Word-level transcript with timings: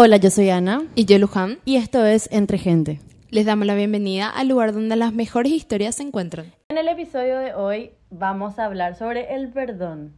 Hola, 0.00 0.16
yo 0.18 0.30
soy 0.30 0.48
Ana. 0.48 0.84
Y 0.94 1.06
yo, 1.06 1.18
Luján. 1.18 1.58
Y 1.64 1.74
esto 1.74 2.06
es 2.06 2.30
Entre 2.30 2.56
Gente. 2.56 3.00
Les 3.30 3.46
damos 3.46 3.66
la 3.66 3.74
bienvenida 3.74 4.30
al 4.30 4.46
lugar 4.46 4.72
donde 4.72 4.94
las 4.94 5.12
mejores 5.12 5.50
historias 5.50 5.96
se 5.96 6.04
encuentran. 6.04 6.52
En 6.68 6.78
el 6.78 6.86
episodio 6.86 7.36
de 7.40 7.52
hoy 7.52 7.90
vamos 8.08 8.60
a 8.60 8.66
hablar 8.66 8.94
sobre 8.94 9.34
el 9.34 9.48
perdón. 9.48 10.14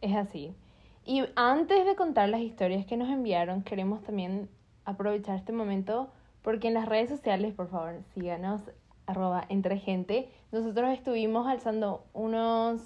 Es 0.00 0.16
así. 0.16 0.54
Y 1.04 1.24
antes 1.36 1.84
de 1.84 1.94
contar 1.94 2.30
las 2.30 2.40
historias 2.40 2.86
que 2.86 2.96
nos 2.96 3.10
enviaron, 3.10 3.64
queremos 3.64 4.02
también 4.02 4.48
aprovechar 4.86 5.36
este 5.36 5.52
momento 5.52 6.08
porque 6.40 6.68
en 6.68 6.72
las 6.72 6.88
redes 6.88 7.10
sociales, 7.10 7.52
por 7.52 7.68
favor, 7.68 8.00
síganos, 8.14 8.62
arroba 9.04 9.44
entre 9.50 9.78
gente. 9.78 10.30
Nosotros 10.52 10.88
estuvimos 10.90 11.46
alzando 11.46 12.02
unos, 12.14 12.80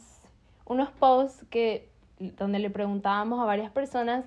unos 0.65 0.91
posts 0.91 1.47
que, 1.51 1.89
donde 2.19 2.59
le 2.59 2.69
preguntábamos 2.69 3.39
a 3.39 3.45
varias 3.45 3.71
personas 3.71 4.25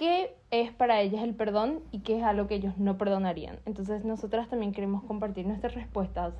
qué 0.00 0.34
es 0.50 0.72
para 0.72 1.02
ellas 1.02 1.22
el 1.22 1.34
perdón 1.34 1.82
y 1.90 1.98
qué 1.98 2.16
es 2.16 2.24
algo 2.24 2.46
que 2.46 2.54
ellos 2.54 2.78
no 2.78 2.96
perdonarían. 2.96 3.58
Entonces 3.66 4.02
nosotras 4.02 4.48
también 4.48 4.72
queremos 4.72 5.04
compartir 5.04 5.46
nuestras 5.46 5.74
respuestas, 5.74 6.32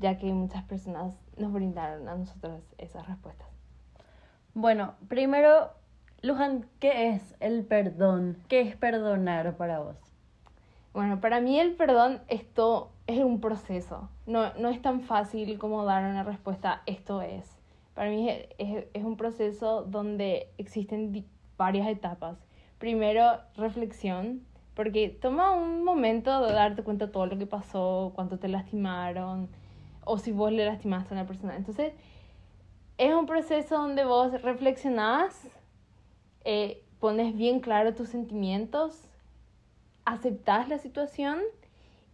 ya 0.00 0.18
que 0.18 0.26
muchas 0.32 0.64
personas 0.64 1.14
nos 1.36 1.52
brindaron 1.52 2.08
a 2.08 2.16
nosotros 2.16 2.60
esas 2.78 3.06
respuestas. 3.06 3.46
Bueno, 4.54 4.94
primero, 5.06 5.70
Luján, 6.22 6.66
¿qué 6.80 7.10
es 7.10 7.36
el 7.38 7.64
perdón? 7.64 8.38
¿Qué 8.48 8.62
es 8.62 8.74
perdonar 8.74 9.56
para 9.56 9.78
vos? 9.78 9.98
Bueno, 10.92 11.20
para 11.20 11.40
mí 11.40 11.60
el 11.60 11.76
perdón 11.76 12.22
esto 12.26 12.90
es 13.06 13.22
un 13.22 13.40
proceso. 13.40 14.08
No, 14.26 14.52
no 14.54 14.68
es 14.68 14.82
tan 14.82 15.00
fácil 15.02 15.60
como 15.60 15.84
dar 15.84 16.02
una 16.10 16.24
respuesta, 16.24 16.82
esto 16.86 17.22
es. 17.22 17.56
Para 17.94 18.10
mí 18.10 18.28
es, 18.28 18.84
es 18.92 19.04
un 19.04 19.16
proceso 19.16 19.84
donde 19.84 20.50
existen 20.58 21.24
varias 21.56 21.86
etapas 21.86 22.45
primero 22.78 23.40
reflexión, 23.56 24.44
porque 24.74 25.08
toma 25.08 25.52
un 25.52 25.84
momento 25.84 26.46
de 26.46 26.52
darte 26.52 26.82
cuenta 26.82 27.06
de 27.06 27.12
todo 27.12 27.26
lo 27.26 27.38
que 27.38 27.46
pasó, 27.46 28.12
cuánto 28.14 28.38
te 28.38 28.48
lastimaron, 28.48 29.48
o 30.04 30.18
si 30.18 30.32
vos 30.32 30.52
le 30.52 30.66
lastimaste 30.66 31.14
a 31.14 31.18
una 31.18 31.26
persona. 31.26 31.56
Entonces, 31.56 31.92
es 32.98 33.12
un 33.12 33.26
proceso 33.26 33.76
donde 33.76 34.04
vos 34.04 34.40
reflexionás, 34.42 35.48
eh, 36.44 36.82
pones 37.00 37.36
bien 37.36 37.60
claro 37.60 37.94
tus 37.94 38.08
sentimientos, 38.08 39.08
aceptás 40.04 40.68
la 40.68 40.78
situación 40.78 41.40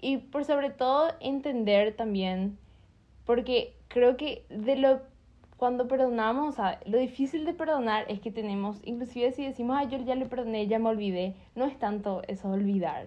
y 0.01 0.17
por 0.17 0.45
sobre 0.45 0.71
todo 0.71 1.13
entender 1.21 1.95
también, 1.95 2.59
porque 3.25 3.77
creo 3.89 4.17
que 4.17 4.45
de 4.49 4.77
lo 4.77 5.01
cuando 5.63 5.87
perdonamos, 5.87 6.57
lo 6.87 6.99
difícil 6.99 7.45
de 7.45 7.55
perdonar 7.55 8.05
es 8.09 8.19
que 8.19 8.33
tenemos, 8.33 8.81
inclusive 8.83 9.31
si 9.31 9.47
decimos, 9.47 9.77
ay, 9.79 9.87
yo 9.91 9.99
ya 9.99 10.17
le 10.17 10.27
perdoné, 10.27 10.67
ya 10.67 10.81
me 10.81 10.89
olvidé, 10.89 11.37
no 11.55 11.67
es 11.67 11.79
tanto 11.79 12.21
eso 12.27 12.51
olvidar, 12.51 13.07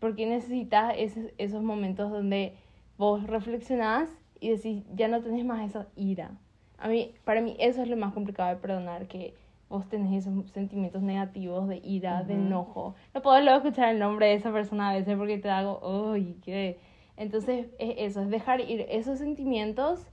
porque 0.00 0.26
necesitas 0.26 0.94
esos, 0.98 1.26
esos 1.38 1.62
momentos 1.62 2.10
donde 2.10 2.56
vos 2.98 3.22
reflexionás 3.28 4.08
y 4.40 4.48
decís, 4.48 4.82
ya 4.96 5.06
no 5.06 5.22
tenés 5.22 5.44
más 5.44 5.64
esa 5.64 5.86
ira. 5.94 6.32
A 6.76 6.88
mí, 6.88 7.14
para 7.22 7.40
mí 7.40 7.54
eso 7.60 7.82
es 7.82 7.88
lo 7.88 7.96
más 7.96 8.12
complicado 8.14 8.48
de 8.48 8.56
perdonar, 8.56 9.06
que 9.06 9.34
vos 9.68 9.88
tenés 9.88 10.26
esos 10.26 10.50
sentimientos 10.50 11.02
negativos 11.02 11.68
de 11.68 11.80
ira, 11.84 12.24
de 12.24 12.34
enojo. 12.34 12.96
No 13.14 13.22
puedo 13.22 13.40
luego 13.40 13.58
escuchar 13.58 13.90
el 13.90 14.00
nombre 14.00 14.26
de 14.26 14.34
esa 14.34 14.52
persona 14.52 14.90
a 14.90 14.94
veces 14.94 15.16
porque 15.16 15.38
te 15.38 15.50
hago, 15.50 15.78
uy, 16.10 16.36
qué... 16.44 16.80
Entonces 17.16 17.68
es 17.78 17.94
eso, 17.98 18.22
es 18.22 18.28
dejar 18.28 18.60
ir 18.60 18.86
esos 18.88 19.20
sentimientos 19.20 20.04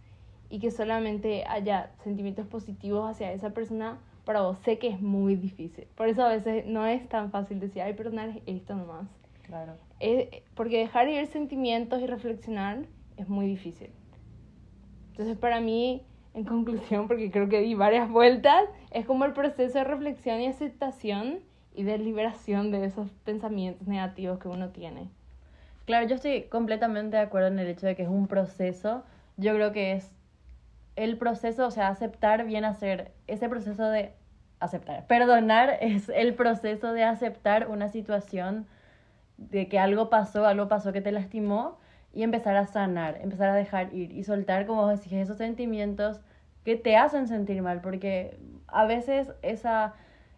y 0.52 0.60
que 0.60 0.70
solamente 0.70 1.46
haya 1.48 1.92
sentimientos 2.04 2.46
positivos 2.46 3.10
hacia 3.10 3.32
esa 3.32 3.52
persona, 3.52 4.00
para 4.26 4.42
vos 4.42 4.58
sé 4.60 4.78
que 4.78 4.90
es 4.90 5.02
muy 5.02 5.36
difícil. 5.36 5.88
Por 5.96 6.10
eso 6.10 6.24
a 6.24 6.28
veces 6.28 6.66
no 6.66 6.86
es 6.86 7.08
tan 7.08 7.32
fácil 7.32 7.60
decir, 7.60 7.82
ay, 7.82 7.94
perdonar 7.94 8.42
esto 8.46 8.76
nomás. 8.76 9.08
Claro. 9.44 9.74
porque 10.56 10.78
dejar 10.78 11.10
ir 11.10 11.28
sentimientos 11.28 12.02
y 12.02 12.08
reflexionar 12.08 12.86
es 13.18 13.28
muy 13.28 13.48
difícil. 13.48 13.90
Entonces, 15.10 15.38
para 15.38 15.60
mí, 15.60 16.06
en 16.34 16.46
conclusión, 16.46 17.08
porque 17.08 17.32
creo 17.32 17.50
que 17.50 17.60
di 17.60 17.74
varias 17.74 18.10
vueltas, 18.10 18.64
es 18.92 19.06
como 19.06 19.26
el 19.26 19.34
proceso 19.34 19.80
de 19.80 19.84
reflexión 19.84 20.40
y 20.40 20.48
aceptación 20.48 21.40
y 21.76 21.84
de 21.84 21.98
liberación 21.98 22.72
de 22.72 22.86
esos 22.86 23.10
pensamientos 23.26 23.88
negativos 23.88 24.40
que 24.40 24.48
uno 24.48 24.70
tiene. 24.70 25.10
Claro, 25.86 26.08
yo 26.08 26.16
estoy 26.16 26.44
completamente 26.44 27.18
de 27.18 27.24
acuerdo 27.24 27.48
en 27.50 27.60
el 27.60 27.68
hecho 27.68 27.88
de 27.88 27.96
que 27.96 28.04
es 28.04 28.10
un 28.10 28.28
proceso. 28.28 29.04
Yo 29.36 29.54
creo 29.54 29.74
que 29.74 29.94
es 29.94 30.12
el 30.96 31.18
proceso, 31.18 31.66
o 31.66 31.72
sea, 31.72 31.88
aceptar 31.88 32.46
viene 32.46 32.68
a 32.68 32.74
ser 32.74 33.12
ese 33.28 33.50
proceso 33.50 33.90
de 33.90 34.14
aceptar. 34.60 35.08
Perdonar 35.08 35.78
es 35.82 36.10
el 36.10 36.34
proceso 36.36 36.94
de 36.94 37.04
aceptar 37.04 37.68
una 37.68 37.90
situación 37.90 38.68
de 39.38 39.68
que 39.68 39.80
algo 39.80 40.10
pasó, 40.10 40.46
algo 40.46 40.68
pasó 40.68 40.94
que 40.94 41.02
te 41.02 41.12
lastimó 41.12 41.80
y 42.14 42.24
empezar 42.24 42.56
a 42.58 42.68
sanar, 42.68 43.20
empezar 43.22 43.50
a 43.50 43.56
dejar 43.56 43.94
ir 43.94 44.12
y 44.12 44.24
soltar, 44.24 44.66
como 44.66 44.84
vos 44.84 45.00
decís, 45.00 45.14
esos 45.14 45.38
sentimientos 45.38 46.22
que 46.64 46.76
te 46.76 46.96
hacen 46.98 47.28
sentir 47.28 47.62
mal, 47.62 47.82
porque 47.82 48.38
a 48.68 48.86
veces 48.86 49.32
esa, 49.42 49.94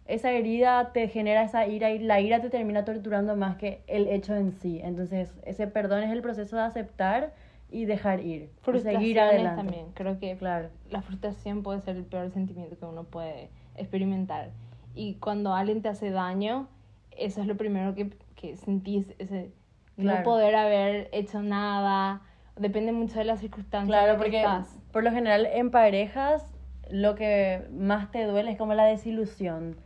esa 0.06 0.31
herida 0.31 0.91
te 0.94 1.08
genera 1.08 1.44
esa 1.44 1.68
ira 1.68 1.90
y 1.90 2.00
la 2.00 2.22
ira 2.22 2.40
te 2.40 2.50
termina 2.50 2.85
torturando 2.85 3.35
más 3.35 3.58
que 3.58 3.81
el 3.88 4.08
hecho 4.08 4.35
en 4.35 4.53
sí. 4.53 4.80
Entonces, 4.84 5.34
ese 5.46 5.68
perdón 5.68 6.03
es 6.03 6.12
el 6.12 6.22
proceso 6.22 6.56
de 6.56 6.62
aceptar 6.62 7.34
y 7.73 7.85
dejar 7.85 8.22
ir. 8.22 8.51
seguir 8.84 9.19
adelante. 9.19 9.63
también. 9.63 9.88
Creo 9.95 10.19
que 10.19 10.38
claro. 10.38 10.69
la 10.91 11.01
frustración 11.01 11.63
puede 11.63 11.81
ser 11.81 11.97
el 11.97 12.06
peor 12.06 12.29
sentimiento 12.31 12.78
que 12.78 12.85
uno 12.85 13.03
puede 13.06 13.50
experimentar. 13.75 14.51
Y 14.94 15.16
cuando 15.16 15.56
alguien 15.56 15.81
te 15.81 15.89
hace 15.89 16.11
daño, 16.11 16.67
eso 17.09 17.41
es 17.41 17.47
lo 17.47 17.57
primero 17.57 17.95
que, 17.95 18.11
que 18.35 18.56
sentís, 18.57 19.07
ese 19.17 19.51
no 19.97 20.22
poder 20.23 20.56
haber 20.56 21.09
hecho 21.11 21.41
nada. 21.41 22.22
Depende 22.56 22.91
mucho 22.91 23.17
de 23.17 23.25
las 23.25 23.39
circunstancias. 23.39 23.88
Claro, 23.88 24.19
porque 24.19 24.45
por 24.91 25.03
lo 25.03 25.11
general 25.11 25.47
en 25.47 25.72
parejas 25.72 26.45
lo 26.91 27.16
que 27.16 27.66
más 27.72 28.11
te 28.11 28.23
duele 28.25 28.51
es 28.51 28.57
como 28.57 28.75
la 28.75 28.85
desilusión. 28.85 29.78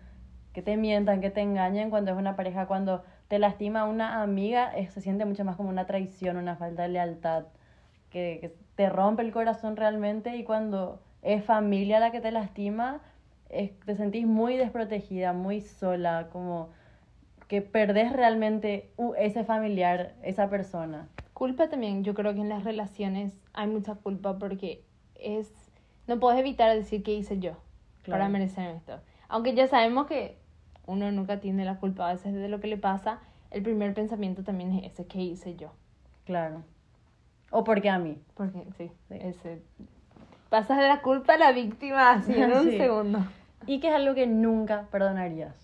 Que 0.51 0.61
te 0.61 0.75
mientan, 0.75 1.21
que 1.21 1.29
te 1.29 1.39
engañen 1.39 1.89
cuando 1.89 2.11
es 2.11 2.17
una 2.17 2.35
pareja, 2.35 2.65
cuando 2.65 3.03
te 3.29 3.39
lastima 3.39 3.85
una 3.85 4.21
amiga, 4.21 4.73
se 4.89 4.99
siente 4.99 5.23
mucho 5.23 5.45
más 5.45 5.55
como 5.55 5.69
una 5.69 5.85
traición, 5.85 6.35
una 6.35 6.57
falta 6.57 6.81
de 6.81 6.89
lealtad 6.89 7.45
que, 8.17 8.55
te 8.75 8.89
rompe 8.89 9.23
el 9.23 9.31
corazón 9.31 9.75
realmente 9.75 10.38
y 10.38 10.44
cuando 10.44 11.01
es 11.23 11.44
familia 11.44 12.00
la 12.00 12.11
que 12.11 12.22
te 12.22 12.31
lastima, 12.31 13.01
te 13.50 13.95
sentís 13.95 14.28
muy 14.28 14.55
desprotegida, 14.55 15.33
muy 15.33 15.61
sola, 15.61 16.29
como 16.31 16.69
que 17.47 17.61
perdés 17.61 18.13
realmente 18.13 18.91
ese 19.17 19.44
familiar, 19.44 20.13
esa 20.22 20.50
persona. 20.50 21.07
Culpa 21.33 21.69
también, 21.69 22.03
yo 22.03 22.13
creo 22.13 22.33
que 22.33 22.41
en 22.41 22.50
las 22.50 22.63
relaciones 22.63 23.39
hay 23.53 23.67
mucha 23.67 23.95
culpa 23.95 24.38
porque 24.38 24.84
es, 25.16 25.51
no 26.05 26.19
puedes 26.19 26.39
evitar 26.39 26.75
decir 26.75 27.01
qué 27.01 27.13
hice 27.13 27.39
yo 27.39 27.53
para 28.07 28.29
merecer 28.29 28.75
esto. 28.75 28.99
Aunque 29.28 29.55
ya 29.55 29.67
sabemos 29.67 30.07
que 30.07 30.38
uno 30.85 31.11
nunca 31.11 31.39
tiene 31.39 31.66
la 31.66 31.79
culpa 31.79 32.09
a 32.09 32.13
veces 32.13 32.34
de 32.34 32.47
lo 32.47 32.59
que 32.59 32.67
le 32.67 32.78
pasa, 32.78 33.19
el 33.49 33.63
primer 33.63 33.94
pensamiento 33.94 34.44
también 34.44 34.73
es 34.73 34.91
ese, 34.91 35.07
¿qué 35.07 35.19
hice 35.19 35.55
yo? 35.55 35.72
Claro. 36.25 36.63
¿O 37.52 37.63
porque 37.63 37.90
a 37.90 38.00
mí? 38.00 38.18
Porque, 38.34 38.63
sí, 38.78 38.91
Ese, 39.09 39.62
pasas 40.50 40.78
de 40.78 40.88
la 40.88 41.02
culpa 41.02 41.34
a 41.34 41.38
la 41.38 41.52
víctima 41.52 42.12
así 42.12 42.34
en 42.34 42.52
un 42.52 42.72
segundo. 42.78 43.20
¿Y 43.66 43.79
qué 43.79 43.90
es 43.90 43.96
algo 43.96 44.14
que 44.16 44.28
nunca 44.28 44.88
perdonarías? 44.91 45.55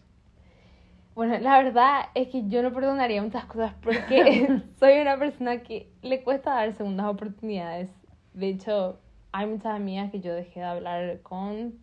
Bueno, 1.15 1.37
la 1.39 1.61
verdad 1.61 2.05
es 2.15 2.29
que 2.29 2.47
yo 2.47 2.63
no 2.63 2.73
perdonaría 2.73 3.21
muchas 3.21 3.45
cosas 3.45 3.73
porque 3.81 4.47
soy 4.79 4.99
una 4.99 5.17
persona 5.17 5.61
que 5.61 5.91
le 6.01 6.23
cuesta 6.23 6.53
dar 6.53 6.73
segundas 6.73 7.05
oportunidades. 7.07 7.89
De 8.33 8.49
hecho, 8.49 8.99
hay 9.31 9.45
muchas 9.45 9.75
amigas 9.75 10.11
que 10.11 10.21
yo 10.21 10.33
dejé 10.33 10.61
de 10.61 10.65
hablar 10.65 11.21
con 11.21 11.75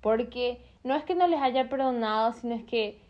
porque 0.00 0.60
no 0.82 0.94
es 0.94 1.04
que 1.04 1.14
no 1.14 1.26
les 1.26 1.40
haya 1.40 1.70
perdonado, 1.70 2.34
sino 2.34 2.54
es 2.54 2.64
que 2.64 3.00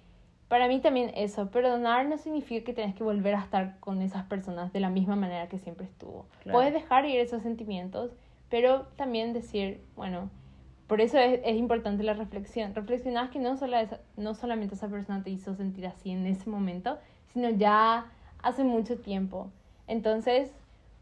para 0.54 0.68
mí 0.68 0.78
también 0.78 1.10
eso, 1.16 1.50
perdonar 1.50 2.06
no 2.06 2.16
significa 2.16 2.64
que 2.64 2.72
tenés 2.72 2.94
que 2.94 3.02
volver 3.02 3.34
a 3.34 3.40
estar 3.40 3.80
con 3.80 4.00
esas 4.02 4.22
personas 4.26 4.72
de 4.72 4.78
la 4.78 4.88
misma 4.88 5.16
manera 5.16 5.48
que 5.48 5.58
siempre 5.58 5.84
estuvo. 5.84 6.26
Puedes 6.48 6.72
dejar 6.72 7.06
ir 7.06 7.18
esos 7.18 7.42
sentimientos, 7.42 8.12
pero 8.50 8.82
también 8.94 9.32
decir, 9.32 9.80
bueno, 9.96 10.30
por 10.86 11.00
eso 11.00 11.18
es, 11.18 11.40
es 11.44 11.56
importante 11.56 12.04
la 12.04 12.14
reflexión. 12.14 12.72
Reflexionás 12.72 13.30
que 13.30 13.40
no, 13.40 13.56
solo 13.56 13.76
no 14.16 14.36
solamente 14.36 14.76
esa 14.76 14.86
persona 14.86 15.24
te 15.24 15.30
hizo 15.30 15.56
sentir 15.56 15.88
así 15.88 16.12
en 16.12 16.24
ese 16.24 16.48
momento, 16.48 16.98
sino 17.32 17.50
ya 17.50 18.06
hace 18.40 18.62
mucho 18.62 18.96
tiempo. 19.00 19.50
Entonces, 19.88 20.52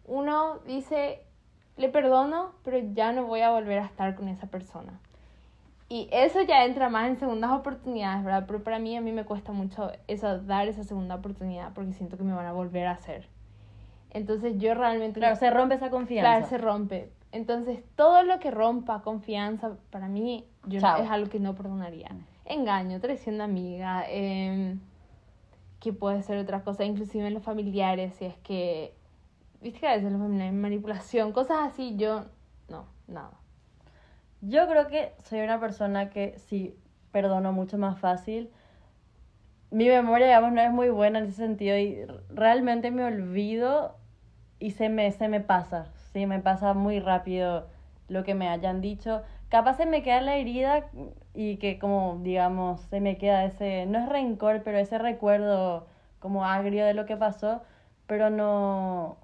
uno 0.07 0.61
dice, 0.61 1.21
le 1.77 1.91
perdono, 1.91 2.53
pero 2.65 2.79
ya 2.95 3.13
no 3.13 3.27
voy 3.27 3.43
a 3.43 3.51
volver 3.51 3.81
a 3.81 3.85
estar 3.85 4.15
con 4.15 4.29
esa 4.29 4.47
persona. 4.47 4.99
Y 5.93 6.09
eso 6.11 6.41
ya 6.41 6.65
entra 6.65 6.89
más 6.89 7.07
en 7.07 7.19
segundas 7.19 7.51
oportunidades, 7.51 8.25
¿verdad? 8.25 8.45
Pero 8.47 8.65
para 8.65 8.79
mí, 8.79 8.97
a 8.97 9.03
mí 9.03 9.13
me 9.13 9.27
cuesta 9.27 9.53
mucho 9.53 9.93
eso, 10.09 10.39
dar 10.39 10.67
esa 10.67 10.85
segunda 10.85 11.17
oportunidad 11.17 11.75
porque 11.75 11.93
siento 11.93 12.17
que 12.17 12.23
me 12.23 12.33
van 12.33 12.47
a 12.47 12.53
volver 12.55 12.87
a 12.87 12.93
hacer. 12.93 13.29
Entonces 14.09 14.57
yo 14.57 14.73
realmente... 14.73 15.21
Claro, 15.21 15.37
se 15.37 15.51
rompe 15.51 15.75
esa 15.75 15.91
confianza. 15.91 16.31
Claro, 16.31 16.47
se 16.47 16.57
rompe. 16.57 17.13
Entonces 17.31 17.85
todo 17.95 18.23
lo 18.23 18.41
que 18.41 18.51
rompa 18.51 19.03
confianza, 19.03 19.77
para 19.91 20.09
mí, 20.09 20.47
yo 20.65 20.79
es 20.79 21.11
algo 21.11 21.29
que 21.29 21.41
no 21.41 21.55
perdonaría. 21.55 22.09
Engaño, 22.47 22.99
traición 22.99 23.37
de 23.37 23.45
amiga, 23.45 24.07
eh, 24.09 24.79
que 25.79 25.93
puede 25.93 26.23
ser 26.23 26.39
otra 26.39 26.65
cosa, 26.65 26.85
inclusive 26.85 27.27
en 27.27 27.35
los 27.35 27.43
familiares, 27.43 28.15
si 28.15 28.25
es 28.25 28.37
que, 28.39 28.95
viste 29.61 29.81
que 29.81 29.89
a 29.89 29.97
veces 29.97 30.11
los 30.11 30.23
familiares, 30.23 30.55
manipulación, 30.55 31.33
cosas 31.33 31.59
así, 31.71 31.97
yo, 31.97 32.25
no, 32.71 32.87
nada. 33.09 33.42
Yo 34.43 34.67
creo 34.67 34.89
que 34.89 35.15
soy 35.25 35.41
una 35.41 35.61
persona 35.61 36.11
que 36.11 36.37
sí 36.37 36.75
perdono 37.13 37.53
mucho 37.53 37.79
más 37.79 38.01
fácil. 38.01 38.51
Mi 39.71 39.89
memoria, 39.89 40.27
digamos, 40.27 40.53
no 40.53 40.61
es 40.61 40.73
muy 40.73 40.89
buena 40.91 41.21
en 41.21 41.27
ese 41.27 41.37
sentido 41.37 41.79
y 41.79 42.05
realmente 42.29 42.91
me 42.91 43.05
olvido 43.05 43.97
y 44.59 44.73
se 44.73 44.89
me, 44.89 45.11
se 45.13 45.29
me 45.29 45.41
pasa, 45.41 45.93
sí, 46.13 46.27
me 46.27 46.41
pasa 46.41 46.75
muy 46.75 46.99
rápido 46.99 47.69
lo 48.09 48.25
que 48.25 48.35
me 48.35 48.49
hayan 48.49 48.81
dicho. 48.81 49.23
Capaz 49.49 49.77
se 49.77 49.87
me 49.87 50.03
queda 50.03 50.21
la 50.21 50.37
herida 50.37 50.87
y 51.35 51.59
que 51.59 51.79
como, 51.79 52.19
digamos, 52.23 52.81
se 52.83 53.01
me 53.01 53.19
queda 53.19 53.45
ese, 53.45 53.87
no 53.87 54.01
es 54.01 54.09
rencor, 54.09 54.63
pero 54.65 54.79
ese 54.79 54.99
recuerdo 54.99 55.87
como 56.19 56.45
agrio 56.45 56.85
de 56.85 56.95
lo 56.95 57.07
que 57.07 57.17
pasó, 57.17 57.63
pero 58.09 58.29
no, 58.29 59.19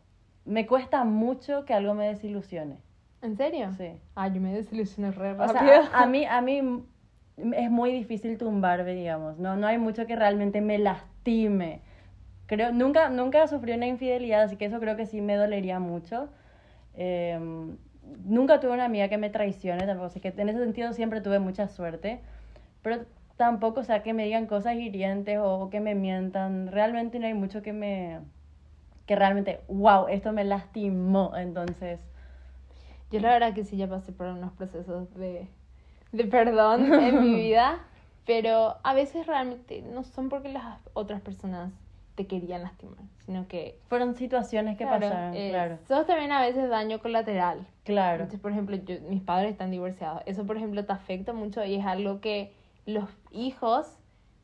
me 0.45 0.67
cuesta 0.67 1.03
mucho 1.05 1.65
que 1.65 1.75
algo 1.75 1.95
me 1.95 2.07
desilusione. 2.07 2.88
¿En 3.23 3.37
serio? 3.37 3.71
Sí. 3.77 3.93
Ah, 4.15 4.29
yo 4.29 4.41
me 4.41 4.55
desilusiono 4.55 5.11
re 5.13 5.33
O 5.33 5.37
rápido. 5.37 5.59
sea, 5.59 5.91
a, 5.93 6.03
a 6.05 6.07
mí, 6.07 6.25
a 6.25 6.41
mí 6.41 6.85
es 7.37 7.71
muy 7.71 7.93
difícil 7.93 8.39
tumbarme, 8.39 8.95
digamos. 8.95 9.39
No, 9.39 9.57
no 9.57 9.67
hay 9.67 9.79
mucho 9.79 10.07
que 10.07 10.17
realmente 10.17 10.61
me 10.61 10.79
lastime. 10.79 11.81
Creo, 12.47 12.73
nunca, 12.73 13.11
nunca 13.11 13.47
sufrí 13.47 13.73
una 13.73 13.87
infidelidad, 13.87 14.43
así 14.43 14.57
que 14.57 14.67
eso 14.67 14.81
creo 14.81 14.97
que 14.97 15.07
sí 15.07 15.21
me 15.21 15.37
dolería 15.37 15.81
mucho. 15.81 16.29
Eh, 16.95 17.39
nunca 18.25 18.61
tuve 18.61 18.73
una 18.73 18.85
amiga 18.87 19.09
que 19.09 19.19
me 19.19 19.31
traicione, 19.31 19.85
tampoco, 19.87 20.07
así 20.07 20.21
que 20.21 20.29
en 20.29 20.49
ese 20.49 20.61
sentido 20.61 20.93
siempre 20.93 21.21
tuve 21.21 21.39
mucha 21.41 21.69
suerte. 21.69 22.21
Pero 22.83 23.05
tampoco, 23.37 23.81
o 23.81 23.85
sea, 23.85 24.03
que 24.03 24.15
me 24.15 24.25
digan 24.25 24.47
cosas 24.47 24.77
hirientes 24.77 25.39
o 25.41 25.69
que 25.71 25.81
me 25.81 25.95
mientan. 25.95 26.69
Realmente 26.73 27.19
no 27.19 27.27
hay 27.27 27.35
mucho 27.35 27.63
que 27.63 27.73
me... 27.73 28.21
Que 29.07 29.17
realmente, 29.17 29.61
wow, 29.69 30.07
esto 30.09 30.33
me 30.33 30.45
lastimó. 30.45 31.37
Entonces, 31.37 32.01
Yo 33.11 33.21
la 33.21 33.31
verdad 33.31 33.55
que 33.55 33.65
sí 33.65 33.77
ya 33.77 33.89
pasé 33.89 34.13
por 34.13 34.27
unos 34.27 34.53
procesos 34.53 35.13
de, 35.15 35.49
de 36.13 36.25
perdón 36.25 36.93
en 36.93 37.23
mi 37.23 37.35
vida, 37.41 37.79
pero 38.27 38.77
a 38.83 38.95
veces 38.95 39.27
realmente 39.27 39.83
no 39.83 40.05
son 40.05 40.29
porque 40.29 40.51
las 40.51 40.79
otras 40.93 41.21
personas 41.21 41.73
te 42.15 42.27
querían 42.27 42.63
lastimar, 42.63 42.99
sino 43.25 43.47
que... 43.47 43.79
fueron 43.89 44.17
situaciones 44.17 44.77
que 44.77 44.85
claro, 44.85 45.09
pasaron, 45.09 45.35
eh, 45.35 45.51
claro. 45.51 45.79
Sos 45.87 46.05
también 46.07 46.33
a 46.33 46.41
veces 46.41 46.69
daño 46.69 46.99
colateral. 46.99 47.65
Claro. 47.85 48.17
Entonces, 48.25 48.41
por 48.41 48.51
ejemplo, 48.51 48.77
yo, 48.77 48.97
mis 49.09 49.23
padres 49.23 49.53
están 49.53 49.71
divorciados. 49.71 50.23
Eso, 50.27 50.45
por 50.45 50.57
ejemplo, 50.57 50.85
te 50.85 50.93
afecta 50.93 51.33
mucho 51.33 51.65
y 51.65 51.77
es 51.77 51.87
algo 51.87 52.21
que 52.21 52.53
los 52.87 53.09
hijos 53.31 53.87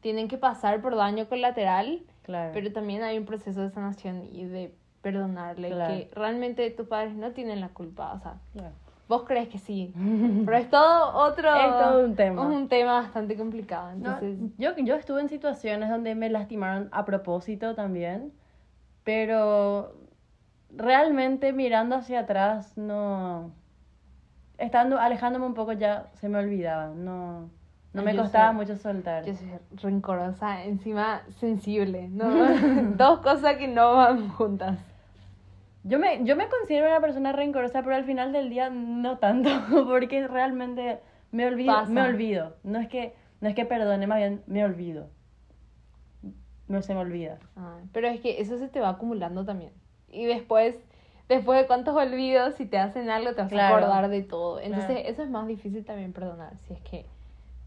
tienen 0.01 0.29
que 0.29 0.39
pasar 0.39 0.81
por 0.83 0.95
daño 0.95 1.29
colateral, 1.29 2.03
Claro. 2.23 2.53
pero 2.55 2.73
también 2.73 3.03
hay 3.03 3.19
un 3.19 3.25
proceso 3.27 3.61
de 3.61 3.71
sanación 3.71 4.29
y 4.33 4.45
de 4.45 4.73
perdonarle, 5.05 5.69
Claro. 5.71 5.95
que 5.95 6.11
realmente 6.15 6.69
tus 6.73 6.89
padres 6.89 7.15
no 7.15 7.31
tienen 7.31 7.61
la 7.61 7.69
culpa, 7.69 8.13
o 8.15 8.19
sea, 8.19 8.35
Claro. 8.55 8.75
vos 9.07 9.23
crees 9.25 9.49
que 9.49 9.59
sí, 9.59 9.93
pero 10.45 10.57
es 10.57 10.69
todo 10.71 11.15
otro... 11.15 11.55
Es 11.55 11.79
todo 11.79 12.05
un 12.07 12.17
tema. 12.17 12.43
Es 12.43 12.49
un 12.49 12.69
tema 12.69 12.95
bastante 13.03 13.37
complicado, 13.37 13.91
No, 13.93 14.15
entonces... 14.19 14.39
yo, 14.59 14.71
yo 14.79 14.97
estuve 14.97 15.21
en 15.21 15.29
situaciones 15.29 15.91
donde 15.91 16.17
me 16.17 16.29
lastimaron 16.31 16.89
a 16.91 17.05
propósito 17.05 17.75
también, 17.77 18.33
pero 19.05 19.95
realmente 20.75 21.53
mirando 21.53 21.97
hacia 21.97 22.21
atrás, 22.21 22.77
no. 22.77 23.53
Estando, 24.57 24.99
alejándome 24.99 25.47
un 25.47 25.55
poco 25.55 25.73
ya 25.73 26.09
se 26.15 26.29
me 26.29 26.39
olvidaba, 26.39 26.89
no, 26.95 27.51
no 27.93 28.03
me 28.03 28.15
Yo 28.15 28.23
costaba 28.23 28.49
soy- 28.49 28.57
mucho 28.57 28.77
soltar. 28.77 29.25
Yo 29.25 29.35
soy 29.35 29.49
rencorosa, 29.83 30.65
encima 30.65 31.23
sensible, 31.39 32.09
¿no? 32.09 32.25
Dos 32.97 33.19
cosas 33.21 33.57
que 33.57 33.69
no 33.69 33.95
van 33.97 34.29
juntas. 34.31 34.79
Yo 35.87 35.99
me, 35.99 36.25
yo 36.25 36.35
me 36.35 36.49
considero 36.49 36.87
una 36.89 37.01
persona 37.01 37.33
rencorosa, 37.33 37.83
pero 37.83 37.95
al 37.95 38.05
final 38.05 38.33
del 38.33 38.49
día 38.51 38.71
no 38.71 39.19
tanto, 39.19 39.51
porque 39.87 40.27
realmente 40.27 40.99
me 41.31 41.47
olvido, 41.47 41.75
Pasa. 41.75 41.93
me 41.93 42.01
olvido. 42.03 42.57
No 42.65 42.79
es 42.79 42.89
que, 42.89 43.15
no 43.41 43.49
es 43.49 43.55
que 43.55 43.67
perdone, 43.67 44.07
más 44.07 44.19
bien 44.19 44.43
me 44.47 44.65
olvido. 44.65 45.09
No 46.69 46.81
se 46.81 46.95
me 46.95 47.01
olvida. 47.01 47.39
Ah, 47.57 47.77
pero 47.93 48.09
es 48.09 48.21
que 48.21 48.41
eso 48.41 48.57
se 48.57 48.69
te 48.69 48.81
va 48.81 48.89
acumulando 48.91 49.45
también. 49.45 49.73
Y 50.11 50.25
después, 50.25 50.75
después 51.29 51.61
de 51.61 51.67
cuántos 51.67 51.95
olvidos, 51.95 52.55
si 52.55 52.65
te 52.65 52.79
hacen 52.79 53.11
algo, 53.11 53.35
te 53.35 53.43
vas 53.43 53.51
Claro. 53.51 53.75
a 53.75 53.79
acordar 53.79 54.09
de 54.09 54.23
todo. 54.23 54.61
Entonces, 54.61 54.87
Claro. 54.93 55.09
eso 55.09 55.23
es 55.23 55.29
más 55.31 55.47
difícil 55.47 55.85
también 55.85 56.13
perdonar. 56.15 56.57
Si 56.67 56.73
es 56.73 56.81
que 56.81 57.05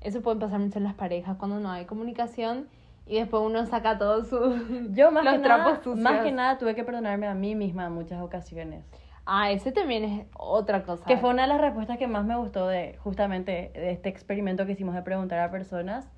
eso 0.01 0.21
puede 0.21 0.39
pasar 0.39 0.59
mucho 0.59 0.79
en 0.79 0.85
las 0.85 0.95
parejas 0.95 1.37
cuando 1.37 1.59
no 1.59 1.69
hay 1.69 1.85
comunicación 1.85 2.67
y 3.07 3.19
después 3.19 3.43
uno 3.43 3.65
saca 3.65 3.97
todos 3.97 4.27
sus 4.27 4.55
Yo 4.93 5.11
más 5.11 5.23
los 5.23 5.33
que, 5.33 5.39
nada, 5.39 5.63
trapos 5.63 5.83
sucios. 5.83 5.99
más 5.99 6.23
que 6.23 6.31
nada 6.31 6.57
tuve 6.57 6.75
que 6.75 6.83
perdonarme 6.83 7.27
a 7.27 7.33
mí 7.33 7.55
misma 7.55 7.85
en 7.87 7.93
muchas 7.93 8.21
ocasiones. 8.21 8.83
Ah, 9.25 9.51
ese 9.51 9.71
también 9.73 10.03
es 10.05 10.25
otra 10.37 10.83
cosa. 10.83 11.03
Que 11.05 11.17
fue 11.17 11.29
una 11.31 11.41
de 11.41 11.49
las 11.49 11.59
respuestas 11.59 11.97
que 11.97 12.07
más 12.07 12.25
me 12.25 12.37
gustó 12.37 12.67
de 12.67 12.97
justamente 12.99 13.71
de 13.73 13.91
este 13.91 14.07
experimento 14.07 14.65
que 14.65 14.71
hicimos 14.71 14.95
de 14.95 15.01
preguntar 15.01 15.39
a 15.39 15.51
personas. 15.51 16.09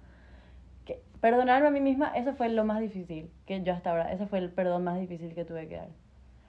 Que 0.86 1.02
perdonarme 1.20 1.70
a 1.70 1.72
mí 1.72 1.82
misma, 1.82 2.12
eso 2.16 2.34
fue 2.34 2.50
lo 2.50 2.66
más 2.66 2.80
difícil 2.80 3.32
que 3.48 3.64
yo 3.64 3.74
hasta 3.74 3.90
ahora. 3.90 4.12
Ese 4.12 4.28
fue 4.28 4.38
el 4.38 4.52
perdón 4.52 4.84
más 4.84 5.00
difícil 5.00 5.34
que 5.34 5.44
tuve 5.44 5.68
que 5.68 5.78
dar. 5.78 5.90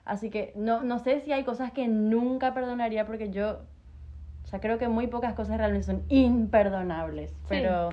Así 0.05 0.29
que 0.29 0.53
no, 0.55 0.83
no 0.83 0.99
sé 0.99 1.21
si 1.21 1.31
hay 1.31 1.43
cosas 1.43 1.71
que 1.71 1.87
nunca 1.87 2.53
perdonaría 2.53 3.05
porque 3.07 3.31
yo, 3.31 3.61
o 4.43 4.47
sea, 4.47 4.59
creo 4.59 4.77
que 4.77 4.87
muy 4.87 5.07
pocas 5.07 5.33
cosas 5.33 5.57
realmente 5.57 5.85
son 5.87 6.03
imperdonables. 6.09 7.35
Pero 7.49 7.89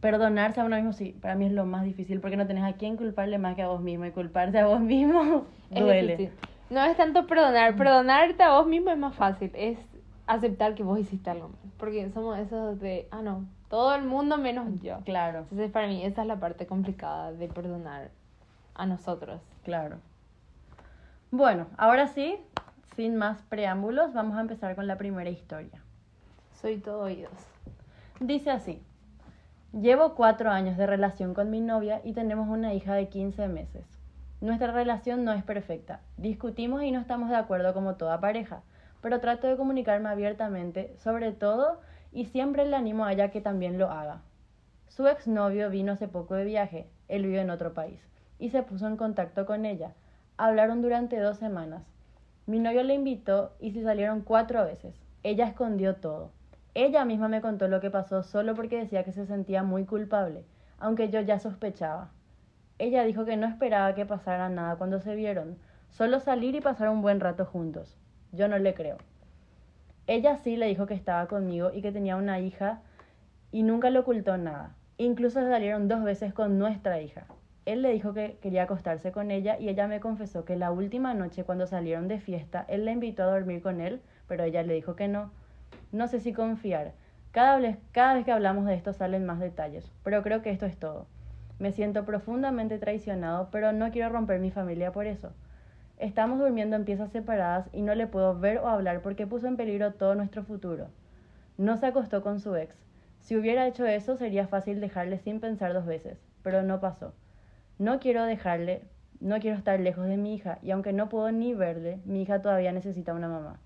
perdonarse 0.00 0.60
a 0.60 0.64
uno 0.64 0.76
mismo, 0.76 0.92
sí, 0.92 1.16
para 1.20 1.34
mí 1.34 1.46
es 1.46 1.52
lo 1.52 1.64
más 1.66 1.84
difícil 1.84 2.20
porque 2.20 2.36
no 2.36 2.46
tenés 2.46 2.64
a 2.64 2.74
quién 2.76 2.96
culparle 2.96 3.38
más 3.38 3.56
que 3.56 3.62
a 3.62 3.68
vos 3.68 3.80
mismo 3.80 4.04
y 4.04 4.10
culparse 4.10 4.58
a 4.58 4.66
vos 4.66 4.80
mismo 4.80 5.46
Es 5.70 5.80
duele. 5.80 6.16
difícil. 6.16 6.38
No 6.70 6.82
es 6.84 6.96
tanto 6.96 7.26
perdonar, 7.26 7.76
perdonarte 7.76 8.42
a 8.42 8.52
vos 8.52 8.66
mismo 8.66 8.90
es 8.90 8.98
más 8.98 9.14
fácil, 9.14 9.50
es 9.54 9.78
aceptar 10.26 10.74
que 10.74 10.82
vos 10.82 10.98
hiciste 10.98 11.30
algo 11.30 11.48
mal. 11.48 11.58
Porque 11.78 12.10
somos 12.10 12.38
esos 12.38 12.80
de, 12.80 13.06
ah, 13.12 13.22
no, 13.22 13.44
todo 13.68 13.94
el 13.94 14.02
mundo 14.04 14.36
menos 14.38 14.80
yo. 14.82 14.98
Claro, 15.04 15.40
Entonces, 15.40 15.70
para 15.70 15.86
mí, 15.86 16.04
esa 16.04 16.22
es 16.22 16.26
la 16.28 16.40
parte 16.40 16.66
complicada 16.66 17.32
de 17.32 17.48
perdonar 17.48 18.10
a 18.74 18.86
nosotros. 18.86 19.40
claro. 19.64 19.98
Bueno, 21.32 21.66
ahora 21.76 22.06
sí, 22.06 22.36
sin 22.94 23.16
más 23.16 23.42
preámbulos, 23.42 24.12
vamos 24.14 24.36
a 24.38 24.40
empezar 24.40 24.74
con 24.76 24.86
la 24.86 24.96
primera 24.96 25.28
historia. 25.28 25.82
Soy 26.54 26.78
todo 26.78 27.00
oídos. 27.00 27.32
Dice 28.20 28.50
así, 28.50 28.80
llevo 29.72 30.14
cuatro 30.14 30.50
años 30.50 30.76
de 30.76 30.86
relación 30.86 31.34
con 31.34 31.50
mi 31.50 31.60
novia 31.60 32.00
y 32.04 32.12
tenemos 32.12 32.48
una 32.48 32.74
hija 32.74 32.94
de 32.94 33.08
15 33.08 33.48
meses. 33.48 33.84
Nuestra 34.40 34.72
relación 34.72 35.24
no 35.24 35.32
es 35.32 35.42
perfecta, 35.42 36.00
discutimos 36.16 36.82
y 36.82 36.92
no 36.92 37.00
estamos 37.00 37.30
de 37.30 37.36
acuerdo 37.36 37.74
como 37.74 37.94
toda 37.96 38.20
pareja, 38.20 38.62
pero 39.00 39.20
trato 39.20 39.46
de 39.46 39.56
comunicarme 39.56 40.08
abiertamente 40.08 40.94
sobre 40.98 41.32
todo 41.32 41.80
y 42.12 42.26
siempre 42.26 42.66
le 42.66 42.76
animo 42.76 43.04
a 43.04 43.12
ella 43.12 43.30
que 43.30 43.40
también 43.40 43.78
lo 43.78 43.90
haga. 43.90 44.22
Su 44.88 45.06
exnovio 45.08 45.68
vino 45.68 45.92
hace 45.92 46.08
poco 46.08 46.34
de 46.34 46.44
viaje, 46.44 46.88
él 47.08 47.26
vive 47.26 47.40
en 47.40 47.50
otro 47.50 47.74
país, 47.74 48.00
y 48.38 48.50
se 48.50 48.62
puso 48.62 48.86
en 48.86 48.96
contacto 48.96 49.46
con 49.46 49.66
ella. 49.66 49.92
Hablaron 50.36 50.82
durante 50.82 51.18
dos 51.18 51.38
semanas. 51.38 51.82
Mi 52.46 52.58
novio 52.58 52.82
le 52.82 52.94
invitó 52.94 53.52
y 53.58 53.72
se 53.72 53.82
salieron 53.82 54.22
cuatro 54.22 54.64
veces. 54.64 54.94
Ella 55.22 55.46
escondió 55.48 55.96
todo. 55.96 56.30
Ella 56.78 57.06
misma 57.06 57.28
me 57.28 57.40
contó 57.40 57.68
lo 57.68 57.80
que 57.80 57.90
pasó 57.90 58.22
solo 58.22 58.54
porque 58.54 58.76
decía 58.76 59.02
que 59.02 59.10
se 59.10 59.24
sentía 59.24 59.62
muy 59.62 59.86
culpable, 59.86 60.44
aunque 60.78 61.08
yo 61.08 61.22
ya 61.22 61.38
sospechaba. 61.38 62.10
Ella 62.78 63.02
dijo 63.04 63.24
que 63.24 63.38
no 63.38 63.46
esperaba 63.46 63.94
que 63.94 64.04
pasara 64.04 64.50
nada 64.50 64.76
cuando 64.76 65.00
se 65.00 65.14
vieron, 65.14 65.56
solo 65.88 66.20
salir 66.20 66.54
y 66.54 66.60
pasar 66.60 66.90
un 66.90 67.00
buen 67.00 67.18
rato 67.18 67.46
juntos. 67.46 67.96
Yo 68.32 68.46
no 68.46 68.58
le 68.58 68.74
creo. 68.74 68.98
Ella 70.06 70.36
sí 70.36 70.58
le 70.58 70.66
dijo 70.66 70.84
que 70.84 70.92
estaba 70.92 71.28
conmigo 71.28 71.70
y 71.72 71.80
que 71.80 71.92
tenía 71.92 72.16
una 72.16 72.40
hija 72.40 72.82
y 73.52 73.62
nunca 73.62 73.88
le 73.88 74.00
ocultó 74.00 74.36
nada. 74.36 74.74
Incluso 74.98 75.40
salieron 75.40 75.88
dos 75.88 76.04
veces 76.04 76.34
con 76.34 76.58
nuestra 76.58 77.00
hija. 77.00 77.24
Él 77.64 77.80
le 77.80 77.90
dijo 77.90 78.12
que 78.12 78.36
quería 78.42 78.64
acostarse 78.64 79.12
con 79.12 79.30
ella 79.30 79.58
y 79.58 79.70
ella 79.70 79.88
me 79.88 80.00
confesó 80.00 80.44
que 80.44 80.56
la 80.56 80.72
última 80.72 81.14
noche 81.14 81.44
cuando 81.44 81.66
salieron 81.66 82.06
de 82.06 82.20
fiesta, 82.20 82.66
él 82.68 82.84
la 82.84 82.92
invitó 82.92 83.22
a 83.22 83.32
dormir 83.32 83.62
con 83.62 83.80
él, 83.80 84.02
pero 84.28 84.44
ella 84.44 84.62
le 84.62 84.74
dijo 84.74 84.94
que 84.94 85.08
no. 85.08 85.30
No 85.92 86.08
sé 86.08 86.20
si 86.20 86.32
confiar. 86.32 86.92
Cada 87.32 87.58
vez, 87.58 87.78
cada 87.92 88.14
vez 88.14 88.24
que 88.24 88.32
hablamos 88.32 88.66
de 88.66 88.74
esto 88.74 88.92
salen 88.92 89.26
más 89.26 89.40
detalles, 89.40 89.92
pero 90.02 90.22
creo 90.22 90.42
que 90.42 90.50
esto 90.50 90.66
es 90.66 90.78
todo. 90.78 91.06
Me 91.58 91.72
siento 91.72 92.04
profundamente 92.04 92.78
traicionado, 92.78 93.48
pero 93.50 93.72
no 93.72 93.90
quiero 93.90 94.10
romper 94.10 94.40
mi 94.40 94.50
familia 94.50 94.92
por 94.92 95.06
eso. 95.06 95.32
Estamos 95.98 96.38
durmiendo 96.38 96.76
en 96.76 96.84
piezas 96.84 97.10
separadas 97.10 97.70
y 97.72 97.80
no 97.80 97.94
le 97.94 98.06
puedo 98.06 98.38
ver 98.38 98.58
o 98.58 98.68
hablar 98.68 99.00
porque 99.00 99.26
puso 99.26 99.46
en 99.46 99.56
peligro 99.56 99.94
todo 99.94 100.14
nuestro 100.14 100.44
futuro. 100.44 100.88
No 101.56 101.78
se 101.78 101.86
acostó 101.86 102.22
con 102.22 102.40
su 102.40 102.54
ex. 102.56 102.76
Si 103.20 103.36
hubiera 103.36 103.66
hecho 103.66 103.86
eso 103.86 104.16
sería 104.16 104.46
fácil 104.46 104.80
dejarle 104.80 105.18
sin 105.18 105.40
pensar 105.40 105.72
dos 105.72 105.86
veces, 105.86 106.18
pero 106.42 106.62
no 106.62 106.80
pasó. 106.80 107.14
No 107.78 107.98
quiero 107.98 108.24
dejarle, 108.24 108.82
no 109.20 109.40
quiero 109.40 109.56
estar 109.56 109.80
lejos 109.80 110.06
de 110.06 110.18
mi 110.18 110.34
hija 110.34 110.58
y 110.62 110.70
aunque 110.70 110.92
no 110.92 111.08
puedo 111.08 111.32
ni 111.32 111.54
verle, 111.54 112.00
mi 112.04 112.22
hija 112.22 112.42
todavía 112.42 112.72
necesita 112.72 113.14
una 113.14 113.28
mamá. 113.28 113.58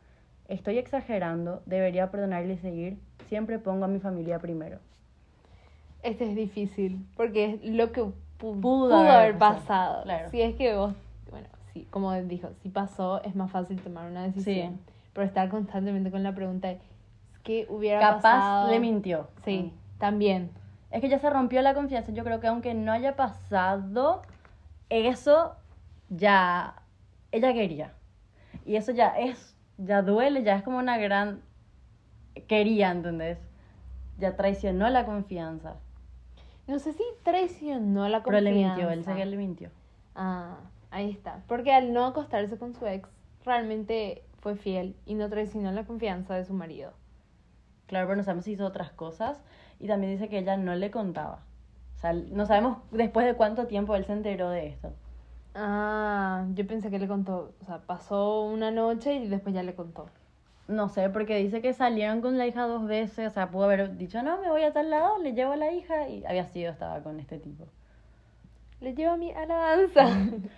Estoy 0.51 0.79
exagerando, 0.79 1.63
debería 1.65 2.11
perdonarle 2.11 2.55
y 2.55 2.59
seguir. 2.59 2.99
Siempre 3.29 3.59
pongo 3.59 3.85
a 3.85 3.89
mi 3.89 4.01
familia 4.01 4.39
primero. 4.41 4.79
Este 6.03 6.29
es 6.29 6.35
difícil, 6.35 7.07
porque 7.17 7.55
es 7.55 7.65
lo 7.65 7.93
que 7.93 8.03
pu- 8.03 8.13
Pudo 8.39 8.61
pudo, 8.61 8.97
haber 8.97 9.39
pasado, 9.39 9.61
pasado. 9.61 10.03
claro. 10.03 10.31
Si 10.31 10.43
es 10.43 10.57
que 10.57 10.75
vos, 10.75 10.95
bueno, 11.31 11.47
sí, 11.73 11.87
como 11.91 12.13
dijo, 12.23 12.49
si 12.63 12.69
pasó, 12.69 13.23
es 13.23 13.35
más 13.37 13.51
fácil 13.51 13.81
tomar 13.81 14.11
una 14.11 14.25
decisión. 14.25 14.81
Pero 15.13 15.27
estar 15.27 15.49
constantemente 15.51 16.11
con 16.11 16.23
la 16.23 16.35
pregunta 16.35 16.69
de 16.69 16.81
¿qué 17.45 17.67
hubiera 17.69 18.01
Capaz 18.01 18.23
pasado? 18.23 18.71
le 18.71 18.81
mintió. 18.81 19.29
Sí, 19.45 19.73
también. 19.99 20.51
Es 20.91 21.01
que 21.01 21.09
ya 21.09 21.19
se 21.21 21.31
rompió 21.31 21.63
la 21.63 21.75
confianza. 21.75 22.11
Yo 22.13 22.25
creo 22.25 22.41
que 22.41 22.49
aunque 22.49 22.75
no 22.75 22.91
haya 22.91 23.15
pasado, 23.15 24.23
eso 24.89 25.55
ya 26.09 26.75
ella 27.31 27.53
quería. 27.53 27.93
Y 28.67 28.77
eso 28.77 28.91
ya 28.93 29.09
es, 29.19 29.50
ya 29.85 30.03
duele, 30.03 30.43
ya 30.43 30.57
es 30.57 30.63
como 30.63 30.79
una 30.79 30.99
gran 30.99 31.43
quería, 32.47 32.91
¿entendés? 32.91 33.39
Ya 34.19 34.37
traicionó 34.37 34.89
la 34.91 35.05
confianza. 35.07 35.77
No 36.67 36.79
sé 36.79 36.93
si 36.93 37.03
traicionó 37.23 38.09
la 38.09 38.23
Pero 38.23 38.37
confianza. 38.37 38.51
le 38.51 38.53
mintió, 38.53 38.91
él 38.91 39.05
sé 39.05 39.15
que 39.15 39.27
le 39.27 39.37
mintió. 39.37 39.71
Ah, 40.15 40.59
ahí 40.91 41.11
está. 41.11 41.43
Porque 41.49 41.73
al 41.73 41.93
no 41.93 42.05
acostarse 42.07 42.59
con 42.59 42.75
su 42.75 42.87
ex, 42.87 43.09
realmente 43.45 44.23
fue 44.39 44.57
fiel 44.57 44.97
y 45.07 45.15
no 45.15 45.29
traicionó 45.29 45.73
la 45.73 45.85
confianza 45.85 46.35
de 46.35 46.45
su 46.45 46.55
marido. 46.55 46.93
Claro, 47.87 48.07
pero 48.07 48.17
no 48.17 48.23
sabemos 48.23 48.45
si 48.45 48.53
hizo 48.53 48.67
otras 48.67 48.93
cosas. 48.93 49.43
Y 49.79 49.89
también 49.89 50.13
dice 50.13 50.29
que 50.29 50.39
ella 50.39 50.57
no 50.57 50.75
le 50.75 50.91
contaba. 50.91 51.41
O 51.97 51.99
sea, 51.99 52.13
no 52.13 52.47
sabemos 52.47 52.79
después 52.93 53.27
de 53.27 53.35
cuánto 53.35 53.67
tiempo 53.67 53.97
él 53.97 54.05
se 54.05 54.13
enteró 54.13 54.51
de 54.51 54.69
esto. 54.69 54.93
Ah, 55.55 56.47
yo 56.55 56.67
pensé 56.67 56.91
que 56.91 56.99
le 56.99 57.09
contó, 57.09 57.53
o 57.61 57.65
sea, 57.65 57.79
pasó 57.79 58.43
una 58.45 58.71
noche 58.71 59.15
y 59.15 59.27
después 59.29 59.55
ya 59.55 59.63
le 59.63 59.75
contó. 59.75 60.07
No 60.69 60.89
sé, 60.89 61.11
porque 61.11 61.37
dice 61.39 61.61
que 61.61 61.73
salieron 61.73 62.21
con 62.21 62.39
la 62.39 62.47
hija 62.47 62.67
dos 62.67 62.87
veces. 62.87 63.27
O 63.29 63.31
sea, 63.35 63.51
pudo 63.51 63.65
haber 63.65 63.97
dicho, 63.97 64.23
no, 64.23 64.41
me 64.41 64.49
voy 64.51 64.63
a 64.63 64.73
tal 64.73 64.91
lado, 64.91 65.19
le 65.19 65.33
llevo 65.33 65.53
a 65.53 65.57
la 65.57 65.73
hija. 65.73 66.09
Y 66.09 66.25
había 66.25 66.47
sido, 66.47 66.71
estaba 66.71 67.03
con 67.03 67.19
este 67.19 67.39
tipo. 67.39 67.65
Le 68.81 68.95
llevo 68.95 69.15
a 69.15 69.17
mi 69.17 69.33
a 69.33 69.45
la 69.47 69.57
danza. 69.57 70.05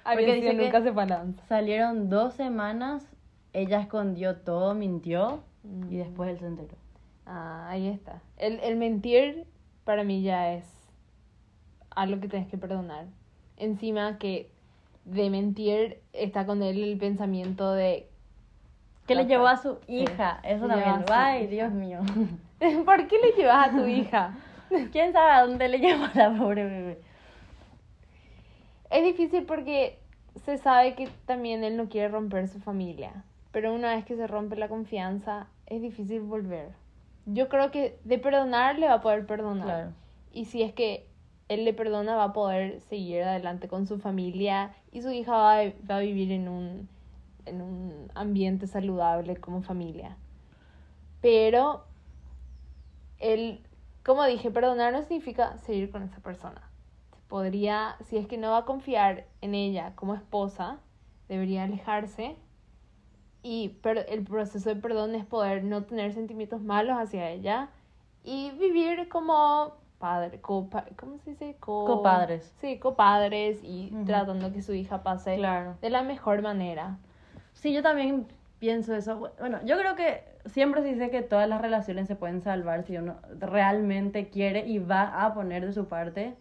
Porque 0.04 0.26
dice 0.34 0.40
sido 0.40 0.50
que- 0.58 0.64
nunca 0.64 0.82
se 0.82 0.92
fue 0.92 1.02
a 1.04 1.06
la 1.06 1.16
danza. 1.18 1.42
Salieron 1.46 2.10
dos 2.10 2.34
semanas, 2.34 3.06
ella 3.54 3.80
escondió 3.80 4.36
todo, 4.36 4.74
mintió. 4.74 5.40
Y 5.64 5.68
Mm. 5.68 5.88
después 5.98 6.28
él 6.30 6.38
se 6.38 6.46
enteró. 6.46 6.76
Ah, 7.24 7.68
ahí 7.70 7.88
está. 7.88 8.20
El, 8.36 8.60
el 8.60 8.76
mentir 8.76 9.46
para 9.84 10.04
mí 10.04 10.22
ya 10.22 10.52
es 10.52 10.66
algo 11.90 12.20
que 12.20 12.28
tienes 12.28 12.48
que 12.48 12.58
perdonar. 12.58 13.06
Encima 13.56 14.18
que 14.18 14.50
de 15.04 15.30
mentir 15.30 16.00
está 16.12 16.46
con 16.46 16.62
él 16.62 16.82
el 16.82 16.98
pensamiento 16.98 17.72
de 17.72 18.08
Que 19.06 19.14
le 19.16 19.26
llevó 19.26 19.48
a 19.48 19.56
su 19.56 19.78
Sí. 19.86 20.02
hija. 20.04 20.40
Eso 20.44 20.66
también. 20.68 21.04
Ay. 21.10 21.46
Dios 21.48 21.72
mío. 21.72 22.00
¿por 22.84 23.08
qué 23.08 23.16
le 23.18 23.32
llevas 23.36 23.68
a 23.68 23.70
tu 23.72 23.84
hija? 23.86 24.36
¿Quién 24.92 25.12
sabe 25.12 25.30
a 25.32 25.42
dónde 25.46 25.68
le 25.68 25.78
llevó 25.78 26.04
a 26.04 26.12
la 26.14 26.36
pobre 26.38 26.64
bebé? 26.64 27.00
Es 28.90 29.02
difícil 29.04 29.44
porque 29.44 29.98
se 30.44 30.56
sabe 30.58 30.94
que 30.94 31.08
también 31.26 31.64
él 31.64 31.76
no 31.76 31.88
quiere 31.88 32.08
romper 32.08 32.46
su 32.48 32.60
familia, 32.60 33.24
pero 33.50 33.72
una 33.74 33.94
vez 33.94 34.04
que 34.04 34.16
se 34.16 34.26
rompe 34.26 34.56
la 34.56 34.68
confianza 34.68 35.46
es 35.66 35.82
difícil 35.82 36.20
volver. 36.20 36.68
Yo 37.26 37.48
creo 37.48 37.70
que 37.70 37.98
de 38.04 38.18
perdonar 38.18 38.78
le 38.78 38.86
va 38.88 38.94
a 38.94 39.00
poder 39.00 39.26
perdonar. 39.26 39.64
Claro. 39.66 39.90
Y 40.32 40.44
si 40.46 40.62
es 40.62 40.72
que 40.72 41.06
él 41.48 41.64
le 41.64 41.74
perdona 41.74 42.16
va 42.16 42.24
a 42.24 42.32
poder 42.32 42.80
seguir 42.80 43.22
adelante 43.24 43.68
con 43.68 43.86
su 43.86 43.98
familia 43.98 44.74
y 44.92 45.02
su 45.02 45.10
hija 45.10 45.32
va 45.32 45.60
a, 45.60 45.72
va 45.90 45.96
a 45.96 46.00
vivir 46.00 46.32
en 46.32 46.48
un, 46.48 46.88
en 47.46 47.62
un 47.62 48.10
ambiente 48.14 48.66
saludable 48.66 49.36
como 49.36 49.62
familia. 49.62 50.16
Pero 51.20 51.84
él, 53.18 53.60
como 54.04 54.24
dije, 54.24 54.50
perdonar 54.50 54.92
no 54.92 55.02
significa 55.02 55.56
seguir 55.58 55.90
con 55.90 56.02
esa 56.02 56.20
persona. 56.20 56.62
Podría, 57.28 57.96
si 58.00 58.16
es 58.18 58.26
que 58.26 58.36
no 58.38 58.50
va 58.50 58.58
a 58.58 58.64
confiar 58.64 59.26
en 59.40 59.54
ella 59.54 59.92
como 59.96 60.14
esposa, 60.14 60.80
debería 61.28 61.64
alejarse. 61.64 62.36
Y 63.42 63.70
per- 63.82 64.06
el 64.08 64.22
proceso 64.24 64.68
de 64.68 64.76
perdón 64.76 65.14
es 65.14 65.24
poder 65.24 65.64
no 65.64 65.84
tener 65.84 66.12
sentimientos 66.12 66.62
malos 66.62 66.96
hacia 66.98 67.30
ella 67.30 67.70
y 68.24 68.52
vivir 68.52 69.08
como 69.08 69.74
padre, 70.02 70.40
copa, 70.40 70.84
¿cómo 70.96 71.16
se 71.18 71.30
dice? 71.30 71.56
Co- 71.60 71.84
Copadres. 71.86 72.52
Sí, 72.60 72.76
copadres 72.80 73.60
y 73.62 73.90
Ujú. 73.94 74.04
tratando 74.04 74.52
que 74.52 74.60
su 74.60 74.74
hija 74.74 75.04
pase 75.04 75.36
Claro. 75.36 75.76
de 75.80 75.90
la 75.90 76.02
mejor 76.02 76.42
manera. 76.42 76.96
Sí, 77.52 77.72
yo 77.72 77.84
también 77.84 78.26
pienso 78.58 78.94
eso. 78.96 79.30
Bueno, 79.38 79.60
yo 79.64 79.78
creo 79.78 79.94
que 79.94 80.24
siempre 80.46 80.82
se 80.82 80.88
dice 80.88 81.08
que 81.10 81.22
todas 81.22 81.48
las 81.48 81.60
relaciones 81.60 82.08
se 82.08 82.16
pueden 82.16 82.42
salvar 82.42 82.82
si 82.82 82.96
uno 82.96 83.14
realmente 83.38 84.28
quiere 84.28 84.66
y 84.66 84.80
va 84.80 85.24
a 85.24 85.32
poner 85.34 85.64
de 85.64 85.72
su 85.72 85.86
parte. 85.86 86.34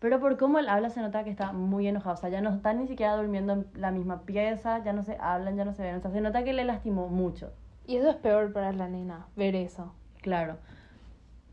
Pero 0.00 0.18
por 0.18 0.36
cómo 0.36 0.58
él 0.58 0.68
habla 0.68 0.90
se 0.90 1.00
nota 1.00 1.22
que 1.22 1.30
está 1.30 1.52
muy 1.52 1.86
enojado. 1.86 2.14
O 2.14 2.18
sea, 2.18 2.30
ya 2.30 2.40
no 2.40 2.50
están 2.50 2.80
ni 2.80 2.88
siquiera 2.88 3.14
durmiendo 3.14 3.52
en 3.52 3.66
la 3.76 3.92
misma 3.92 4.22
pieza, 4.22 4.82
ya 4.82 4.92
no 4.92 5.04
se 5.04 5.16
hablan, 5.20 5.54
ya 5.56 5.64
no 5.64 5.72
se 5.72 5.84
ven. 5.84 5.94
O 5.94 6.00
sea, 6.00 6.10
se 6.10 6.20
nota 6.20 6.42
que 6.42 6.52
le 6.52 6.64
lastimó 6.64 7.06
mucho. 7.06 7.52
Y 7.86 7.94
eso 7.98 8.10
es 8.10 8.16
peor 8.16 8.52
para 8.52 8.72
la 8.72 8.88
nena, 8.88 9.26
ver 9.36 9.54
eso. 9.54 9.94
Claro. 10.20 10.56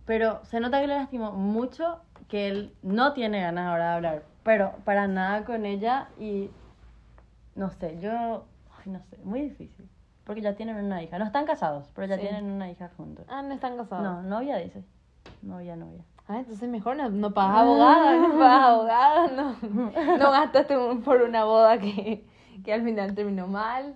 Pero 0.09 0.43
se 0.43 0.59
nota 0.59 0.81
que 0.81 0.87
le 0.87 0.95
lastimó 0.95 1.33
mucho, 1.33 1.99
que 2.29 2.47
él 2.47 2.73
no 2.81 3.13
tiene 3.13 3.41
ganas 3.41 3.67
ahora 3.67 3.89
de 3.91 3.95
hablar. 3.97 4.23
Pero 4.41 4.71
para 4.83 5.07
nada 5.07 5.45
con 5.45 5.67
ella 5.67 6.07
y 6.17 6.49
no 7.53 7.69
sé, 7.69 7.95
yo, 8.01 8.45
ay, 8.79 8.91
no 8.91 9.03
sé, 9.03 9.19
muy 9.23 9.39
difícil. 9.41 9.87
Porque 10.23 10.41
ya 10.41 10.55
tienen 10.55 10.77
una 10.83 11.03
hija. 11.03 11.19
No 11.19 11.25
están 11.25 11.45
casados, 11.45 11.91
pero 11.93 12.07
ya 12.07 12.15
Sí. 12.15 12.21
tienen 12.21 12.45
una 12.45 12.71
hija 12.71 12.89
juntos. 12.97 13.23
Ah, 13.29 13.43
no 13.43 13.53
están 13.53 13.77
casados. 13.77 14.03
No, 14.03 14.23
novia 14.23 14.57
dice. 14.57 14.83
Novia, 15.43 15.75
novia. 15.75 16.03
Ah, 16.27 16.39
entonces 16.39 16.67
mejor 16.67 16.95
no, 16.97 17.07
no 17.09 17.31
pagas 17.31 17.57
abogada, 17.61 18.15
no 18.15 18.29
pagas 18.39 18.63
abogada, 18.63 19.27
no, 19.27 19.55
no 20.17 20.31
gastaste 20.31 20.75
un- 20.75 21.03
por 21.03 21.21
una 21.21 21.43
boda 21.43 21.77
que, 21.77 22.25
que 22.65 22.73
al 22.73 22.81
final 22.81 23.13
terminó 23.13 23.45
mal. 23.45 23.95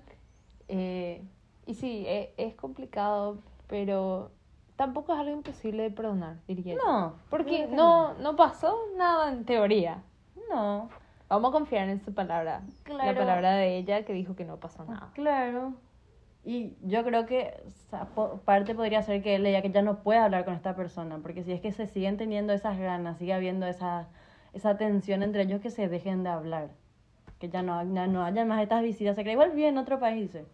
Eh, 0.67 1.23
y 1.65 1.73
sí, 1.73 2.05
e- 2.07 2.35
es, 2.37 2.53
complicado, 2.53 3.39
pero 3.67 4.29
tampoco 4.75 5.13
es 5.13 5.19
algo 5.19 5.31
imposible 5.33 5.83
de 5.83 5.91
perdonar, 5.91 6.37
diría 6.47 6.75
yo. 6.75 6.79
No. 6.85 7.13
Porque 7.29 7.67
no, 7.67 8.13
no 8.15 8.35
pasó 8.35 8.77
nada 8.97 9.31
en 9.31 9.45
teoría. 9.45 10.03
No. 10.49 10.89
Vamos 11.29 11.49
a 11.49 11.53
confiar 11.53 11.89
en 11.89 11.99
su 12.03 12.13
palabra. 12.13 12.61
La 12.87 12.95
Claro. 12.95 13.17
palabra 13.19 13.55
de 13.55 13.77
ella 13.77 14.03
que 14.05 14.13
dijo 14.13 14.35
que 14.35 14.45
no 14.45 14.57
pasó 14.57 14.83
nada. 14.85 15.09
Claro. 15.13 15.73
Y 16.45 16.75
yo 16.81 17.03
creo 17.05 17.25
que 17.25 17.53
o 17.65 17.71
sea, 17.89 18.05
po- 18.05 18.37
parte 18.43 18.75
podría 18.75 19.01
ser 19.01 19.23
que 19.23 19.35
él 19.35 19.43
diga 19.45 19.61
que 19.61 19.71
ya 19.71 19.81
no 19.81 19.99
puede 20.03 20.19
hablar 20.19 20.43
con 20.45 20.53
esta 20.53 20.75
persona, 20.75 21.17
porque 21.21 21.41
si 21.43 21.53
es 21.53 21.61
que 21.61 21.71
se 21.71 21.87
siguen 21.87 22.17
teniendo 22.17 22.51
esas 22.53 22.77
ganas, 22.77 23.17
sigue 23.17 23.33
habiendo 23.33 23.65
esa, 23.65 24.09
esa 24.51 24.75
tensión 24.77 25.23
entre 25.23 25.43
ellos, 25.43 25.61
que 25.61 25.69
se 25.69 25.87
dejen 25.87 26.23
de 26.23 26.29
hablar. 26.29 26.67
Que 27.39 27.47
ya 27.49 27.61
no, 27.63 27.81
ya 27.93 28.07
no 28.07 28.23
haya 28.23 28.43
más 28.45 28.61
estas 28.61 28.83
visitas 28.83 29.15
secretas. 29.15 29.33
Igual 29.33 29.51
vive 29.51 29.69
en 29.69 29.77
otro 29.77 29.99
país, 29.99 30.33
dice. 30.33 30.45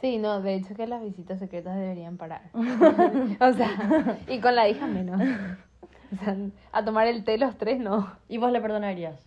Sí, 0.00 0.18
no, 0.18 0.42
de 0.42 0.54
hecho 0.54 0.74
que 0.74 0.86
las 0.86 1.02
visitas 1.02 1.38
secretas 1.38 1.76
deberían 1.76 2.16
parar. 2.16 2.42
o 2.54 3.52
sea, 3.52 4.18
y 4.28 4.40
con 4.40 4.54
la 4.54 4.68
hija 4.68 4.86
menos. 4.86 5.20
O 6.12 6.24
sea, 6.24 6.36
a 6.70 6.84
tomar 6.84 7.08
el 7.08 7.24
té 7.24 7.36
los 7.36 7.58
tres 7.58 7.80
no. 7.80 8.08
¿Y 8.28 8.38
vos 8.38 8.52
le 8.52 8.60
perdonarías? 8.60 9.26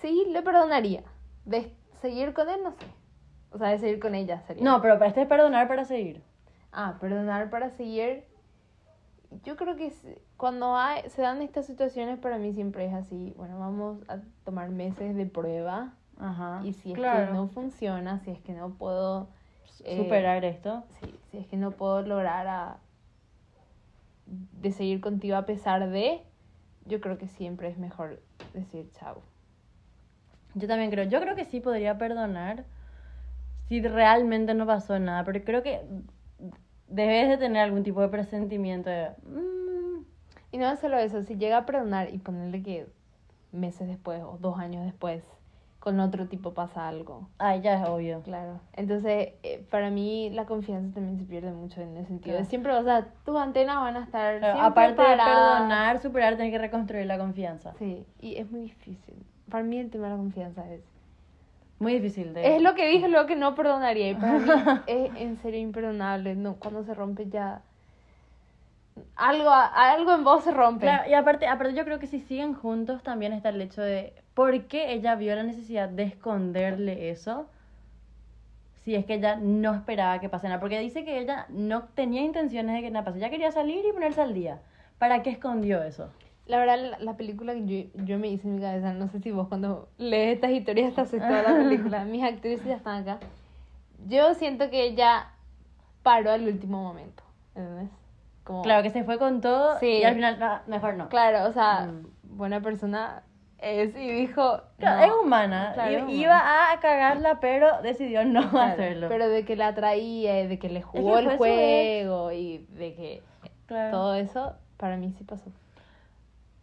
Sí, 0.00 0.24
le 0.30 0.40
perdonaría. 0.40 1.02
De 1.44 1.74
seguir 2.00 2.32
con 2.32 2.48
él, 2.48 2.62
no 2.62 2.70
sé. 2.70 2.86
O 3.50 3.58
sea, 3.58 3.68
de 3.68 3.78
seguir 3.78 4.00
con 4.00 4.14
ella 4.14 4.40
sería. 4.46 4.64
No, 4.64 4.80
pero 4.80 4.94
para 4.94 5.08
este 5.08 5.20
es 5.22 5.28
perdonar 5.28 5.68
para 5.68 5.84
seguir. 5.84 6.22
Ah, 6.72 6.96
perdonar 7.00 7.50
para 7.50 7.70
seguir. 7.70 8.24
Yo 9.44 9.56
creo 9.56 9.76
que 9.76 9.92
cuando 10.36 10.76
hay, 10.76 11.08
se 11.10 11.22
dan 11.22 11.42
estas 11.42 11.66
situaciones, 11.66 12.18
para 12.18 12.38
mí 12.38 12.52
siempre 12.52 12.86
es 12.86 12.94
así. 12.94 13.34
Bueno, 13.36 13.58
vamos 13.58 13.98
a 14.08 14.18
tomar 14.44 14.70
meses 14.70 15.16
de 15.16 15.26
prueba. 15.26 15.92
Ajá. 16.18 16.60
Y 16.64 16.72
si 16.72 16.92
es 16.92 16.98
claro. 16.98 17.26
que 17.26 17.32
no 17.32 17.48
funciona, 17.48 18.18
si 18.20 18.30
es 18.30 18.40
que 18.40 18.52
no 18.52 18.70
puedo 18.70 19.28
eh, 19.84 19.96
Superar 19.96 20.44
esto. 20.44 20.84
Sí, 21.00 21.14
si 21.30 21.38
es 21.38 21.46
que 21.46 21.56
no 21.56 21.72
puedo 21.72 22.02
lograr 22.02 22.46
a, 22.46 22.78
de 24.26 24.72
seguir 24.72 25.00
contigo 25.00 25.36
a 25.36 25.44
pesar 25.46 25.88
de, 25.90 26.22
yo 26.86 27.00
creo 27.00 27.18
que 27.18 27.28
siempre 27.28 27.68
es 27.68 27.78
mejor 27.78 28.22
decir 28.54 28.90
chao. 28.98 29.22
Yo 30.54 30.66
también 30.66 30.90
creo. 30.90 31.04
Yo 31.04 31.20
creo 31.20 31.36
que 31.36 31.44
sí 31.44 31.60
podría 31.60 31.98
perdonar 31.98 32.64
si 33.68 33.82
realmente 33.82 34.54
no 34.54 34.66
pasó 34.66 34.98
nada, 34.98 35.24
pero 35.24 35.44
creo 35.44 35.62
que 35.62 35.82
debes 36.88 37.28
de 37.28 37.36
tener 37.36 37.62
algún 37.62 37.82
tipo 37.82 38.00
de 38.00 38.08
presentimiento 38.08 38.88
de... 38.88 39.10
"Mm, 39.24 40.04
Y 40.52 40.58
no 40.58 40.74
solo 40.76 40.96
eso, 40.98 41.22
si 41.24 41.36
llega 41.36 41.58
a 41.58 41.66
perdonar 41.66 42.14
y 42.14 42.18
ponerle 42.18 42.62
que 42.62 42.86
meses 43.52 43.88
después 43.88 44.22
o 44.22 44.38
dos 44.40 44.58
años 44.58 44.84
después 44.86 45.24
con 45.86 46.00
otro 46.00 46.26
tipo 46.26 46.52
pasa 46.52 46.88
algo. 46.88 47.28
Ay, 47.38 47.60
ya 47.60 47.80
es 47.80 47.88
obvio. 47.88 48.20
Claro. 48.22 48.58
Entonces, 48.72 49.34
eh, 49.44 49.64
para 49.70 49.88
mí 49.88 50.30
la 50.30 50.44
confianza 50.44 50.92
también 50.96 51.16
se 51.16 51.24
pierde 51.24 51.52
mucho 51.52 51.80
en 51.80 51.96
ese 51.96 52.08
sentido. 52.08 52.34
Claro. 52.34 52.50
Siempre, 52.50 52.72
o 52.72 52.82
sea, 52.82 53.06
tus 53.24 53.36
antenas 53.36 53.76
van 53.76 53.96
a 53.96 54.02
estar 54.02 54.40
Claro, 54.40 54.60
aparte 54.62 55.00
de 55.00 55.06
paradas. 55.16 55.52
perdonar, 55.60 56.00
superar, 56.00 56.34
tienes 56.34 56.52
que 56.52 56.58
reconstruir 56.58 57.06
la 57.06 57.18
confianza. 57.18 57.72
Sí, 57.78 58.04
y 58.20 58.34
es 58.34 58.50
muy 58.50 58.62
difícil. 58.62 59.14
Para 59.48 59.62
mí 59.62 59.78
el 59.78 59.88
tema 59.88 60.06
de 60.06 60.10
la 60.10 60.16
confianza 60.16 60.68
es... 60.72 60.80
Muy 61.78 61.92
difícil 62.00 62.34
de... 62.34 62.56
Es 62.56 62.60
lo 62.62 62.74
que 62.74 62.88
dije, 62.88 63.06
lo 63.06 63.26
que 63.26 63.36
no 63.36 63.54
perdonaría. 63.54 64.10
Y 64.10 64.14
para 64.16 64.38
mí 64.40 64.50
es 64.88 65.12
en 65.14 65.36
serio 65.36 65.60
imperdonable. 65.60 66.34
No, 66.34 66.56
cuando 66.56 66.82
se 66.82 66.94
rompe 66.94 67.28
ya. 67.28 67.62
algo, 69.14 69.50
algo 69.52 70.14
en 70.14 70.24
vos 70.24 70.42
se 70.42 70.50
rompe. 70.50 70.86
Claro, 70.86 71.08
y 71.08 71.14
aparte, 71.14 71.46
aparte 71.46 71.74
yo 71.74 71.84
creo 71.84 72.00
que 72.00 72.08
si 72.08 72.18
siguen 72.18 72.54
juntos 72.54 73.04
también 73.04 73.32
está 73.32 73.50
el 73.50 73.60
hecho 73.60 73.82
de 73.82 74.14
por 74.36 74.64
qué 74.64 74.92
ella 74.92 75.14
vio 75.14 75.34
la 75.34 75.42
necesidad 75.44 75.88
de 75.88 76.02
esconderle 76.02 77.08
eso 77.10 77.46
si 78.84 78.94
es 78.94 79.06
que 79.06 79.14
ella 79.14 79.36
no 79.36 79.74
esperaba 79.74 80.20
que 80.20 80.28
pase 80.28 80.46
nada. 80.46 80.60
Porque 80.60 80.78
dice 80.78 81.04
que 81.06 81.18
ella 81.18 81.46
no 81.48 81.84
tenía 81.94 82.20
intenciones 82.20 82.74
de 82.76 82.82
que 82.82 82.90
nada 82.90 83.04
pase. 83.04 83.16
Ella 83.18 83.30
quería 83.30 83.50
salir 83.50 83.84
y 83.84 83.92
ponerse 83.92 84.20
al 84.20 84.34
día. 84.34 84.60
¿Para 84.98 85.22
qué 85.22 85.30
escondió 85.30 85.82
eso? 85.82 86.10
La 86.46 86.58
verdad, 86.58 86.78
la, 86.90 86.98
la 86.98 87.16
película 87.16 87.54
que 87.54 87.66
yo, 87.94 88.04
yo 88.04 88.18
me 88.18 88.28
hice 88.28 88.46
en 88.46 88.56
mi 88.56 88.60
cabeza, 88.60 88.92
no 88.92 89.08
sé 89.08 89.20
si 89.20 89.30
vos 89.32 89.48
cuando 89.48 89.88
lees 89.96 90.34
estas 90.36 90.50
historias 90.52 90.94
te 90.94 91.00
haces 91.00 91.20
toda 91.20 91.42
la 91.42 91.54
película, 91.64 92.04
mis 92.04 92.22
actrices 92.22 92.64
ya 92.66 92.76
están 92.76 93.02
acá. 93.02 93.18
Yo 94.06 94.34
siento 94.34 94.68
que 94.70 94.84
ella 94.84 95.30
paró 96.02 96.30
al 96.30 96.46
último 96.46 96.82
momento, 96.82 97.22
¿entendés? 97.56 97.88
Como, 98.44 98.62
Claro, 98.62 98.82
que 98.84 98.90
se 98.90 99.02
fue 99.02 99.18
con 99.18 99.40
todo 99.40 99.78
Sí. 99.80 99.86
y 99.88 100.04
al 100.04 100.14
final, 100.14 100.38
no, 100.38 100.60
mejor 100.68 100.94
no. 100.94 101.08
Claro, 101.08 101.48
o 101.48 101.52
sea, 101.52 101.86
Mm. 101.86 102.36
buena 102.36 102.60
persona 102.60 103.22
es 103.58 103.96
y 103.96 104.10
dijo... 104.10 104.60
No. 104.78 104.98
es 104.98 105.12
humana. 105.22 105.72
Claro. 105.74 106.08
Iba 106.10 106.72
a 106.72 106.80
cagarla, 106.80 107.40
pero 107.40 107.80
decidió 107.82 108.24
no 108.24 108.48
Claro, 108.50 108.72
hacerlo. 108.72 109.08
Pero 109.08 109.28
de 109.28 109.44
que 109.44 109.56
la 109.56 109.74
traía, 109.74 110.42
y 110.42 110.46
de 110.46 110.58
que 110.58 110.68
le 110.68 110.82
jugó 110.82 111.18
el 111.18 111.36
juego 111.36 112.32
y 112.32 112.66
de 112.70 112.94
que 112.94 113.22
Claro. 113.66 113.90
todo 113.90 114.14
eso, 114.14 114.54
para 114.76 114.96
mí 114.96 115.12
sí 115.16 115.24
pasó. 115.24 115.50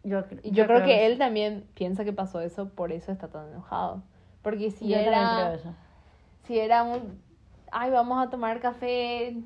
Yo, 0.02 0.22
yo, 0.42 0.66
creo, 0.66 0.84
que 0.84 1.06
él 1.06 1.18
también 1.18 1.66
piensa 1.74 2.04
que 2.04 2.12
pasó 2.12 2.40
eso, 2.40 2.68
por 2.68 2.92
eso 2.92 3.10
está 3.10 3.28
tan 3.28 3.48
enojado. 3.48 4.02
Porque 4.42 4.70
si 4.70 4.88
yo 4.88 4.96
era... 4.96 5.54
eso. 5.54 5.74
si 6.42 6.58
era 6.58 6.82
un, 6.82 7.20
ay, 7.72 7.90
vamos 7.90 8.24
a 8.24 8.30
tomar 8.30 8.60
café, 8.60 9.36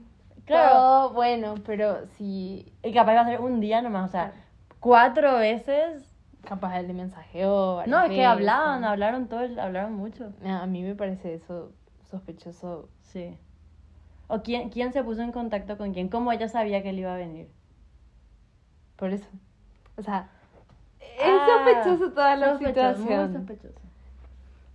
Claro. 0.44 0.70
todo 0.70 1.10
bueno, 1.12 1.54
pero 1.66 2.06
si 2.16 2.72
Y 2.82 2.92
capaz 2.92 3.12
iba 3.12 3.20
a 3.20 3.26
ser 3.26 3.40
un 3.40 3.60
día 3.60 3.82
nomás, 3.82 4.08
o 4.08 4.12
sea, 4.12 4.32
cuatro 4.80 5.36
veces. 5.36 6.07
Capaz 6.48 6.78
él 6.80 6.88
le 6.88 6.94
mensajeó. 6.94 7.82
No, 7.86 8.02
es 8.02 8.10
que 8.10 8.24
hablaban, 8.24 8.84
hablaron 8.84 9.28
todo, 9.28 9.40
el- 9.42 9.58
hablaron 9.60 9.92
mucho. 9.94 10.32
A 10.44 10.66
mí 10.66 10.82
me 10.82 10.94
parece 10.94 11.34
eso 11.34 11.72
sospechoso. 12.10 12.88
Sí. 13.02 13.36
O 14.28 14.42
quién, 14.42 14.70
quién 14.70 14.92
se 14.92 15.02
puso 15.04 15.22
en 15.22 15.32
contacto 15.32 15.76
con 15.76 15.92
quién, 15.92 16.08
cómo 16.08 16.32
ella 16.32 16.48
sabía 16.48 16.82
que 16.82 16.90
él 16.90 16.98
iba 16.98 17.12
a 17.12 17.16
venir. 17.16 17.48
Por 18.96 19.10
eso. 19.12 19.28
O 19.96 20.02
sea, 20.02 20.28
es 21.00 21.22
Ah, 21.24 21.46
sospechoso 21.64 22.12
toda 22.12 22.36
la 22.36 22.50
Sospechoso, 22.52 22.96
situación. 22.96 23.30
Muy 23.32 23.38
sospechoso. 23.40 23.80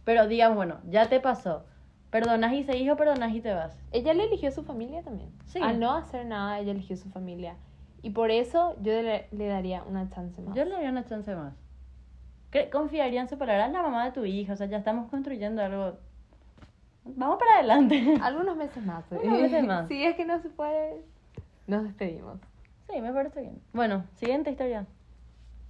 Pero 0.06 0.28
digamos, 0.28 0.56
bueno, 0.58 0.80
ya 0.90 1.08
te 1.10 1.20
pasó. 1.20 1.66
Perdonas 2.10 2.54
y 2.54 2.64
seguís 2.64 2.92
o 2.92 2.96
perdonas 2.96 3.34
y 3.34 3.42
te 3.42 3.54
vas. 3.54 3.76
Ella 3.92 4.14
le 4.14 4.26
eligió 4.26 4.52
su 4.52 4.64
familia 4.64 5.02
también. 5.02 5.32
Sí. 5.46 5.60
Al 5.62 5.80
no 5.80 5.92
hacer 5.94 6.26
nada, 6.26 6.60
ella 6.60 6.72
eligió 6.72 6.96
su 6.98 7.10
familia. 7.10 7.56
Y 8.02 8.10
por 8.12 8.32
eso 8.32 8.76
yo 8.82 8.92
le, 9.02 9.28
le 9.32 9.48
daría 9.48 9.82
una 9.84 10.10
chance 10.10 10.42
más. 10.42 10.56
Yo 10.56 10.66
le 10.66 10.72
daría 10.72 10.90
una 10.90 11.06
chance 11.06 11.34
más. 11.36 11.54
Confiaría 12.72 13.22
en 13.22 13.30
su 13.30 13.38
palabra. 13.38 13.68
La 13.68 13.82
mamá 13.82 14.06
de 14.06 14.12
tu 14.12 14.26
hija, 14.26 14.54
o 14.54 14.56
sea, 14.56 14.68
ya 14.68 14.78
estamos 14.78 15.10
construyendo 15.10 15.62
algo. 15.62 15.98
Vamos 17.06 17.38
para 17.40 17.56
adelante. 17.56 18.16
Algunos 18.22 18.56
meses 18.56 18.84
más. 18.86 19.12
¿eh? 19.12 19.20
Unos 19.24 19.42
meses 19.42 19.66
más. 19.66 19.88
si 19.88 20.04
es 20.04 20.16
que 20.16 20.26
no 20.26 20.40
se 20.40 20.50
puede, 20.50 21.04
nos 21.68 21.84
despedimos. 21.84 22.40
Sí, 22.90 23.02
me 23.02 23.12
parece 23.14 23.42
bien. 23.42 23.62
Bueno, 23.74 24.06
siguiente 24.16 24.52
historia. 24.52 24.86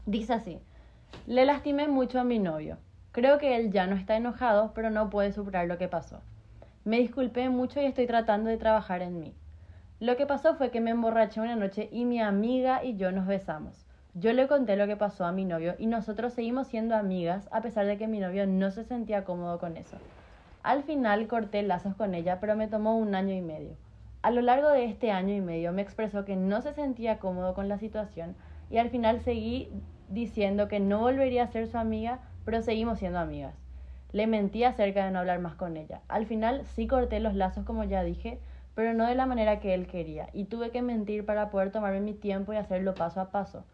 Dice 0.06 0.34
así. 0.34 0.60
Le 1.28 1.46
lastimé 1.46 1.88
mucho 1.88 2.20
a 2.20 2.24
mi 2.24 2.40
novio. 2.40 2.78
Creo 3.12 3.38
que 3.38 3.56
él 3.56 3.72
ya 3.72 3.86
no 3.88 3.96
está 3.96 4.16
enojado, 4.16 4.74
pero 4.74 4.90
no 4.90 5.10
puede 5.10 5.32
superar 5.32 5.68
lo 5.68 5.78
que 5.78 5.88
pasó. 5.88 6.22
Me 6.84 6.98
disculpé 6.98 7.48
mucho 7.50 7.80
y 7.80 7.86
estoy 7.86 8.08
tratando 8.08 8.50
de 8.50 8.58
trabajar 8.58 9.02
en 9.02 9.20
mí. 9.20 9.34
Lo 10.00 10.18
que 10.18 10.26
pasó 10.26 10.56
fue 10.56 10.72
que 10.72 10.82
me 10.82 10.92
emborraché 10.92 11.40
una 11.40 11.56
noche 11.56 11.88
y 11.92 12.04
mi 12.06 12.20
amiga 12.20 12.84
y 12.84 12.98
yo 12.98 13.12
nos 13.12 13.28
besamos. 13.28 13.83
Yo 14.16 14.32
le 14.32 14.48
conté 14.48 14.76
lo 14.76 14.86
que 14.86 14.96
pasó 14.96 15.26
a 15.26 15.32
mi 15.32 15.44
novio 15.44 15.74
y 15.80 15.88
nosotros 15.88 16.34
seguimos 16.34 16.68
siendo 16.68 16.96
amigas 16.96 17.50
a 17.52 17.62
pesar 17.62 17.88
de 17.88 17.98
que 17.98 18.08
mi 18.08 18.20
novio 18.20 18.46
no 18.46 18.70
se 18.70 18.84
sentía 18.84 19.24
cómodo 19.24 19.58
con 19.58 19.76
eso. 19.76 19.98
Al 20.62 20.84
final 20.84 21.28
corté 21.28 21.64
lazos 21.64 21.96
con 21.96 22.14
ella, 22.14 22.40
pero 22.40 22.56
me 22.56 22.68
tomó 22.68 22.96
un 22.96 23.16
año 23.16 23.34
y 23.34 23.42
medio. 23.42 23.76
A 24.22 24.30
lo 24.30 24.42
largo 24.42 24.70
de 24.70 24.86
este 24.86 25.10
año 25.12 25.34
y 25.34 25.42
medio 25.42 25.74
me 25.74 25.82
expresó 25.82 26.26
que 26.26 26.36
no 26.36 26.62
se 26.62 26.74
sentía 26.74 27.18
cómodo 27.18 27.56
con 27.56 27.68
la 27.68 27.80
situación 27.80 28.36
y 28.70 28.78
al 28.78 28.92
final 28.92 29.20
seguí 29.20 29.70
diciendo 30.10 30.68
que 30.68 30.80
no 30.80 31.00
volvería 31.00 31.42
a 31.42 31.48
ser 31.48 31.68
su 31.68 31.80
amiga, 31.80 32.20
pero 32.46 32.62
seguimos 32.62 33.00
siendo 33.00 33.18
amigas. 33.18 33.56
Le 34.12 34.28
mentí 34.28 34.64
acerca 34.64 35.06
de 35.06 35.10
no 35.12 35.20
hablar 35.20 35.40
más 35.40 35.56
con 35.56 35.76
ella. 35.76 36.02
Al 36.08 36.28
final 36.28 36.66
sí 36.66 36.86
corté 36.86 37.20
los 37.20 37.34
lazos 37.34 37.66
como 37.66 37.84
ya 37.84 38.04
dije, 38.04 38.40
pero 38.76 38.94
no 38.94 39.08
de 39.08 39.16
la 39.16 39.26
manera 39.26 39.60
que 39.60 39.74
él 39.74 39.88
quería 39.88 40.30
y 40.34 40.46
tuve 40.46 40.70
que 40.70 40.84
mentir 40.84 41.26
para 41.26 41.50
poder 41.50 41.72
tomarme 41.72 42.00
mi 42.00 42.14
tiempo 42.14 42.54
y 42.54 42.58
hacerlo 42.58 42.94
paso 42.94 43.20
a 43.20 43.32
paso. 43.32 43.66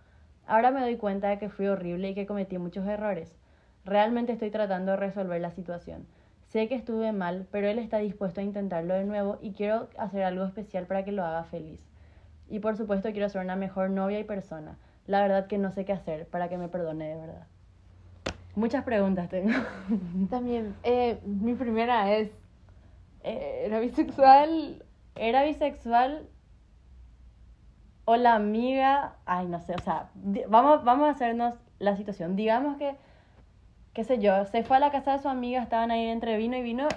Ahora 0.49 0.71
me 0.71 0.81
doy 0.81 0.97
cuenta 0.97 1.29
de 1.29 1.37
que 1.37 1.47
fui 1.47 1.67
horrible 1.67 2.09
y 2.09 2.15
que 2.15 2.25
cometí 2.25 2.57
muchos 2.57 2.87
errores. 2.87 3.37
Realmente 3.85 4.31
estoy 4.31 4.49
tratando 4.49 4.93
de 4.93 4.97
resolver 4.97 5.39
la 5.39 5.51
situación. 5.51 6.07
Sé 6.47 6.67
que 6.67 6.73
estuve 6.73 7.11
mal, 7.11 7.45
pero 7.51 7.67
él 7.67 7.77
está 7.77 7.99
dispuesto 7.99 8.41
a 8.41 8.43
intentarlo 8.43 8.95
de 8.95 9.03
nuevo 9.03 9.37
y 9.43 9.51
quiero 9.51 9.89
hacer 9.99 10.23
algo 10.23 10.43
especial 10.45 10.87
para 10.87 11.05
que 11.05 11.11
lo 11.11 11.23
haga 11.23 11.43
feliz. 11.43 11.87
Y 12.49 12.61
por 12.61 12.77
supuesto 12.77 13.11
quiero 13.11 13.29
ser 13.29 13.43
una 13.43 13.55
mejor 13.55 13.91
novia 13.91 14.19
y 14.19 14.23
persona. 14.23 14.79
La 15.05 15.21
verdad 15.21 15.45
que 15.45 15.59
no 15.59 15.69
sé 15.71 15.85
qué 15.85 15.93
hacer 15.93 16.25
para 16.25 16.49
que 16.49 16.57
me 16.57 16.67
perdone 16.67 17.09
de 17.09 17.15
verdad. 17.15 17.45
Muchas 18.55 18.83
preguntas 18.83 19.29
tengo. 19.29 19.51
También, 20.31 20.73
eh, 20.81 21.19
mi 21.25 21.53
primera 21.53 22.11
es, 22.11 22.31
Eh, 23.23 23.65
¿era 23.65 23.79
bisexual? 23.79 24.83
¿Era 25.13 25.43
bisexual 25.43 26.27
o 28.09 28.15
la 28.17 28.33
amiga? 28.33 29.13
Ay, 29.27 29.45
no 29.45 29.59
sé, 29.59 29.75
o 29.75 29.81
sea, 29.83 30.09
vamos, 30.47 30.83
vamos 30.83 31.07
a 31.07 31.11
hacernos 31.11 31.53
la 31.77 31.95
situación. 31.95 32.35
Digamos 32.35 32.77
que, 32.77 32.95
qué 33.93 34.03
sé 34.03 34.17
yo, 34.17 34.45
se 34.45 34.63
fue 34.63 34.77
a 34.77 34.79
la 34.79 34.89
casa 34.89 35.11
de 35.11 35.19
su 35.19 35.29
amiga, 35.29 35.61
estaban 35.61 35.91
ahí 35.91 36.07
entre 36.07 36.35
vino 36.37 36.57
y 36.57 36.63
vino, 36.63 36.87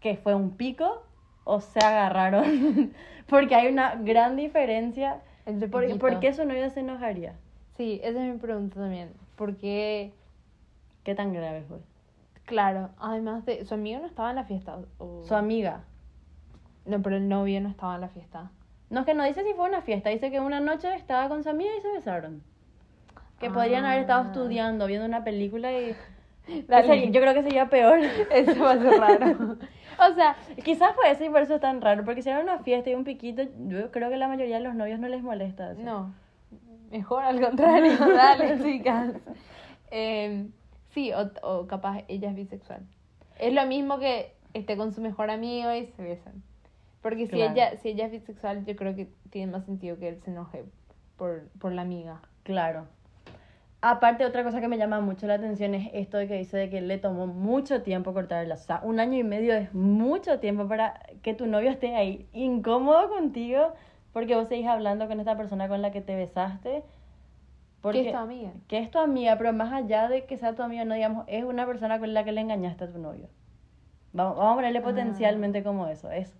que 0.00 0.16
fue 0.16 0.34
un 0.34 0.56
pico 0.56 1.04
o 1.44 1.60
se 1.60 1.78
agarraron. 1.78 2.92
Porque 3.28 3.54
hay 3.54 3.68
una 3.68 3.94
gran 3.94 4.34
diferencia. 4.34 5.22
Entre 5.46 5.68
¿Por. 5.68 5.98
¿Por 6.00 6.18
qué 6.18 6.32
su 6.32 6.44
novio 6.44 6.68
se 6.70 6.80
enojaría? 6.80 7.34
Sí, 7.76 8.00
esa 8.02 8.26
es 8.26 8.32
mi 8.32 8.38
pregunta 8.40 8.80
también. 8.80 9.12
Porque, 9.36 10.12
¿Qué 11.04 11.14
tan 11.14 11.32
grave 11.32 11.62
fue? 11.62 11.78
claro, 12.44 12.90
además 12.98 13.44
de, 13.44 13.64
su 13.64 13.74
amigo 13.74 14.00
no 14.00 14.06
estaba 14.06 14.30
en 14.30 14.36
la 14.36 14.44
fiesta. 14.44 14.78
o- 14.98 15.22
Su 15.22 15.36
amiga. 15.36 15.84
No, 16.86 17.00
pero 17.02 17.16
el 17.16 17.28
novio 17.28 17.60
no 17.60 17.68
estaba 17.68 17.94
en 17.94 18.00
la 18.00 18.08
fiesta. 18.08 18.50
No, 18.90 19.00
es 19.00 19.06
que 19.06 19.14
no 19.14 19.24
dice 19.24 19.42
si 19.44 19.52
fue 19.54 19.68
una 19.68 19.80
fiesta, 19.82 20.10
dice 20.10 20.30
que 20.30 20.40
una 20.40 20.60
noche 20.60 20.94
estaba 20.94 21.28
con 21.28 21.42
su 21.42 21.50
amiga 21.50 21.70
y 21.76 21.82
se 21.82 21.92
besaron. 21.92 22.42
Que 23.40 23.50
podrían 23.50 23.84
haber 23.84 24.00
estado 24.00 24.22
Ah. 24.22 24.26
estudiando, 24.26 24.86
viendo 24.86 25.04
una 25.06 25.24
película 25.24 25.72
y... 25.72 25.94
Dale. 26.68 27.02
Ese- 27.02 27.10
Yo 27.12 27.20
creo 27.20 27.34
que 27.34 27.42
sería 27.42 27.68
peor. 27.68 27.98
Eso 28.30 28.62
va 28.62 28.72
a 28.72 28.78
ser 28.78 28.92
raro. 29.00 29.56
o 30.10 30.14
sea, 30.14 30.36
Quizás 30.64 30.94
fue 30.94 31.10
eso 31.10 31.24
y 31.24 31.28
por 31.28 31.42
eso 31.42 31.56
es 31.56 31.60
tan 31.60 31.80
raro, 31.80 32.04
porque 32.04 32.22
si 32.22 32.30
era 32.30 32.40
una 32.40 32.58
fiesta 32.60 32.90
y 32.90 32.94
un 32.94 33.04
piquito, 33.04 33.42
yo 33.66 33.90
creo 33.90 34.08
que 34.10 34.16
la 34.16 34.28
mayoría 34.28 34.58
de 34.58 34.62
los 34.64 34.74
novios 34.74 35.00
no 35.00 35.08
les 35.08 35.22
molesta 35.22 35.72
eso. 35.72 35.82
no. 35.82 36.14
Mejor 36.90 37.24
al 37.24 37.40
contrario, 37.40 37.92
dale, 37.98 38.62
chicas. 38.62 39.12
Eh, 39.90 40.46
sí, 40.90 41.12
o, 41.12 41.30
o 41.42 41.66
capaz 41.66 42.02
ella 42.06 42.30
es 42.30 42.36
bisexual. 42.36 42.82
Es 43.40 43.52
lo 43.52 43.66
mismo 43.66 43.98
que 43.98 44.32
esté 44.54 44.76
con 44.76 44.92
su 44.92 45.00
mejor 45.00 45.30
amigo 45.30 45.72
y 45.74 45.86
se 45.88 46.02
besan. 46.04 46.44
Porque 47.06 47.28
si, 47.28 47.40
ella, 47.40 47.76
si 47.76 47.90
ella 47.90 48.06
es 48.06 48.10
bisexual, 48.10 48.64
yo 48.64 48.74
creo 48.74 48.96
que 48.96 49.08
tiene 49.30 49.52
más 49.52 49.64
sentido 49.64 49.96
que 49.96 50.08
él 50.08 50.18
se 50.24 50.32
enoje 50.32 50.64
por, 51.16 51.48
por 51.60 51.70
la 51.70 51.82
amiga. 51.82 52.20
Claro. 52.42 52.88
Aparte, 53.80 54.24
otra 54.24 54.42
cosa 54.42 54.60
que 54.60 54.66
me 54.66 54.76
llama 54.76 55.00
mucho 55.00 55.28
la 55.28 55.34
atención 55.34 55.74
es 55.76 55.88
esto 55.92 56.16
de 56.16 56.26
que 56.26 56.34
dice 56.34 56.56
de 56.56 56.68
que 56.68 56.80
le 56.80 56.98
tomó 56.98 57.28
mucho 57.28 57.82
tiempo 57.82 58.12
cortar 58.12 58.42
el 58.42 58.48
lazo. 58.48 58.64
O 58.64 58.66
sea, 58.66 58.80
un 58.82 58.98
año 58.98 59.16
y 59.18 59.22
medio 59.22 59.54
es 59.54 59.72
mucho 59.72 60.40
tiempo 60.40 60.66
para 60.66 60.98
que 61.22 61.32
tu 61.32 61.46
novio 61.46 61.70
esté 61.70 61.94
ahí 61.94 62.26
incómodo 62.32 63.08
contigo 63.08 63.74
porque 64.12 64.34
vos 64.34 64.48
seguís 64.48 64.66
hablando 64.66 65.06
con 65.06 65.20
esta 65.20 65.36
persona 65.36 65.68
con 65.68 65.82
la 65.82 65.92
que 65.92 66.00
te 66.00 66.16
besaste. 66.16 66.82
Porque, 67.82 68.02
¿Qué 68.02 68.08
es 68.08 68.14
tu 68.14 68.18
amiga? 68.18 68.50
que 68.66 68.78
es 68.78 68.90
tu 68.90 68.98
amiga, 68.98 69.38
pero 69.38 69.52
más 69.52 69.72
allá 69.72 70.08
de 70.08 70.24
que 70.24 70.38
sea 70.38 70.56
tu 70.56 70.62
amiga, 70.64 70.84
no 70.84 70.94
digamos, 70.94 71.24
es 71.28 71.44
una 71.44 71.66
persona 71.66 72.00
con 72.00 72.12
la 72.14 72.24
que 72.24 72.32
le 72.32 72.40
engañaste 72.40 72.82
a 72.82 72.90
tu 72.90 72.98
novio. 72.98 73.28
Vamos, 74.12 74.36
vamos 74.38 74.52
a 74.54 74.56
ponerle 74.56 74.80
Ah. 74.80 74.82
potencialmente 74.82 75.62
como 75.62 75.86
eso. 75.86 76.10
Es 76.10 76.34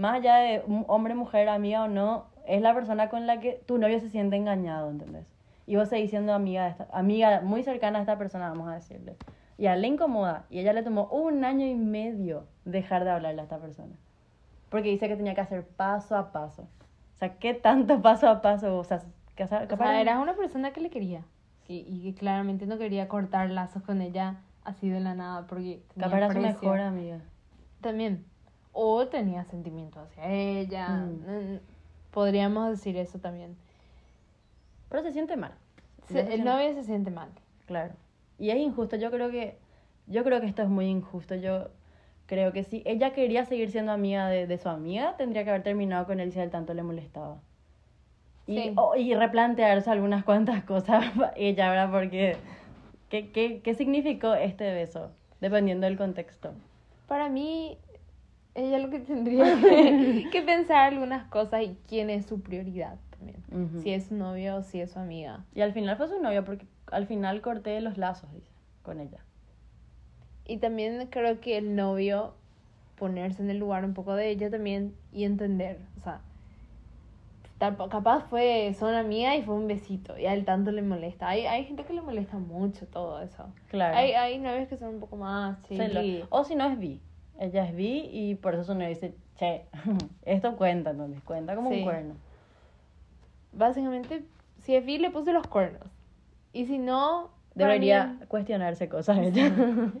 más 0.00 0.14
allá 0.14 0.36
de 0.36 0.62
hombre, 0.86 1.14
mujer, 1.14 1.48
amiga 1.50 1.84
o 1.84 1.88
no, 1.88 2.24
es 2.46 2.62
la 2.62 2.72
persona 2.72 3.10
con 3.10 3.26
la 3.26 3.38
que 3.38 3.62
tu 3.66 3.76
novio 3.76 4.00
se 4.00 4.08
siente 4.08 4.34
engañado, 4.34 4.90
¿entendés? 4.90 5.26
Y 5.66 5.76
vos 5.76 5.90
seguís 5.90 6.08
siendo 6.08 6.32
amiga, 6.32 6.64
de 6.64 6.70
esta, 6.70 6.88
amiga 6.90 7.42
muy 7.42 7.62
cercana 7.62 7.98
a 7.98 8.02
esta 8.02 8.16
persona, 8.16 8.48
vamos 8.48 8.68
a 8.68 8.74
decirle. 8.74 9.16
Y 9.58 9.66
a 9.66 9.74
él 9.74 9.82
le 9.82 9.88
incomoda. 9.88 10.46
Y 10.48 10.58
ella 10.58 10.72
le 10.72 10.82
tomó 10.82 11.04
un 11.08 11.44
año 11.44 11.66
y 11.66 11.74
medio 11.74 12.46
dejar 12.64 13.04
de 13.04 13.10
hablarle 13.10 13.42
a 13.42 13.44
esta 13.44 13.58
persona. 13.58 13.92
Porque 14.70 14.88
dice 14.88 15.06
que 15.06 15.16
tenía 15.16 15.34
que 15.34 15.42
hacer 15.42 15.66
paso 15.66 16.16
a 16.16 16.32
paso. 16.32 16.62
O 16.62 17.18
sea, 17.18 17.36
¿qué 17.36 17.52
tanto 17.52 18.00
paso 18.00 18.26
a 18.28 18.40
paso? 18.40 18.78
O 18.78 18.84
sea, 18.84 19.02
que, 19.36 19.44
O 19.44 19.46
sea, 19.46 20.00
eras 20.00 20.18
una 20.18 20.34
persona 20.34 20.72
que 20.72 20.80
le 20.80 20.88
quería. 20.88 21.24
Y, 21.68 21.84
y 21.86 22.02
que 22.02 22.18
claramente 22.18 22.66
no 22.66 22.78
quería 22.78 23.06
cortar 23.06 23.50
lazos 23.50 23.82
con 23.82 24.00
ella 24.00 24.40
así 24.64 24.88
de 24.88 25.00
la 25.00 25.14
nada. 25.14 25.46
Porque 25.46 25.82
capaz 25.98 26.16
era 26.16 26.32
su 26.32 26.40
mejor 26.40 26.80
amiga. 26.80 27.18
También. 27.82 28.24
O 28.72 29.06
tenía 29.08 29.44
sentimientos 29.44 30.02
hacia 30.08 30.30
ella. 30.32 30.88
Mm. 30.88 31.54
Mm, 31.54 31.60
Podríamos 32.12 32.70
decir 32.70 32.96
eso 32.96 33.18
también. 33.18 33.56
Pero 34.88 35.02
se 35.02 35.12
siente 35.12 35.36
mal. 35.36 35.52
Se- 36.08 36.34
el 36.34 36.44
novio 36.44 36.74
se 36.74 36.82
siente 36.84 37.10
mal. 37.10 37.28
Claro. 37.66 37.94
Y 38.38 38.50
es 38.50 38.56
injusto, 38.56 38.96
yo 38.96 39.10
creo 39.10 39.30
que 39.30 39.56
yo 40.06 40.24
creo 40.24 40.40
que 40.40 40.46
esto 40.46 40.62
es 40.62 40.68
muy 40.68 40.86
injusto. 40.86 41.34
Yo 41.36 41.68
creo 42.26 42.52
que 42.52 42.64
si 42.64 42.82
ella 42.84 43.12
quería 43.12 43.44
seguir 43.44 43.70
siendo 43.70 43.92
amiga 43.92 44.28
de, 44.28 44.46
de 44.46 44.58
su 44.58 44.68
amiga, 44.68 45.16
tendría 45.16 45.44
que 45.44 45.50
haber 45.50 45.62
terminado 45.62 46.06
con 46.06 46.18
él 46.20 46.32
si 46.32 46.40
a 46.40 46.42
él 46.42 46.50
tanto 46.50 46.74
le 46.74 46.82
molestaba. 46.82 47.38
Y, 48.46 48.56
Sí. 48.60 48.74
y 48.96 49.14
replantearse 49.14 49.90
algunas 49.90 50.24
cuantas 50.24 50.64
cosas 50.64 51.04
ella, 51.36 51.70
¿verdad? 51.70 51.90
Porque 51.92 52.36
¿qué, 53.08 53.30
qué, 53.30 53.60
¿qué 53.60 53.74
significó 53.74 54.34
este 54.34 54.72
beso? 54.72 55.10
Dependiendo 55.40 55.86
del 55.86 55.96
contexto. 55.96 56.52
Para 57.06 57.28
mí, 57.28 57.78
ella 58.54 58.78
lo 58.78 58.90
que 58.90 59.00
tendría 59.00 59.44
que, 59.60 60.28
que 60.30 60.42
pensar 60.42 60.92
algunas 60.92 61.26
cosas 61.28 61.62
y 61.62 61.76
quién 61.88 62.10
es 62.10 62.26
su 62.26 62.40
prioridad 62.40 62.98
también. 63.10 63.82
Si 63.82 63.90
es 63.90 64.06
su 64.06 64.14
novio 64.14 64.56
o 64.56 64.62
si 64.62 64.80
es 64.80 64.92
su 64.92 64.98
amiga. 64.98 65.44
Y 65.54 65.60
al 65.60 65.72
final 65.72 65.96
fue 65.96 66.08
su 66.08 66.20
novia, 66.20 66.44
porque 66.44 66.66
al 66.86 67.06
final 67.06 67.40
corté 67.40 67.80
los 67.80 67.98
lazos, 67.98 68.32
dice, 68.32 68.50
con 68.82 69.00
ella. 69.00 69.24
Y 70.46 70.58
también 70.58 71.06
creo 71.10 71.40
que 71.40 71.58
el 71.58 71.76
novio 71.76 72.34
ponerse 72.96 73.42
en 73.42 73.50
el 73.50 73.58
lugar 73.58 73.84
un 73.84 73.94
poco 73.94 74.14
de 74.14 74.30
ella 74.30 74.50
también 74.50 74.94
y 75.12 75.24
entender. 75.24 75.78
O 75.98 76.00
sea, 76.00 76.20
capaz 77.58 78.24
fue, 78.28 78.74
son 78.78 78.94
amigas 78.94 79.36
y 79.38 79.42
fue 79.42 79.54
un 79.54 79.68
besito 79.68 80.18
y 80.18 80.26
a 80.26 80.34
él 80.34 80.44
tanto 80.44 80.72
le 80.72 80.82
molesta. 80.82 81.28
Hay, 81.28 81.46
hay 81.46 81.64
gente 81.64 81.84
que 81.84 81.92
le 81.92 82.02
molesta 82.02 82.38
mucho 82.38 82.86
todo 82.86 83.20
eso. 83.22 83.52
Claro. 83.68 83.96
Hay, 83.96 84.12
hay 84.12 84.38
novios 84.38 84.68
que 84.68 84.76
son 84.76 84.94
un 84.94 85.00
poco 85.00 85.16
más 85.16 85.62
chilly. 85.68 86.24
O 86.30 86.44
si 86.44 86.54
no 86.54 86.66
es 86.66 86.78
bi. 86.78 87.00
Ella 87.40 87.64
es 87.64 87.74
bi 87.74 88.08
y 88.12 88.34
por 88.36 88.54
eso 88.54 88.62
su 88.64 88.74
novio 88.74 88.88
dice, 88.90 89.14
che, 89.36 89.64
esto 90.24 90.56
cuenta, 90.56 90.90
entonces 90.90 91.20
cuenta 91.24 91.56
como 91.56 91.70
Sí. 91.70 91.78
un 91.78 91.82
cuerno. 91.84 92.14
Básicamente, 93.52 94.22
si 94.58 94.76
es 94.76 94.84
bi 94.84 94.98
le 94.98 95.10
puse 95.10 95.32
los 95.32 95.46
cuernos. 95.46 95.88
Y 96.52 96.66
si 96.66 96.78
no... 96.78 97.30
Debería 97.54 98.16
cuestionarse 98.28 98.88
cosas 98.88 99.18
ella. 99.18 99.50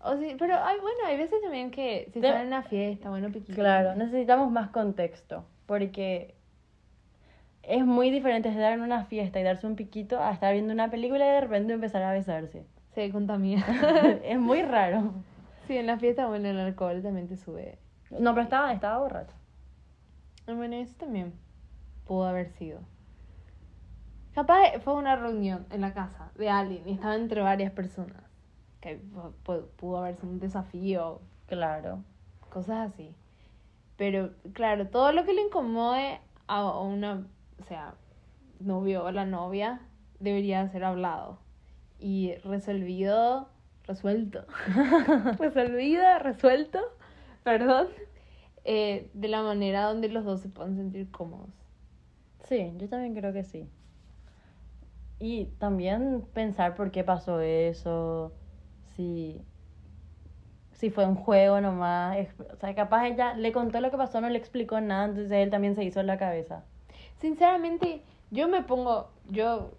O 0.00 0.16
sí, 0.16 0.36
pero 0.38 0.54
hay, 0.54 0.78
bueno, 0.78 0.98
hay 1.06 1.16
veces 1.16 1.42
también 1.42 1.72
que 1.72 2.08
si 2.12 2.20
están 2.20 2.42
en 2.42 2.46
una 2.46 2.62
fiesta, 2.62 3.10
bueno, 3.10 3.30
piquito. 3.32 3.54
claro, 3.54 3.96
necesitamos 3.96 4.48
más 4.52 4.70
contexto, 4.70 5.44
porque 5.66 6.36
es 7.64 7.84
muy 7.84 8.10
diferente 8.10 8.48
estar 8.48 8.72
en 8.72 8.82
una 8.82 9.06
fiesta 9.06 9.40
y 9.40 9.42
darse 9.42 9.66
un 9.66 9.74
piquito 9.74 10.22
a 10.22 10.30
estar 10.30 10.52
viendo 10.52 10.72
una 10.72 10.88
película 10.88 11.26
y 11.26 11.30
de 11.30 11.40
repente 11.40 11.72
empezar 11.72 12.04
a 12.04 12.12
besarse. 12.12 12.64
Se 12.94 13.10
contamina. 13.10 13.66
es 14.24 14.38
muy 14.38 14.62
raro. 14.62 15.14
Sí, 15.68 15.76
en 15.76 15.86
la 15.86 15.98
fiesta, 15.98 16.26
bueno, 16.26 16.48
el 16.48 16.58
alcohol 16.58 17.00
también 17.02 17.28
te 17.28 17.36
sube. 17.36 17.78
No, 18.10 18.32
pero 18.34 18.42
estaba, 18.42 18.72
estaba 18.72 18.98
borracho. 18.98 19.34
Ah, 20.48 20.54
Bueno, 20.54 20.74
eso 20.76 20.94
también 20.98 21.32
pudo 22.06 22.24
haber 22.24 22.48
sido. 22.50 22.80
Capaz 24.34 24.78
fue 24.84 24.94
una 24.94 25.16
reunión 25.16 25.66
en 25.70 25.80
la 25.80 25.92
casa 25.94 26.30
de 26.36 26.48
alguien 26.48 26.88
y 26.88 26.92
estaba 26.92 27.16
entre 27.16 27.40
varias 27.42 27.72
personas. 27.72 28.22
Que 28.80 29.00
pu- 29.00 29.32
pu- 29.44 29.66
pudo 29.76 29.98
haber 29.98 30.16
sido 30.16 30.28
un 30.28 30.38
desafío, 30.40 31.20
Claro. 31.46 32.04
cosas 32.50 32.92
así. 32.92 33.14
Pero 33.96 34.30
claro, 34.52 34.88
todo 34.88 35.12
lo 35.12 35.24
que 35.24 35.32
le 35.34 35.42
incomode 35.42 36.20
a 36.46 36.58
a 36.60 36.80
una, 36.80 37.26
o 37.60 37.64
sea, 37.64 37.94
novio 38.60 39.04
o 39.04 39.10
la 39.10 39.24
novia 39.26 39.80
debería 40.20 40.66
ser 40.68 40.84
hablado 40.84 41.38
y 41.98 42.34
resolvido, 42.44 43.48
resuelto, 43.88 44.44
resolvido, 45.38 46.02
resuelto, 46.20 46.78
perdón, 47.42 47.88
eh, 48.64 49.10
de 49.14 49.28
la 49.28 49.42
manera 49.42 49.84
donde 49.84 50.08
los 50.08 50.24
dos 50.24 50.40
se 50.40 50.48
puedan 50.50 50.76
sentir 50.76 51.10
cómodos. 51.10 51.50
Sí, 52.44 52.72
yo 52.76 52.88
también 52.88 53.14
creo 53.14 53.32
que 53.32 53.44
sí. 53.44 53.68
Y 55.18 55.46
también 55.58 56.22
pensar 56.32 56.74
por 56.76 56.90
qué 56.90 57.02
pasó 57.02 57.40
eso, 57.40 58.32
si, 58.96 59.40
si 60.72 60.90
fue 60.90 61.06
un 61.06 61.16
juego 61.16 61.60
nomás. 61.60 62.16
O 62.52 62.56
sea, 62.56 62.74
capaz 62.74 63.06
ella 63.08 63.34
le 63.34 63.52
contó 63.52 63.80
lo 63.80 63.90
que 63.90 63.96
pasó, 63.96 64.20
no 64.20 64.28
le 64.28 64.38
explicó 64.38 64.80
nada, 64.80 65.06
entonces 65.06 65.32
él 65.32 65.50
también 65.50 65.74
se 65.74 65.84
hizo 65.84 66.00
en 66.00 66.06
la 66.06 66.18
cabeza. 66.18 66.64
Sinceramente, 67.16 68.02
yo 68.30 68.48
me 68.48 68.62
pongo, 68.62 69.10
yo 69.28 69.72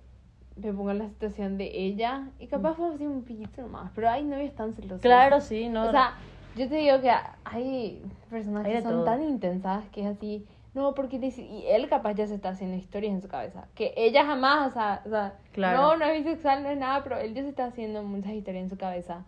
me 0.67 0.74
pongo 0.74 0.91
en 0.91 1.00
la 1.00 1.08
situación 1.10 1.58
de 1.58 1.72
ella 1.74 2.30
y 2.39 2.48
capaz 2.48 2.76
fue 2.76 2.93
así 2.93 3.06
un 3.06 3.24
piquito 3.24 3.62
nomás, 3.62 3.91
pero 3.95 4.10
hay 4.10 4.24
novios 4.24 4.54
tan 4.56 4.74
celosos. 4.74 5.02
Claro, 5.02 5.39
sí, 5.41 5.69
no. 5.69 5.88
O 5.88 5.91
sea, 5.91 6.15
yo 6.56 6.67
te 6.69 6.76
digo 6.76 7.00
que 7.02 7.12
hay 7.45 8.04
personas 8.30 8.65
Hay 8.65 8.74
que 8.74 8.82
son 8.82 8.91
todo. 8.91 9.04
tan 9.06 9.24
intensas 9.24 9.88
que 9.89 10.02
es 10.02 10.08
así, 10.08 10.45
no, 10.74 10.93
porque 10.93 11.17
dice- 11.19 11.41
y 11.41 11.65
él 11.67 11.88
capaz 11.89 12.13
ya 12.13 12.28
se 12.28 12.36
está 12.36 12.50
haciendo 12.50 12.76
historias 12.78 13.13
en 13.13 13.22
su 13.22 13.28
cabeza, 13.28 13.67
que 13.76 13.93
ella 13.98 14.26
jamás, 14.26 14.69
o 14.69 14.74
sea, 14.74 15.02
o 15.06 15.10
sea 15.10 15.39
Claro. 15.52 15.78
no, 15.82 15.98
no 15.98 16.06
es 16.06 16.24
bisexual, 16.24 16.63
no 16.63 16.69
es 16.69 16.78
nada, 16.78 17.04
pero 17.04 17.17
él 17.17 17.34
ya 17.34 17.41
se 17.43 17.50
está 17.50 17.65
haciendo 17.65 18.04
muchas 18.04 18.34
historias 18.34 18.63
en 18.63 18.69
su 18.69 18.78
cabeza 18.78 19.26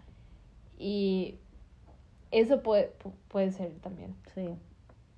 y 0.77 1.39
eso 2.31 2.61
puede, 2.63 2.93
pu- 2.99 3.13
puede 3.27 3.51
ser 3.51 3.71
también, 3.81 4.15
sí. 4.33 4.49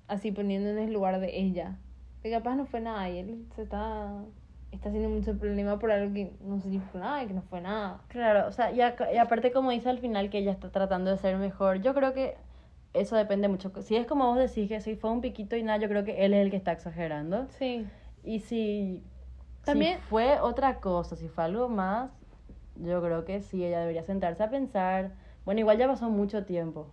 así 0.08 0.32
poniendo 0.32 0.68
en 0.70 0.78
el 0.78 0.92
lugar 0.92 1.20
de 1.20 1.38
ella, 1.38 1.78
que 2.22 2.30
capaz 2.30 2.56
no 2.56 2.66
fue 2.66 2.80
nada 2.80 3.08
y 3.10 3.18
él 3.18 3.46
se 3.54 3.62
está, 3.62 4.22
está 4.74 4.88
haciendo 4.88 5.08
mucho 5.08 5.36
problema 5.38 5.78
por 5.78 5.90
algo 5.90 6.12
que 6.12 6.32
no 6.40 6.60
significó 6.60 6.98
nada 6.98 7.22
y 7.22 7.26
que 7.26 7.34
no 7.34 7.42
fue 7.42 7.60
nada. 7.60 8.00
Claro, 8.08 8.48
o 8.48 8.52
sea, 8.52 8.72
y, 8.72 8.80
aparte 8.80 9.52
como 9.52 9.70
dice 9.70 9.88
al 9.88 9.98
final 9.98 10.30
que 10.30 10.38
ella 10.38 10.52
está 10.52 10.70
tratando 10.70 11.10
de 11.10 11.18
ser 11.18 11.36
mejor, 11.36 11.80
yo 11.80 11.94
creo 11.94 12.12
que 12.12 12.36
eso 12.92 13.16
depende 13.16 13.48
mucho. 13.48 13.72
Si 13.82 13.96
es 13.96 14.06
como 14.06 14.26
vos 14.26 14.38
decís 14.38 14.68
que 14.68 14.80
si 14.80 14.96
fue 14.96 15.10
un 15.10 15.20
piquito 15.20 15.56
y 15.56 15.62
nada, 15.62 15.78
yo 15.78 15.88
creo 15.88 16.04
que 16.04 16.24
él 16.24 16.32
es 16.32 16.44
el 16.44 16.50
que 16.50 16.56
está 16.56 16.72
exagerando. 16.72 17.46
Sí. 17.50 17.86
Y 18.22 18.40
si, 18.40 19.02
También- 19.64 19.98
si 19.98 20.04
fue 20.04 20.40
otra 20.40 20.80
cosa, 20.80 21.16
si 21.16 21.28
fue 21.28 21.44
algo 21.44 21.68
más, 21.68 22.10
yo 22.76 23.02
creo 23.02 23.24
que 23.24 23.40
sí, 23.40 23.64
ella 23.64 23.80
debería 23.80 24.04
sentarse 24.04 24.42
a 24.42 24.50
pensar. 24.50 25.12
Bueno, 25.44 25.60
igual 25.60 25.78
ya 25.78 25.86
pasó 25.86 26.08
mucho 26.08 26.44
tiempo. 26.44 26.88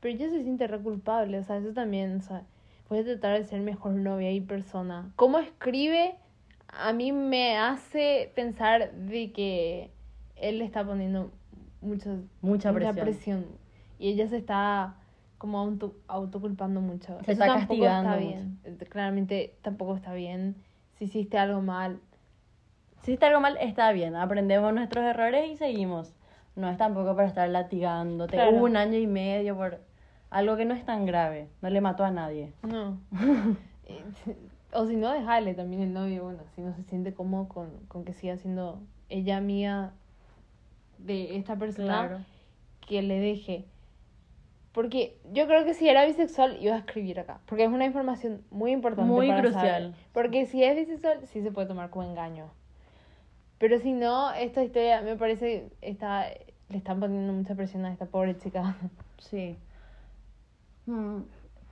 Pero 0.00 0.14
ella 0.14 0.28
se 0.28 0.42
siente 0.42 0.66
re 0.66 0.78
culpable, 0.80 1.38
o 1.38 1.42
sea, 1.42 1.56
eso 1.56 1.72
también, 1.72 2.18
o 2.18 2.20
sea, 2.20 2.42
puede 2.88 3.04
tratar 3.04 3.38
de 3.38 3.44
ser 3.44 3.60
mejor 3.60 3.92
novia 3.92 4.30
y 4.32 4.40
persona. 4.40 5.10
Cómo 5.16 5.38
escribe 5.38 6.16
a 6.68 6.92
mí 6.92 7.12
me 7.12 7.56
hace 7.58 8.30
pensar 8.34 8.92
de 8.92 9.32
que 9.32 9.90
él 10.36 10.58
le 10.58 10.64
está 10.64 10.84
poniendo 10.84 11.30
mucho, 11.80 12.18
Mucha 12.42 12.72
presión. 12.72 12.96
presión. 13.04 13.46
Y 13.98 14.08
ella 14.10 14.28
se 14.28 14.36
está 14.36 14.96
como 15.38 15.58
auto, 15.58 15.94
autoculpando 16.08 16.80
mucho. 16.80 17.16
Se 17.24 17.32
Eso 17.32 17.32
está 17.32 17.46
tampoco 17.46 17.80
castigando 17.82 18.10
está 18.14 18.20
bien. 18.24 18.58
Claramente 18.88 19.54
tampoco 19.62 19.96
está 19.96 20.12
bien. 20.14 20.56
Si 20.94 21.04
hiciste 21.04 21.38
algo 21.38 21.60
mal, 21.62 22.00
Si 23.02 23.12
está 23.12 23.28
algo 23.28 23.40
mal, 23.40 23.56
está 23.60 23.92
bien. 23.92 24.16
Aprendemos 24.16 24.72
nuestros 24.74 25.04
errores 25.04 25.48
y 25.50 25.56
seguimos. 25.56 26.12
No 26.56 26.68
es 26.70 26.76
tampoco 26.78 27.14
para 27.14 27.28
estar 27.28 27.48
latigándote 27.48 28.32
Claro. 28.36 28.56
un 28.56 28.76
año 28.76 28.98
y 28.98 29.06
medio 29.06 29.54
por 29.56 29.78
algo 30.30 30.56
que 30.56 30.64
no 30.64 30.74
es 30.74 30.84
tan 30.84 31.06
grave. 31.06 31.48
No 31.62 31.70
le 31.70 31.80
mató 31.80 32.04
a 32.04 32.10
nadie. 32.10 32.52
No. 32.62 32.98
O 34.72 34.86
si 34.86 34.96
no, 34.96 35.12
dejarle 35.12 35.54
también 35.54 35.82
el 35.82 35.92
novio, 35.92 36.24
bueno, 36.24 36.40
si 36.54 36.60
no 36.60 36.74
se 36.74 36.82
siente 36.84 37.14
cómodo 37.14 37.48
con, 37.48 37.70
con 37.88 38.04
que 38.04 38.12
siga 38.12 38.36
siendo 38.36 38.80
ella 39.08 39.40
mía 39.40 39.92
de 40.98 41.36
esta 41.36 41.56
persona, 41.56 42.08
Claro. 42.08 42.24
que 42.86 43.02
le 43.02 43.18
deje. 43.20 43.64
Porque 44.72 45.16
yo 45.32 45.46
creo 45.46 45.64
que 45.64 45.72
si 45.72 45.88
era 45.88 46.04
bisexual 46.04 46.58
iba 46.60 46.74
a 46.74 46.78
escribir 46.78 47.18
acá, 47.20 47.40
porque 47.46 47.64
es 47.64 47.70
una 47.70 47.86
información 47.86 48.42
muy 48.50 48.72
importante. 48.72 49.10
Muy 49.10 49.28
para 49.28 49.40
crucial. 49.40 49.92
saber. 49.92 49.94
Porque 50.12 50.44
si 50.46 50.62
es 50.62 50.76
bisexual, 50.76 51.26
sí 51.28 51.40
se 51.42 51.50
puede 51.50 51.66
tomar 51.68 51.88
como 51.90 52.08
engaño. 52.08 52.50
Pero 53.58 53.78
si 53.78 53.92
no, 53.92 54.32
esta 54.34 54.62
historia 54.62 55.00
me 55.00 55.16
parece 55.16 55.70
está 55.80 56.26
le 56.68 56.78
están 56.78 56.98
poniendo 57.00 57.32
mucha 57.32 57.54
presión 57.54 57.84
a 57.86 57.92
esta 57.92 58.06
pobre 58.06 58.36
chica. 58.36 58.76
Sí. 59.18 59.56
Mm, 60.86 61.20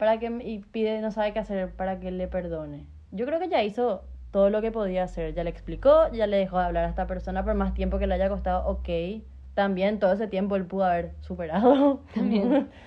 Para 0.05 0.19
que, 0.19 0.27
y 0.45 0.59
pide, 0.59 1.01
no 1.01 1.11
sabe 1.11 1.33
qué 1.33 1.39
hacer 1.39 1.73
para 1.73 1.99
que 1.99 2.11
le 2.11 2.29
perdone. 2.29 2.85
Yo 3.11 3.25
creo 3.25 3.41
que 3.41 3.49
ya 3.49 3.63
hizo 3.63 4.03
todo 4.33 4.51
lo 4.51 4.61
que 4.61 4.71
podía 4.71 5.05
hacer. 5.05 5.33
Ya 5.33 5.45
le 5.45 5.49
explicó, 5.49 6.13
ya 6.13 6.27
le 6.27 6.37
dejó 6.37 6.59
de 6.59 6.65
hablar 6.67 6.85
a 6.85 6.89
esta 6.91 7.07
persona 7.07 7.43
por 7.43 7.55
más 7.55 7.73
tiempo 7.73 7.99
que 7.99 8.07
le 8.07 8.13
haya 8.13 8.29
costado. 8.29 8.69
Ok. 8.69 9.23
También 9.55 9.99
todo 10.01 10.13
ese 10.13 10.27
tiempo 10.29 10.57
él 10.57 10.67
pudo 10.67 10.85
haber 10.85 11.13
superado. 11.21 12.03
También. 12.15 12.69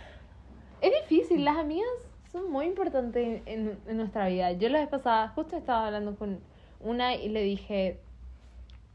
Es 0.79 0.91
difícil, 1.09 1.43
las 1.43 1.57
amigas 1.57 1.89
son 2.31 2.51
muy 2.51 2.67
importantes 2.67 3.41
en, 3.47 3.79
en 3.87 3.97
nuestra 3.97 4.27
vida. 4.27 4.51
Yo 4.51 4.69
la 4.69 4.77
vez 4.77 4.87
pasada 4.87 5.29
justo 5.29 5.57
estaba 5.57 5.87
hablando 5.87 6.15
con 6.17 6.39
una 6.79 7.15
y 7.15 7.29
le 7.29 7.41
dije, 7.41 7.99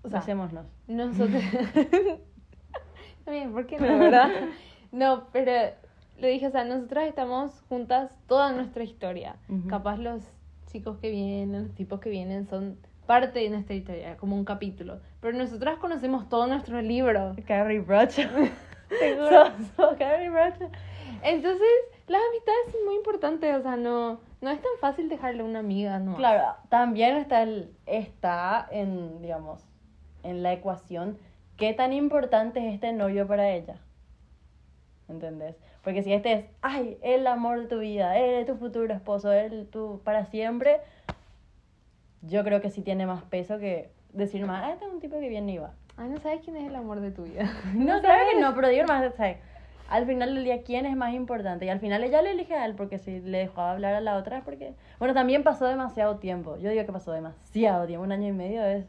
o 0.04 0.08
sea, 0.08 0.20
Hacémonos. 0.20 0.64
nosotros... 0.86 1.42
También, 3.24 3.52
¿por 3.52 3.66
qué 3.66 3.80
no, 3.80 3.98
verdad? 3.98 4.28
No, 4.92 5.24
pero 5.32 5.72
le 6.22 6.28
dije, 6.32 6.46
o 6.46 6.50
sea, 6.50 6.64
nosotras 6.64 7.06
estamos 7.08 7.62
juntas 7.68 8.16
toda 8.26 8.52
nuestra 8.52 8.82
historia. 8.84 9.36
Ujú. 9.48 9.68
Capaz 9.68 9.98
los 9.98 10.22
chicos 10.66 10.98
que 10.98 11.10
vienen, 11.10 11.64
los 11.64 11.74
tipos 11.74 12.00
que 12.00 12.08
vienen 12.10 12.46
son 12.46 12.78
parte 13.06 13.40
de 13.40 13.50
nuestra 13.50 13.74
historia, 13.74 14.16
como 14.16 14.36
un 14.36 14.44
capítulo. 14.44 15.00
Pero 15.20 15.36
nosotras 15.36 15.78
conocemos 15.78 16.28
todo 16.28 16.46
nuestro 16.46 16.80
libro. 16.80 17.34
Carrie 17.46 17.80
Bradshaw. 17.80 18.30
Sos- 19.28 19.52
sos 19.76 19.96
Carrie 19.98 20.30
Bradshaw. 20.30 20.70
Entonces, 21.22 21.68
Las 22.08 22.20
amistades 22.30 22.72
son 22.72 22.84
muy 22.84 22.96
importantes, 22.96 23.54
o 23.56 23.62
sea, 23.62 23.76
no, 23.76 24.20
no 24.40 24.50
es 24.50 24.60
tan 24.60 24.72
fácil 24.80 25.08
dejarle 25.08 25.42
a 25.42 25.44
una 25.44 25.60
amiga, 25.60 25.98
¿no? 25.98 26.16
Claro, 26.16 26.54
también 26.68 27.16
está, 27.16 27.42
el, 27.42 27.70
está 27.86 28.66
en, 28.70 29.22
digamos, 29.22 29.64
en 30.24 30.42
la 30.42 30.52
ecuación 30.52 31.16
qué 31.56 31.72
tan 31.74 31.92
importante 31.92 32.66
es 32.66 32.74
este 32.74 32.92
novio 32.92 33.26
para 33.26 33.50
ella. 33.50 33.76
¿Entendés? 35.08 35.56
Porque 35.82 36.02
si 36.02 36.12
este 36.12 36.32
es, 36.32 36.44
ay, 36.60 36.98
el 37.02 37.26
amor 37.26 37.60
de 37.60 37.66
tu 37.66 37.78
vida, 37.80 38.16
él 38.18 38.34
es 38.34 38.46
tu 38.46 38.56
futuro 38.56 38.92
esposo, 38.94 39.32
él 39.32 39.68
tu 39.70 40.00
para 40.04 40.26
siempre, 40.26 40.80
yo 42.22 42.44
creo 42.44 42.60
que 42.60 42.70
sí 42.70 42.82
tiene 42.82 43.06
más 43.06 43.22
peso 43.24 43.58
que 43.58 43.90
decir 44.12 44.46
más, 44.46 44.62
ah, 44.64 44.72
este 44.72 44.84
es 44.84 44.92
un 44.92 45.00
tipo 45.00 45.18
que 45.18 45.28
viene 45.28 45.52
y 45.52 45.58
va. 45.58 45.72
Ay, 45.96 46.08
no 46.08 46.18
sabes 46.18 46.40
quién 46.42 46.56
es 46.56 46.66
el 46.66 46.76
amor 46.76 47.00
de 47.00 47.10
tu 47.10 47.24
vida. 47.24 47.50
No, 47.74 48.00
sabes 48.00 48.24
que 48.32 48.40
no, 48.40 48.54
pero 48.54 48.68
digo 48.68 48.86
más, 48.86 49.14
¿sabes? 49.14 49.38
Al 49.88 50.06
final 50.06 50.34
del 50.34 50.44
día, 50.44 50.62
¿quién 50.62 50.86
es 50.86 50.96
más 50.96 51.12
importante? 51.12 51.66
Y 51.66 51.68
al 51.68 51.80
final 51.80 52.02
ella 52.02 52.22
le 52.22 52.30
elige 52.30 52.54
a 52.54 52.64
él, 52.64 52.74
porque 52.74 52.98
si 52.98 53.20
le 53.20 53.38
dejó 53.38 53.60
hablar 53.60 53.94
a 53.94 54.00
la 54.00 54.16
otra 54.16 54.38
es 54.38 54.44
porque... 54.44 54.72
Bueno, 54.98 55.12
también 55.12 55.42
pasó 55.42 55.66
demasiado 55.66 56.16
tiempo. 56.16 56.56
Yo 56.56 56.70
digo 56.70 56.86
que 56.86 56.92
pasó 56.92 57.12
demasiado 57.12 57.86
tiempo. 57.86 58.04
Un 58.04 58.12
año 58.12 58.28
y 58.28 58.32
medio 58.32 58.64
es, 58.64 58.86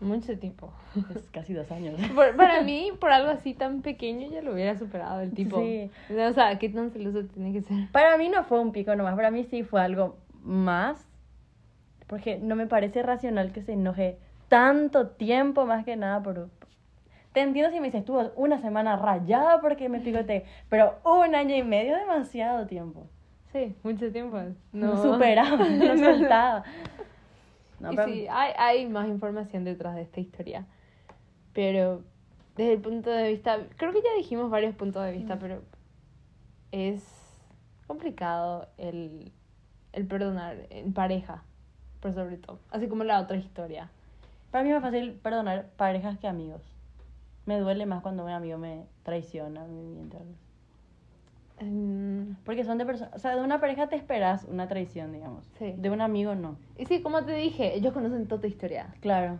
Mucho 0.00 0.38
tiempo. 0.38 0.72
es 1.14 1.28
casi 1.30 1.52
dos 1.52 1.70
años. 1.70 1.94
Por- 2.14 2.34
para 2.36 2.62
mí, 2.62 2.90
por 2.98 3.12
algo 3.12 3.30
así 3.30 3.54
tan 3.54 3.82
pequeño, 3.82 4.28
ya 4.30 4.40
lo 4.42 4.52
hubiera 4.54 4.76
superado 4.78 5.20
el 5.20 5.32
tipo. 5.32 5.60
Sí. 5.60 5.90
O 6.10 6.32
sea, 6.32 6.58
¿qué 6.58 6.68
tan 6.70 6.90
celoso 6.90 7.24
tiene 7.26 7.52
que 7.52 7.62
ser? 7.62 7.88
Para 7.92 8.16
mí 8.16 8.28
no 8.28 8.44
fue 8.44 8.60
un 8.60 8.72
pico 8.72 8.94
nomás, 8.96 9.14
para 9.14 9.30
mí 9.30 9.44
sí 9.44 9.62
fue 9.62 9.80
algo 9.82 10.16
más. 10.42 11.06
Porque 12.06 12.38
no 12.38 12.56
me 12.56 12.66
parece 12.66 13.02
racional 13.02 13.52
que 13.52 13.62
se 13.62 13.74
enoje 13.74 14.18
tanto 14.48 15.08
tiempo 15.08 15.64
más 15.66 15.84
que 15.84 15.96
nada 15.96 16.22
por... 16.22 16.48
Te 17.32 17.40
entiendo 17.40 17.70
si 17.70 17.78
me 17.78 17.86
dices, 17.86 18.00
estuvo 18.00 18.32
una 18.34 18.58
semana 18.60 18.96
rayada 18.96 19.60
porque 19.60 19.88
me 19.88 20.00
picoteé, 20.00 20.44
pero 20.68 20.98
un 21.04 21.36
año 21.36 21.54
y 21.54 21.62
medio 21.62 21.96
demasiado 21.96 22.66
tiempo. 22.66 23.06
Sí, 23.52 23.76
mucho 23.84 24.10
tiempo. 24.10 24.38
No, 24.72 25.00
superaba, 25.00 25.56
no 25.68 25.96
soltaba. 25.96 26.64
No, 27.80 27.92
y 27.92 27.96
pero- 27.96 28.12
sí, 28.12 28.26
hay, 28.30 28.52
hay 28.56 28.88
más 28.88 29.08
información 29.08 29.64
detrás 29.64 29.94
de 29.96 30.02
esta 30.02 30.20
historia. 30.20 30.66
Pero 31.52 32.02
desde 32.56 32.74
el 32.74 32.80
punto 32.80 33.10
de 33.10 33.28
vista, 33.28 33.58
creo 33.76 33.92
que 33.92 34.02
ya 34.02 34.14
dijimos 34.16 34.50
varios 34.50 34.74
puntos 34.74 35.04
de 35.04 35.12
vista, 35.12 35.38
pero 35.38 35.62
es 36.72 37.02
complicado 37.86 38.68
el, 38.76 39.32
el 39.92 40.06
perdonar 40.06 40.66
en 40.70 40.92
pareja, 40.92 41.42
por 42.00 42.12
sobre 42.14 42.36
todo. 42.36 42.60
Así 42.70 42.86
como 42.88 43.02
la 43.04 43.20
otra 43.20 43.36
historia. 43.36 43.90
Para 44.50 44.62
mí 44.64 44.70
es 44.70 44.74
más 44.76 44.82
fácil 44.82 45.12
perdonar 45.14 45.70
parejas 45.76 46.18
que 46.18 46.28
amigos. 46.28 46.62
Me 47.46 47.58
duele 47.58 47.86
más 47.86 48.02
cuando 48.02 48.24
un 48.24 48.30
amigo 48.30 48.58
me 48.58 48.84
traiciona, 49.02 49.64
me 49.64 49.82
miente 49.82 50.16
algo. 50.18 50.34
Mm, 51.60 52.36
Porque 52.44 52.64
son 52.64 52.78
de 52.78 52.86
personas, 52.86 53.14
o 53.14 53.18
sea, 53.18 53.36
de 53.36 53.42
una 53.42 53.60
pareja 53.60 53.88
te 53.88 53.96
esperas 53.96 54.44
una 54.44 54.66
traición, 54.68 55.12
digamos. 55.12 55.44
Sí. 55.58 55.74
De 55.76 55.90
un 55.90 56.00
amigo 56.00 56.34
no. 56.34 56.56
Y 56.78 56.86
sí, 56.86 57.02
como 57.02 57.24
te 57.24 57.32
dije, 57.34 57.74
ellos 57.74 57.92
conocen 57.92 58.26
toda 58.26 58.40
tu 58.40 58.46
historia. 58.46 58.88
Claro. 59.00 59.38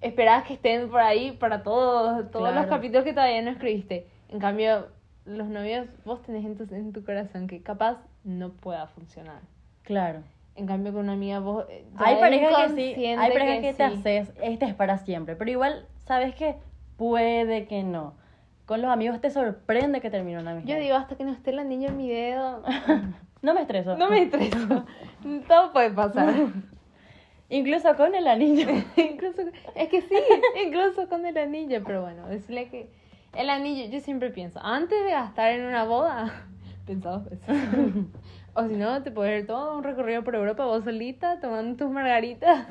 Esperabas 0.00 0.44
que 0.44 0.54
estén 0.54 0.88
por 0.90 1.00
ahí 1.00 1.32
para 1.32 1.62
todos, 1.62 2.30
todos 2.30 2.44
los 2.46 2.52
Claro. 2.64 2.68
capítulos 2.68 3.04
que 3.04 3.12
todavía 3.12 3.42
no 3.42 3.50
escribiste. 3.50 4.06
En 4.28 4.38
cambio, 4.38 4.86
los 5.24 5.48
novios 5.48 5.86
vos 6.04 6.22
tenés 6.22 6.44
en 6.44 6.56
tu, 6.56 6.72
en 6.74 6.92
tu 6.92 7.04
corazón 7.04 7.46
que 7.46 7.62
capaz 7.62 7.98
no 8.24 8.50
pueda 8.52 8.86
funcionar. 8.88 9.40
Claro. 9.82 10.20
En 10.54 10.66
cambio, 10.66 10.92
con 10.92 11.02
una 11.04 11.12
amiga 11.14 11.38
vos... 11.40 11.64
eh, 11.70 11.84
Hay 11.96 12.16
parejas 12.16 12.72
que 12.72 12.94
sí, 12.94 13.06
hay 13.06 13.30
parejas 13.32 13.60
que, 13.60 13.72
te 13.72 13.74
sí. 13.74 13.82
haces, 13.82 14.32
este 14.42 14.66
es 14.66 14.74
para 14.74 14.98
siempre, 14.98 15.34
pero 15.36 15.50
igual 15.50 15.86
sabes 16.04 16.34
que 16.34 16.56
puede 16.96 17.66
que 17.66 17.82
no. 17.84 18.14
Con 18.68 18.82
los 18.82 18.90
amigos 18.90 19.18
te 19.22 19.30
sorprende 19.30 20.02
que 20.02 20.10
termine 20.10 20.38
una 20.38 20.50
amistad. 20.50 20.74
Yo 20.74 20.78
digo, 20.78 20.94
hasta 20.94 21.16
que 21.16 21.24
no 21.24 21.32
esté 21.32 21.52
el 21.52 21.58
anillo 21.58 21.88
en 21.88 21.96
mi 21.96 22.10
dedo, 22.10 22.62
no 23.42 23.54
me 23.54 23.62
estreso. 23.62 23.96
no 23.96 24.10
me 24.10 24.24
estreso. 24.24 24.84
Todo 25.48 25.72
puede 25.72 25.90
pasar. 25.90 26.34
Incluso 27.48 27.96
con 27.96 28.14
el 28.14 28.26
anillo. 28.28 28.68
incluso, 28.98 29.40
es 29.74 29.88
que 29.88 30.02
sí, 30.02 30.16
incluso 30.66 31.08
con 31.08 31.24
el 31.24 31.38
anillo. 31.38 31.82
Pero 31.82 32.02
bueno, 32.02 32.28
decirle 32.28 32.68
que 32.68 32.90
el 33.34 33.48
anillo, 33.48 33.90
yo 33.90 34.00
siempre 34.00 34.28
pienso, 34.28 34.60
antes 34.62 35.02
de 35.02 35.12
gastar 35.12 35.52
en 35.52 35.64
una 35.64 35.84
boda, 35.84 36.46
pensaba 36.86 37.20
veces. 37.20 37.48
O 38.52 38.68
si 38.68 38.76
no, 38.76 39.02
te 39.02 39.10
puedes 39.10 39.40
ir 39.40 39.46
todo 39.46 39.78
un 39.78 39.82
recorrido 39.82 40.22
por 40.24 40.34
Europa 40.34 40.66
vos 40.66 40.84
solita, 40.84 41.40
tomando 41.40 41.74
tus 41.82 41.90
margaritas, 41.90 42.66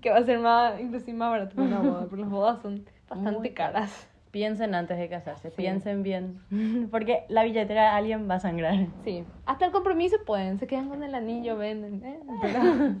que 0.00 0.10
va 0.10 0.16
a 0.16 0.24
ser 0.24 0.40
más, 0.40 0.80
inclusive 0.80 1.16
más 1.16 1.30
barato 1.30 1.54
que 1.54 1.60
una 1.60 1.78
boda, 1.78 2.00
porque 2.06 2.22
las 2.22 2.30
bodas 2.30 2.62
son 2.62 2.84
bastante 3.08 3.38
Muy 3.38 3.50
caras. 3.50 4.08
Piensen 4.36 4.74
antes 4.74 4.98
de 4.98 5.08
casarse, 5.08 5.48
Sí. 5.48 5.56
piensen 5.56 6.02
bien. 6.02 6.42
Porque 6.90 7.24
la 7.30 7.42
billetera 7.42 7.80
de 7.84 7.88
alguien 7.88 8.28
va 8.28 8.34
a 8.34 8.40
sangrar. 8.40 8.74
Sí, 9.02 9.24
hasta 9.46 9.64
el 9.64 9.72
compromiso 9.72 10.16
pueden, 10.26 10.58
se 10.58 10.66
quedan 10.66 10.90
con 10.90 11.02
el 11.02 11.14
anillo, 11.14 11.56
venden. 11.56 12.04
¿eh? 12.04 12.20
Pero- 12.42 12.60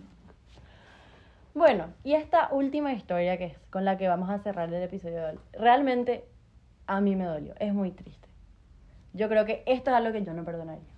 Bueno, 1.52 1.88
y 2.04 2.14
esta 2.14 2.48
última 2.52 2.94
historia 2.94 3.36
que 3.36 3.44
es 3.44 3.58
con 3.68 3.84
la 3.84 3.98
que 3.98 4.08
vamos 4.08 4.30
a 4.30 4.38
cerrar 4.38 4.72
el 4.72 4.82
episodio 4.82 5.16
de 5.16 5.24
hoy, 5.32 5.38
realmente 5.52 6.24
a 6.86 7.02
mí 7.02 7.16
me 7.16 7.24
dolió, 7.24 7.52
es 7.58 7.74
muy 7.74 7.90
triste. 7.90 8.28
Yo 9.12 9.28
creo 9.28 9.44
que 9.44 9.62
esto 9.66 9.90
es 9.90 9.96
algo 9.96 10.12
que 10.12 10.24
yo 10.24 10.32
no 10.32 10.42
perdonaría. 10.42 10.88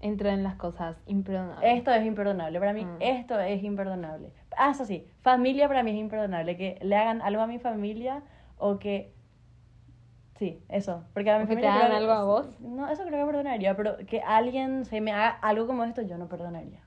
Entra 0.00 0.32
en 0.32 0.44
las 0.44 0.54
cosas 0.54 0.96
imperdonables. 1.06 1.76
Esto 1.76 1.90
es 1.92 2.06
imperdonable, 2.06 2.58
para 2.58 2.72
mí 2.72 2.86
Mm. 2.86 2.96
esto 3.00 3.38
es 3.38 3.62
imperdonable. 3.62 4.30
Ah, 4.56 4.70
eso 4.70 4.86
sí, 4.86 5.06
familia 5.20 5.68
para 5.68 5.82
mí 5.82 5.90
es 5.90 5.98
imperdonable, 5.98 6.56
que 6.56 6.78
le 6.80 6.96
hagan 6.96 7.20
algo 7.20 7.42
a 7.42 7.46
mi 7.46 7.58
familia 7.58 8.22
o 8.56 8.78
que... 8.78 9.14
Sí, 10.38 10.60
eso, 10.68 11.02
porque 11.14 11.30
a 11.30 11.38
mi 11.38 11.44
¿O 11.44 11.48
que 11.48 11.56
te 11.56 11.60
familia 11.62 11.74
hagan 11.74 11.86
creo- 11.88 11.98
algo 11.98 12.12
a 12.12 12.24
vos? 12.24 12.60
No, 12.60 12.88
eso 12.90 13.04
creo 13.04 13.24
que 13.26 13.32
perdonaría, 13.32 13.74
pero 13.76 13.96
que 14.06 14.20
alguien 14.20 14.84
se 14.84 15.00
me 15.00 15.12
haga 15.12 15.28
algo 15.30 15.66
como 15.66 15.84
esto, 15.84 16.02
yo 16.02 16.18
no 16.18 16.28
perdonaría. 16.28 16.80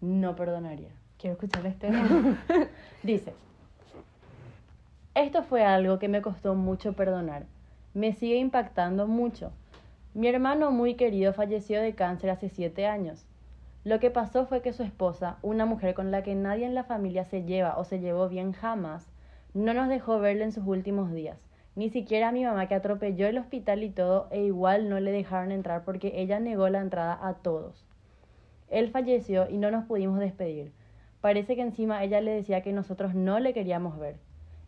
No 0.00 0.34
perdonaría. 0.34 0.90
Quiero 1.18 1.34
escuchar 1.34 1.64
historia. 1.66 2.02
Dice, 3.04 3.32
esto 5.14 5.42
fue 5.44 5.64
algo 5.64 5.98
que 5.98 6.08
me 6.08 6.22
costó 6.22 6.54
mucho 6.54 6.94
perdonar. 6.94 7.44
Me 7.94 8.12
sigue 8.12 8.36
impactando 8.36 9.06
mucho. 9.06 9.52
Mi 10.14 10.26
hermano 10.28 10.70
muy 10.72 10.94
querido 10.94 11.32
falleció 11.32 11.80
de 11.80 11.94
cáncer 11.94 12.30
hace 12.30 12.48
siete 12.48 12.86
años. 12.86 13.24
Lo 13.84 14.00
que 14.00 14.10
pasó 14.10 14.46
fue 14.46 14.62
que 14.62 14.72
su 14.72 14.82
esposa, 14.82 15.36
una 15.42 15.64
mujer 15.66 15.94
con 15.94 16.10
la 16.10 16.22
que 16.22 16.34
nadie 16.34 16.66
en 16.66 16.74
la 16.74 16.84
familia 16.84 17.24
se 17.24 17.44
lleva 17.44 17.76
o 17.78 17.84
se 17.84 18.00
llevó 18.00 18.28
bien 18.28 18.52
jamás, 18.52 19.06
no 19.54 19.74
nos 19.74 19.88
dejó 19.88 20.18
verle 20.18 20.44
en 20.44 20.52
sus 20.52 20.66
últimos 20.66 21.12
días. 21.12 21.38
Ni 21.74 21.88
siquiera 21.88 22.28
a 22.28 22.32
mi 22.32 22.44
mamá 22.44 22.68
que 22.68 22.74
atropelló 22.74 23.26
el 23.26 23.38
hospital 23.38 23.82
y 23.82 23.90
todo, 23.90 24.28
e 24.30 24.42
igual 24.42 24.90
no 24.90 25.00
le 25.00 25.10
dejaron 25.10 25.52
entrar 25.52 25.84
porque 25.84 26.12
ella 26.16 26.38
negó 26.38 26.68
la 26.68 26.80
entrada 26.80 27.18
a 27.20 27.34
todos. 27.34 27.86
Él 28.68 28.90
falleció 28.90 29.48
y 29.48 29.56
no 29.56 29.70
nos 29.70 29.84
pudimos 29.84 30.18
despedir. 30.18 30.72
Parece 31.22 31.56
que 31.56 31.62
encima 31.62 32.02
ella 32.02 32.20
le 32.20 32.32
decía 32.32 32.62
que 32.62 32.72
nosotros 32.72 33.14
no 33.14 33.38
le 33.38 33.54
queríamos 33.54 33.98
ver. 33.98 34.16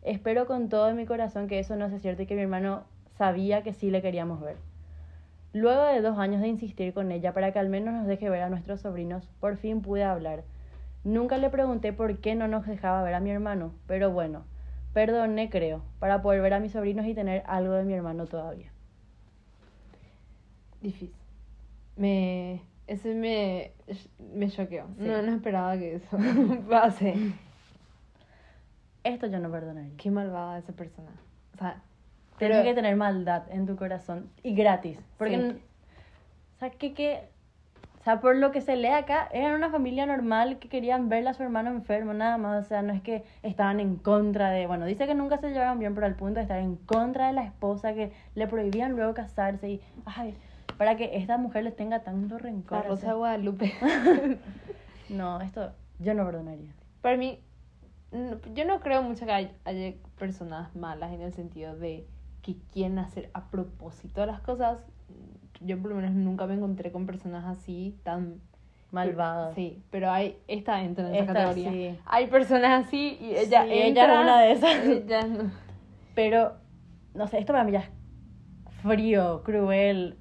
Espero 0.01 0.47
con 0.47 0.69
todo 0.69 0.93
mi 0.93 1.05
corazón 1.05 1.47
que 1.47 1.59
eso 1.59 1.75
no 1.75 1.89
sea 1.89 1.99
cierto 1.99 2.23
y 2.23 2.25
que 2.25 2.35
mi 2.35 2.41
hermano 2.41 2.83
sabía 3.17 3.61
que 3.61 3.73
sí 3.73 3.91
le 3.91 4.01
queríamos 4.01 4.41
ver. 4.41 4.57
Luego 5.53 5.85
de 5.85 6.01
dos 6.01 6.17
años 6.17 6.41
de 6.41 6.47
insistir 6.47 6.93
con 6.93 7.11
ella 7.11 7.33
para 7.33 7.51
que 7.51 7.59
al 7.59 7.69
menos 7.69 7.93
nos 7.93 8.07
deje 8.07 8.29
ver 8.29 8.41
a 8.41 8.49
nuestros 8.49 8.81
sobrinos, 8.81 9.29
por 9.39 9.57
fin 9.57 9.81
pude 9.81 10.03
hablar. 10.03 10.43
Nunca 11.03 11.37
le 11.37 11.49
pregunté 11.49 11.93
por 11.93 12.17
qué 12.17 12.35
no 12.35 12.47
nos 12.47 12.65
dejaba 12.65 13.03
ver 13.03 13.13
a 13.13 13.19
mi 13.19 13.31
hermano, 13.31 13.73
pero 13.87 14.11
bueno, 14.11 14.43
perdoné 14.95 15.49
creo, 15.49 15.83
para 15.99 16.21
poder 16.21 16.41
ver 16.41 16.53
a 16.53 16.59
mis 16.61 16.71
sobrinos 16.71 17.05
y 17.05 17.13
tener 17.13 17.43
algo 17.47 17.73
de 17.73 17.83
mi 17.83 17.93
hermano 17.93 18.25
todavía. 18.27 18.71
Difícil. 20.81 21.13
Me. 21.97 22.61
Ese 22.87 23.13
me. 23.13 23.73
Me 24.33 24.49
choqueó. 24.49 24.85
Sí. 24.97 25.03
No, 25.05 25.21
no 25.21 25.35
esperaba 25.35 25.77
que 25.77 25.95
eso 25.95 26.17
pase. 26.69 27.13
Esto 29.03 29.27
yo 29.27 29.39
no 29.39 29.51
perdonaría. 29.51 29.97
Qué 29.97 30.09
malvada 30.09 30.57
esa 30.59 30.71
persona. 30.73 31.11
O 31.53 31.57
sea. 31.57 31.81
Tienes 32.37 32.63
que 32.63 32.73
tener 32.73 32.95
maldad 32.95 33.43
en 33.49 33.65
tu 33.65 33.75
corazón 33.75 34.29
y 34.43 34.55
gratis. 34.55 34.97
Porque, 35.17 35.37
Sí. 35.37 35.61
o 36.55 36.59
sea, 36.59 36.69
que, 36.69 36.93
que, 36.93 37.29
sea, 38.05 38.19
por 38.21 38.35
lo 38.35 38.51
que 38.51 38.61
se 38.61 38.75
lee 38.75 38.87
acá, 38.89 39.27
eran 39.33 39.55
una 39.55 39.69
familia 39.71 40.05
normal 40.05 40.59
que 40.59 40.69
querían 40.69 41.09
verle 41.09 41.29
a 41.31 41.33
su 41.33 41.43
hermano 41.43 41.69
enfermo, 41.71 42.13
nada 42.13 42.37
más. 42.37 42.63
O 42.65 42.67
sea, 42.67 42.81
no 42.83 42.93
es 42.93 43.01
que 43.01 43.23
estaban 43.43 43.79
en 43.79 43.95
contra 43.97 44.49
de, 44.51 44.67
bueno, 44.67 44.85
dice 44.85 45.07
que 45.07 45.15
nunca 45.15 45.37
se 45.39 45.49
llevaron 45.49 45.79
bien, 45.79 45.93
pero 45.95 46.05
al 46.07 46.15
punto 46.15 46.35
de 46.35 46.43
estar 46.43 46.59
en 46.59 46.75
contra 46.75 47.27
de 47.27 47.33
la 47.33 47.43
esposa, 47.43 47.93
que 47.93 48.13
le 48.35 48.47
prohibían 48.47 48.91
luego 48.93 49.13
casarse 49.13 49.69
y, 49.69 49.81
ay, 50.05 50.35
para 50.77 50.95
que 50.97 51.17
esta 51.17 51.37
mujer 51.37 51.63
les 51.63 51.75
tenga 51.75 51.99
tanto 52.03 52.37
rencor. 52.37 52.79
La 52.79 52.85
o 52.85 52.87
Rosa 52.89 53.01
sea, 53.01 53.13
Guadalupe. 53.13 53.73
no, 55.09 55.41
esto 55.41 55.71
yo 55.99 56.13
no 56.13 56.25
perdonaría. 56.25 56.71
Para 57.01 57.17
mí. 57.17 57.39
no- 58.11 58.39
Yo 58.53 58.65
no 58.65 58.79
creo 58.81 59.01
mucho 59.03 59.25
que 59.25 59.31
hay- 59.31 59.55
haya 59.65 59.93
personas 60.17 60.75
malas 60.75 61.11
en 61.11 61.21
el 61.21 61.33
sentido 61.33 61.75
de 61.75 62.07
que 62.41 62.55
quieren 62.71 62.99
hacer 62.99 63.29
a 63.33 63.49
propósito 63.49 64.25
las 64.25 64.39
cosas. 64.41 64.79
Yo 65.61 65.81
por 65.81 65.91
lo 65.91 65.97
menos 65.97 66.11
nunca 66.13 66.45
me 66.47 66.53
encontré 66.55 66.91
con 66.91 67.05
personas 67.05 67.45
así 67.45 67.97
tan 68.03 68.41
Malvada. 68.91 69.53
Sí, 69.55 69.81
pero 69.91 70.09
hay 70.09 70.37
esta 70.47 70.81
entra 70.81 71.07
en 71.09 71.15
esa 71.15 71.21
Esta 71.23 71.33
categoría. 71.33 71.71
sí. 71.71 71.99
Hay 72.05 72.27
personas 72.27 72.85
así 72.85 73.17
y 73.19 73.35
ella 73.35 73.63
Sí, 73.65 73.69
ella 73.73 74.05
es 74.05 74.19
una 74.21 74.41
de 74.41 74.51
esas. 74.53 74.85
ella 74.85 75.21
no. 75.27 75.51
Pero, 76.13 76.53
no 77.13 77.27
sé, 77.27 77.39
esto 77.39 77.51
para 77.51 77.65
mí 77.65 77.73
ya 77.73 77.79
es 77.79 77.89
frío, 78.83 79.41
cruel. 79.43 80.17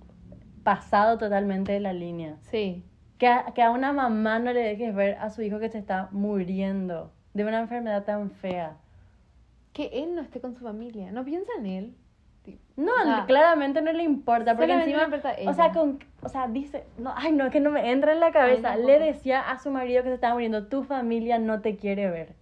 pasado 0.64 1.18
totalmente 1.18 1.72
de 1.72 1.80
la 1.80 1.92
línea. 1.92 2.36
Sí. 2.50 2.84
Que 3.18 3.28
a, 3.28 3.44
que 3.54 3.62
a 3.62 3.70
una 3.70 3.92
mamá 3.92 4.40
no 4.40 4.52
le 4.52 4.60
dejes 4.60 4.92
ver 4.94 5.18
a 5.18 5.30
su 5.30 5.42
hijo 5.42 5.60
que 5.60 5.68
se 5.68 5.78
está 5.78 6.08
muriendo 6.10 7.12
de 7.32 7.44
una 7.44 7.60
enfermedad 7.60 8.04
tan 8.04 8.30
fea. 8.30 8.76
Que 9.72 9.90
él 10.02 10.14
no 10.16 10.22
esté 10.22 10.40
con 10.40 10.54
su 10.54 10.64
familia. 10.64 11.12
No 11.12 11.24
piensa 11.24 11.52
en 11.58 11.66
él. 11.66 11.96
Tipo, 12.44 12.62
No, 12.76 12.92
claramente 13.26 13.80
no 13.82 13.92
le 13.92 14.02
importa, 14.02 14.56
porque 14.56 14.72
encima, 14.72 14.98
le 14.98 15.04
importa 15.16 15.34
o 15.46 15.54
sea, 15.54 15.72
con, 15.72 15.98
o 16.22 16.28
sea, 16.28 16.46
dice, 16.48 16.84
no, 16.98 17.12
ay, 17.16 17.32
no, 17.32 17.50
que 17.50 17.60
no 17.60 17.70
me 17.70 17.90
entra 17.90 18.12
en 18.12 18.20
la 18.20 18.32
cabeza. 18.32 18.76
le 18.76 18.98
decía 18.98 19.40
a 19.50 19.58
su 19.58 19.70
marido 19.70 20.02
que 20.02 20.10
se 20.10 20.14
estaba 20.14 20.34
muriendo, 20.34 20.66
tu 20.66 20.84
familia 20.84 21.38
no 21.38 21.60
te 21.60 21.76
quiere 21.76 22.10
ver. 22.10 22.34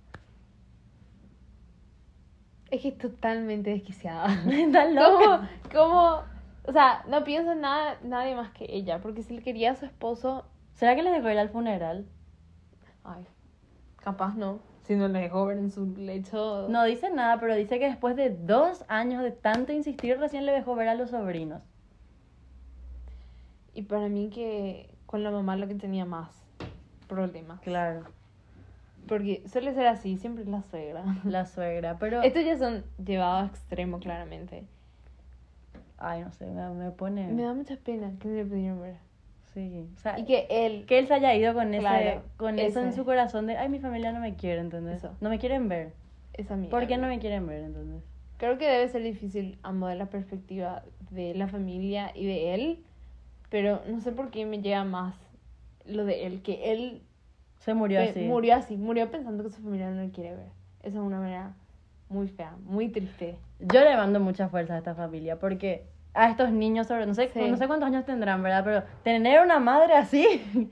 Es 2.71 2.81
que 2.81 2.89
es 2.89 2.99
totalmente 2.99 3.71
desquiciada. 3.71 4.29
Está 4.51 4.85
¿Cómo, 4.87 5.21
loca. 5.21 5.51
cómo, 5.73 6.23
o 6.67 6.73
sea, 6.73 7.05
no 7.09 7.23
piensa 7.23 7.53
en 7.53 7.61
nada, 7.61 7.99
nadie 8.03 8.35
más 8.35 8.51
que 8.51 8.67
ella, 8.69 9.01
porque 9.01 9.23
si 9.23 9.35
le 9.37 9.43
quería 9.43 9.73
a 9.73 9.77
su 9.77 9.85
esposo, 9.85 10.47
¿Será 10.75 10.97
que 10.97 11.03
les 11.03 11.13
dejó 11.13 11.31
ir 11.31 11.39
al 11.39 11.51
funeral? 11.51 12.07
ay, 13.05 13.25
capaz 13.97 14.35
no, 14.37 14.61
si 14.83 14.97
no 14.97 15.09
le 15.09 15.21
dejó 15.21 15.47
ver 15.47 15.59
en 15.59 15.71
su 15.71 15.87
lecho. 15.97 16.67
No 16.69 16.85
dice 16.85 17.11
nada, 17.11 17.39
pero 17.41 17.55
dice 17.55 17.79
que 17.79 17.87
después 17.87 18.17
de 18.17 18.31
dos 18.31 18.85
años 18.89 19.23
de 19.23 19.31
tanto 19.31 19.73
insistir, 19.73 20.19
recién 20.19 20.45
le 20.47 20.53
dejó 20.53 20.75
ver 20.75 20.89
a 20.89 20.95
los 20.95 21.11
sobrinos. 21.11 21.63
Y 23.75 23.83
para 23.83 24.09
mí 24.09 24.29
que 24.29 24.91
con 25.07 25.23
la 25.23 25.31
mamá 25.31 25.57
lo 25.57 25.69
que 25.69 25.75
tenía 25.75 26.05
más 26.05 26.31
problemas. 27.09 27.61
Claro, 27.61 28.05
Porque 29.07 29.43
suele 29.47 29.75
ser 29.75 29.87
así, 29.87 30.17
siempre 30.17 30.43
es 30.45 30.49
la 30.49 30.63
suegra. 30.63 31.05
la 31.25 31.47
suegra, 31.47 31.97
pero... 31.99 32.23
Estos 32.23 32.45
ya 32.45 32.57
son 32.59 32.85
llevados 33.05 33.43
a 33.45 33.47
extremo, 33.55 33.99
claramente. 33.99 34.65
Ay, 35.99 36.23
no 36.23 36.33
sé, 36.33 36.47
me, 36.47 36.69
me 36.71 36.91
pone... 36.91 37.29
Me 37.29 37.43
da 37.43 37.53
mucha 37.55 37.77
pena 37.77 38.13
que 38.19 38.29
no 38.29 38.35
le 38.35 38.45
pudieron 38.45 38.81
ver. 38.81 38.97
Sí, 39.55 39.87
o 39.95 39.99
sea, 40.01 40.19
Y 40.19 40.25
que 40.25 40.47
él, 40.51 40.87
que 40.87 40.99
él 40.99 41.07
se 41.07 41.15
haya 41.15 41.35
ido 41.35 41.53
con, 41.53 41.75
ese, 41.75 41.81
Claro, 41.81 42.23
con 42.39 42.59
eso 42.59 42.81
en 42.81 42.89
ese. 42.89 42.97
su 42.97 43.05
corazón 43.05 43.47
de, 43.47 43.57
ay, 43.59 43.69
mi 43.69 43.79
familia 43.81 44.13
no 44.13 44.21
me 44.21 44.35
quiere, 44.35 44.61
¿entendés? 44.61 44.99
Eso. 44.99 45.15
No 45.21 45.29
me 45.29 45.39
quieren 45.39 45.69
ver. 45.69 45.93
esa 46.33 46.55
amiga. 46.55 46.71
¿Por 46.71 46.87
qué 46.87 46.97
no 46.97 47.07
me 47.09 47.19
quieren 47.19 47.47
ver, 47.47 47.63
entonces? 47.63 48.03
Creo 48.39 48.57
que 48.59 48.67
debe 48.67 48.89
ser 48.89 49.03
difícil 49.03 49.59
de 49.63 49.95
la 49.95 50.07
perspectiva 50.07 50.83
de 51.11 51.35
la 51.35 51.47
familia 51.49 52.11
y 52.15 52.27
de 52.27 52.55
él, 52.55 52.79
pero 53.51 53.83
no 53.87 54.01
sé 54.01 54.13
por 54.13 54.31
qué 54.31 54.47
me 54.47 54.61
llega 54.63 54.83
más 54.85 55.15
lo 55.85 56.05
de 56.05 56.27
él, 56.27 56.43
que 56.43 56.73
él 56.73 57.03
Se 57.59 57.75
murió 57.75 58.01
así. 58.01 58.21
murió 58.21 58.55
así, 58.57 58.77
murió 58.77 59.11
pensando 59.11 59.45
que 59.45 59.51
su 59.51 59.61
familia 59.63 59.91
no 59.91 60.01
le 60.03 60.11
quiere 60.11 60.35
ver. 60.35 60.49
Esa 60.81 60.97
es 60.99 61.05
una 61.05 61.21
manera 61.21 61.55
muy 62.09 62.29
fea, 62.29 62.57
muy 62.65 62.89
triste. 62.89 63.37
Yo 63.61 63.85
le 63.85 63.97
mando 63.97 64.19
mucha 64.19 64.49
fuerza 64.49 64.75
a 64.75 64.79
esta 64.79 64.95
familia 64.95 65.39
porque 65.39 65.85
a 66.15 66.29
estos 66.29 66.51
niños 66.51 66.87
sobre, 66.87 67.07
no 67.07 67.15
sé, 67.15 67.31
Sí. 67.33 67.49
no 67.51 67.57
sé 67.57 67.67
cuántos 67.67 67.87
años 67.87 68.05
tendrán, 68.05 68.43
¿verdad? 68.43 68.65
Pero 68.65 68.83
tener 69.03 69.41
una 69.43 69.59
madre 69.61 69.95
así, 69.95 70.27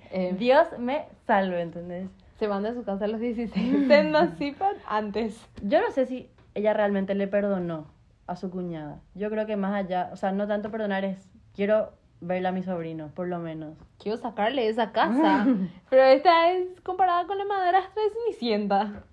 Eh. 0.10 0.34
Dios 0.38 0.66
me 0.78 1.06
salve, 1.26 1.60
¿entendés? 1.62 2.08
Se 2.38 2.46
van 2.46 2.62
de 2.62 2.74
su 2.74 2.84
casa 2.84 3.04
a 3.04 3.08
los 3.08 3.20
16, 3.20 3.52
se 3.86 3.98
emancipan 3.98 4.76
antes. 4.86 5.46
Yo 5.62 5.80
no 5.80 5.90
sé 5.90 6.06
si 6.06 6.28
ella 6.54 6.72
realmente 6.74 7.14
le 7.14 7.26
perdonó 7.26 7.86
a 8.26 8.36
su 8.36 8.50
cuñada. 8.50 9.00
Yo 9.14 9.30
creo 9.30 9.46
que 9.46 9.56
más 9.56 9.74
allá, 9.74 10.10
o 10.12 10.16
sea, 10.16 10.32
no 10.32 10.46
tanto 10.46 10.70
perdonar 10.70 11.04
es, 11.04 11.28
quiero 11.54 11.92
verla 12.20 12.50
a 12.50 12.52
mi 12.52 12.62
sobrino, 12.62 13.08
por 13.14 13.26
lo 13.28 13.38
menos. 13.38 13.76
Quiero 13.98 14.18
sacarle 14.18 14.68
esa 14.68 14.92
casa, 14.92 15.46
pero 15.90 16.02
esta 16.04 16.52
es 16.52 16.80
comparada 16.82 17.26
con 17.26 17.38
la 17.38 17.44
madrastra 17.46 18.02
de 18.02 18.10
Cenicienta. 18.10 19.04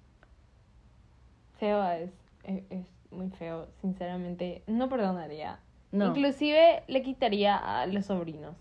Feo 1.58 1.84
es, 1.92 2.12
es, 2.44 2.64
es 2.70 2.86
muy 3.12 3.30
feo, 3.30 3.68
sinceramente. 3.82 4.64
No 4.68 4.90
perdonaría. 4.90 5.60
No. 5.92 6.08
Inclusive 6.08 6.84
le 6.88 7.02
quitaría 7.02 7.56
a 7.56 7.86
los 7.88 8.06
sobrinos. 8.06 8.56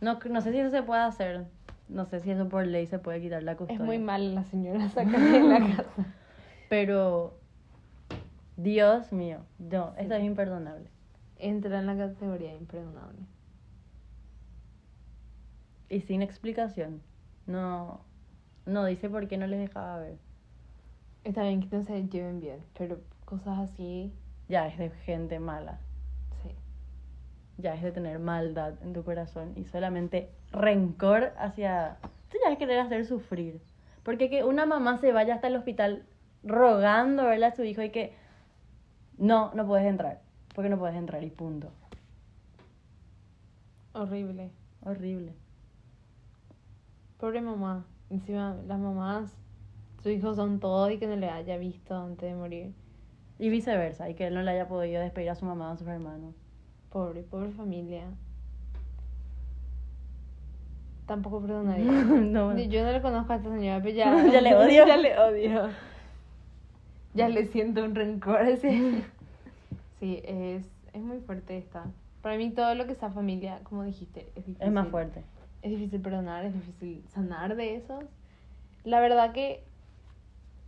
No, 0.00 0.18
no 0.30 0.40
sé 0.40 0.52
si 0.52 0.58
eso 0.58 0.70
se 0.70 0.82
puede 0.82 1.02
hacer. 1.02 1.46
No 1.88 2.06
sé 2.06 2.20
si 2.20 2.30
eso 2.30 2.48
por 2.48 2.66
ley 2.66 2.86
se 2.86 2.98
puede 2.98 3.20
quitar 3.20 3.42
la 3.42 3.56
custodia. 3.56 3.80
Es 3.80 3.84
muy 3.84 3.98
mal 3.98 4.34
la 4.34 4.44
señora 4.44 4.88
sacarle 4.94 5.40
de 5.40 5.42
la 5.42 5.76
casa. 5.76 6.06
Pero, 6.68 7.34
Dios 8.56 9.12
mío, 9.12 9.40
no, 9.58 9.94
esto 9.98 10.14
es 10.14 10.22
imperdonable. 10.22 10.88
Entra 11.36 11.80
en 11.80 11.86
la 11.86 11.96
categoría 11.96 12.54
imperdonable. 12.54 13.26
Y 15.88 16.02
sin 16.02 16.22
explicación. 16.22 17.02
No, 17.46 18.00
no 18.64 18.84
dice 18.84 19.10
por 19.10 19.26
qué 19.26 19.36
no 19.36 19.48
les 19.48 19.58
dejaba 19.58 19.98
ver. 19.98 20.18
Está 21.24 21.42
bien 21.42 21.60
que 21.60 21.76
no 21.76 21.82
se 21.82 22.08
lleven 22.08 22.40
bien, 22.40 22.60
pero 22.78 23.00
cosas 23.24 23.58
así, 23.58 24.12
Ya 24.48 24.66
es 24.68 24.78
de 24.78 24.90
gente 24.90 25.38
mala. 25.38 25.80
Ya 27.60 27.74
es 27.74 27.82
de 27.82 27.92
tener 27.92 28.18
maldad 28.18 28.74
en 28.82 28.92
tu 28.92 29.04
corazón 29.04 29.52
y 29.56 29.64
solamente 29.64 30.30
rencor 30.52 31.32
hacia... 31.38 31.96
Tú 32.30 32.38
ya 32.44 32.52
es 32.52 32.58
querer 32.58 32.80
hacer 32.80 33.04
sufrir. 33.06 33.60
Porque 34.02 34.30
que 34.30 34.44
una 34.44 34.66
mamá 34.66 34.98
se 34.98 35.12
vaya 35.12 35.34
hasta 35.34 35.48
el 35.48 35.56
hospital 35.56 36.04
rogando 36.42 37.24
verle 37.24 37.46
a 37.46 37.54
su 37.54 37.64
hijo 37.64 37.82
y 37.82 37.90
que... 37.90 38.14
No, 39.18 39.52
no 39.54 39.66
puedes 39.66 39.86
entrar. 39.86 40.20
Porque 40.54 40.70
no 40.70 40.78
puedes 40.78 40.96
entrar 40.96 41.22
y 41.22 41.30
punto. 41.30 41.70
Horrible. 43.92 44.50
Horrible. 44.82 45.34
Pobre 47.18 47.40
mamá. 47.40 47.84
Encima, 48.08 48.56
las 48.66 48.78
mamás, 48.78 49.36
sus 50.02 50.12
hijos 50.12 50.36
son 50.36 50.58
todo 50.58 50.90
y 50.90 50.98
que 50.98 51.06
no 51.06 51.16
le 51.16 51.28
haya 51.28 51.56
visto 51.58 51.96
antes 51.96 52.28
de 52.28 52.34
morir. 52.34 52.74
Y 53.38 53.48
viceversa, 53.50 54.10
y 54.10 54.14
que 54.14 54.26
él 54.26 54.34
no 54.34 54.42
le 54.42 54.50
haya 54.50 54.68
podido 54.68 55.00
despedir 55.00 55.30
a 55.30 55.34
su 55.34 55.44
mamá 55.44 55.70
o 55.70 55.72
a 55.72 55.76
sus 55.76 55.86
hermanos. 55.86 56.34
Pobre, 56.90 57.22
pobre 57.22 57.50
familia. 57.52 58.04
Tampoco 61.06 61.40
perdonaría. 61.40 61.84
No. 62.20 62.56
Yo 62.58 62.84
no 62.84 62.92
le 62.92 63.02
conozco 63.02 63.32
a 63.32 63.36
esta 63.36 63.50
señora, 63.50 63.80
pero 63.82 63.94
ya, 63.94 64.26
Ya 64.32 64.40
le 64.40 64.54
odio. 64.56 64.86
ya 64.86 64.96
le 64.96 65.18
odio. 65.18 65.68
Ya 67.14 67.28
le 67.28 67.46
siento 67.46 67.82
un 67.84 67.94
rencor. 67.94 68.56
Sí, 68.58 69.02
sí 69.98 70.20
es, 70.24 70.64
es 70.92 71.02
muy 71.02 71.18
fuerte 71.20 71.58
esta. 71.58 71.84
Para 72.22 72.36
mí 72.36 72.50
todo 72.50 72.74
lo 72.74 72.86
que 72.86 72.94
sea 72.94 73.10
familia, 73.10 73.60
como 73.64 73.82
dijiste, 73.82 74.28
es 74.36 74.46
difícil. 74.46 74.62
Es 74.66 74.72
más 74.72 74.88
fuerte. 74.88 75.24
Es 75.62 75.70
difícil 75.70 76.00
perdonar, 76.00 76.44
es 76.44 76.54
difícil 76.54 77.04
sanar 77.08 77.56
de 77.56 77.76
esos. 77.76 78.04
La 78.84 79.00
verdad 79.00 79.32
que 79.32 79.64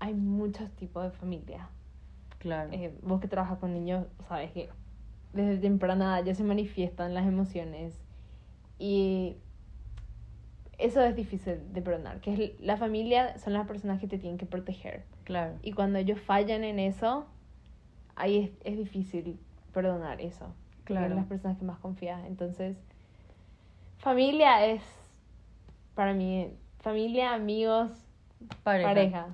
hay 0.00 0.14
muchos 0.14 0.68
tipos 0.72 1.04
de 1.04 1.10
familia. 1.10 1.68
Claro. 2.38 2.70
Eh, 2.72 2.92
vos 3.02 3.20
que 3.20 3.28
trabajas 3.28 3.58
con 3.58 3.72
niños, 3.72 4.06
sabes 4.28 4.50
que 4.50 4.68
desde 5.32 5.58
temprana 5.58 6.18
edad 6.18 6.24
ya 6.26 6.34
se 6.34 6.44
manifiestan 6.44 7.14
las 7.14 7.26
emociones. 7.26 8.00
Y 8.78 9.36
eso 10.78 11.00
es 11.02 11.14
difícil 11.14 11.72
de 11.72 11.82
perdonar. 11.82 12.20
Que 12.20 12.32
es 12.34 12.60
la 12.60 12.76
familia 12.76 13.38
son 13.38 13.52
las 13.52 13.66
personas 13.66 14.00
que 14.00 14.08
te 14.08 14.18
tienen 14.18 14.38
que 14.38 14.46
proteger. 14.46 15.04
Claro. 15.24 15.54
Y 15.62 15.72
cuando 15.72 15.98
ellos 15.98 16.20
fallan 16.20 16.64
en 16.64 16.78
eso, 16.78 17.26
ahí 18.16 18.38
es, 18.38 18.50
es 18.72 18.76
difícil 18.78 19.38
perdonar 19.72 20.20
eso. 20.20 20.52
Claro. 20.84 21.08
son 21.08 21.16
las 21.16 21.26
personas 21.26 21.58
que 21.58 21.64
más 21.64 21.78
confías. 21.78 22.24
Entonces, 22.26 22.76
familia 23.98 24.66
es, 24.66 24.82
para 25.94 26.12
mí, 26.12 26.50
familia, 26.80 27.34
amigos, 27.34 27.90
Pareja. 28.64 28.88
pareja. 28.88 29.26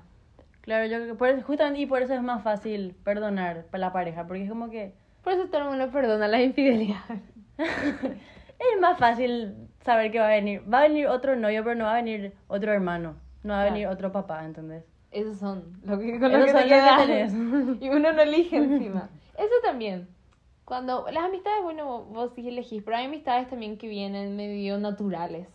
Claro, 0.61 0.85
yo 0.85 0.97
creo 0.97 1.07
que 1.07 1.15
por 1.15 1.29
eso- 1.29 1.41
justamente 1.45 1.79
y 1.81 1.85
por 1.87 2.03
eso 2.03 2.13
es 2.13 2.21
más 2.21 2.43
fácil 2.43 2.95
perdonar 3.03 3.65
a 3.71 3.77
la 3.79 3.91
pareja, 3.91 4.27
porque 4.27 4.43
es 4.43 4.49
como 4.49 4.69
que 4.69 4.93
Por 5.23 5.33
eso 5.33 5.47
todo 5.47 5.61
el 5.63 5.69
mundo 5.69 5.91
perdona 5.91 6.27
las 6.27 6.41
infidelidades. 6.41 7.21
es 7.57 8.81
más 8.81 8.97
fácil 8.97 9.55
saber 9.83 10.11
que 10.11 10.19
va 10.19 10.27
a 10.27 10.31
venir, 10.31 10.61
va 10.71 10.79
a 10.79 10.83
venir 10.83 11.07
otro 11.07 11.35
novio, 11.35 11.63
pero 11.63 11.75
no 11.75 11.85
va 11.85 11.93
a 11.93 12.01
venir 12.01 12.33
otro 12.47 12.71
hermano, 12.71 13.15
no 13.43 13.53
va 13.53 13.61
a 13.61 13.65
venir 13.65 13.87
otro 13.87 14.11
papá, 14.11 14.43
¿entendés? 14.45 14.83
Esos 15.11 15.37
son 15.37 15.79
lo 15.83 15.97
que, 15.99 16.19
con 16.19 16.31
lo 16.31 16.45
que 16.45 16.45
te 16.45 16.53
los 16.53 16.63
que 16.63 16.69
quedas. 16.69 17.33
Y 17.81 17.89
uno 17.89 18.13
no 18.13 18.21
elige 18.21 18.57
encima. 18.57 19.09
Eso 19.37 19.53
también. 19.63 20.07
Cuando 20.65 21.07
las 21.11 21.23
amistades, 21.23 21.63
bueno, 21.63 22.03
vos- 22.03 22.31
sí 22.35 22.47
elegís, 22.47 22.83
pero 22.83 22.97
hay 22.97 23.05
amistades 23.05 23.47
también 23.49 23.77
que 23.77 23.87
vienen 23.87 24.35
medio 24.35 24.77
naturales. 24.77 25.47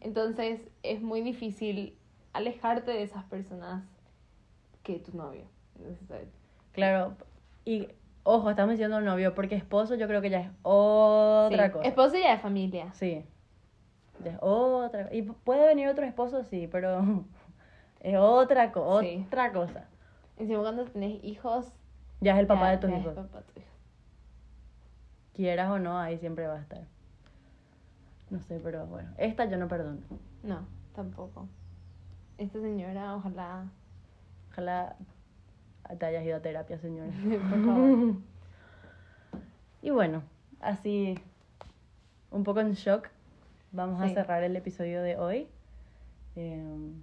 Entonces 0.00 0.60
es 0.82 1.00
muy 1.02 1.20
difícil 1.22 1.96
alejarte 2.32 2.90
de 2.90 3.02
esas 3.02 3.24
personas 3.24 3.84
que 4.82 4.98
tu 4.98 5.16
novio. 5.16 5.44
Claro, 6.72 7.14
y 7.64 7.88
ojo, 8.26 8.50
estamos 8.50 8.72
diciendo 8.72 9.00
novio, 9.00 9.34
porque 9.34 9.54
esposo 9.54 9.94
yo 9.94 10.06
creo 10.08 10.20
que 10.20 10.30
ya 10.30 10.40
es 10.40 10.50
otra 10.62 11.66
sí. 11.66 11.72
cosa. 11.72 11.88
Esposo 11.88 12.16
ya 12.18 12.32
de 12.32 12.38
familia. 12.38 12.92
Sí. 12.92 13.24
Ya 14.24 14.32
es 14.32 14.38
otra 14.40 15.12
Y 15.14 15.22
puede 15.22 15.66
venir 15.66 15.88
otro 15.88 16.04
esposo, 16.04 16.42
sí, 16.44 16.68
pero 16.70 17.24
es 18.00 18.16
otra, 18.18 18.72
co- 18.72 19.00
Sí. 19.00 19.24
otra 19.26 19.52
cosa. 19.52 19.84
Encima 20.36 20.60
cuando 20.60 20.84
tenés 20.84 21.22
hijos. 21.24 21.72
Ya 22.20 22.32
es 22.34 22.38
el 22.40 22.46
papá 22.46 22.66
ya- 22.66 22.70
de 22.72 22.78
tus 22.78 22.90
ya 22.90 22.96
es 22.96 23.02
hijos. 23.02 23.14
papá 23.14 23.38
de 23.38 23.44
tus 23.44 23.56
hijos. 23.58 23.72
Quieras 25.34 25.70
o 25.70 25.78
no, 25.78 25.98
ahí 25.98 26.18
siempre 26.18 26.46
va 26.46 26.54
a 26.56 26.60
estar. 26.60 26.82
No 28.30 28.40
sé, 28.40 28.58
pero 28.62 28.86
bueno, 28.86 29.10
esta 29.18 29.44
yo 29.44 29.56
no 29.56 29.68
perdono. 29.68 30.00
No, 30.42 30.66
tampoco. 30.94 31.46
Esta 32.38 32.60
señora, 32.60 33.14
ojalá. 33.14 33.66
Ojalá 34.50 34.96
te 35.98 36.06
hayas 36.06 36.24
ido 36.24 36.36
a 36.36 36.40
terapia, 36.40 36.78
señora. 36.78 37.10
Por 37.50 37.64
favor. 37.64 38.14
Y 39.82 39.90
bueno, 39.90 40.22
así 40.60 41.18
un 42.30 42.42
poco 42.44 42.60
en 42.60 42.72
shock, 42.72 43.08
vamos 43.72 44.00
a 44.02 44.08
Sí. 44.08 44.14
cerrar 44.14 44.42
el 44.42 44.56
episodio 44.56 45.02
de 45.02 45.16
hoy. 45.16 45.48
Em, 46.34 47.02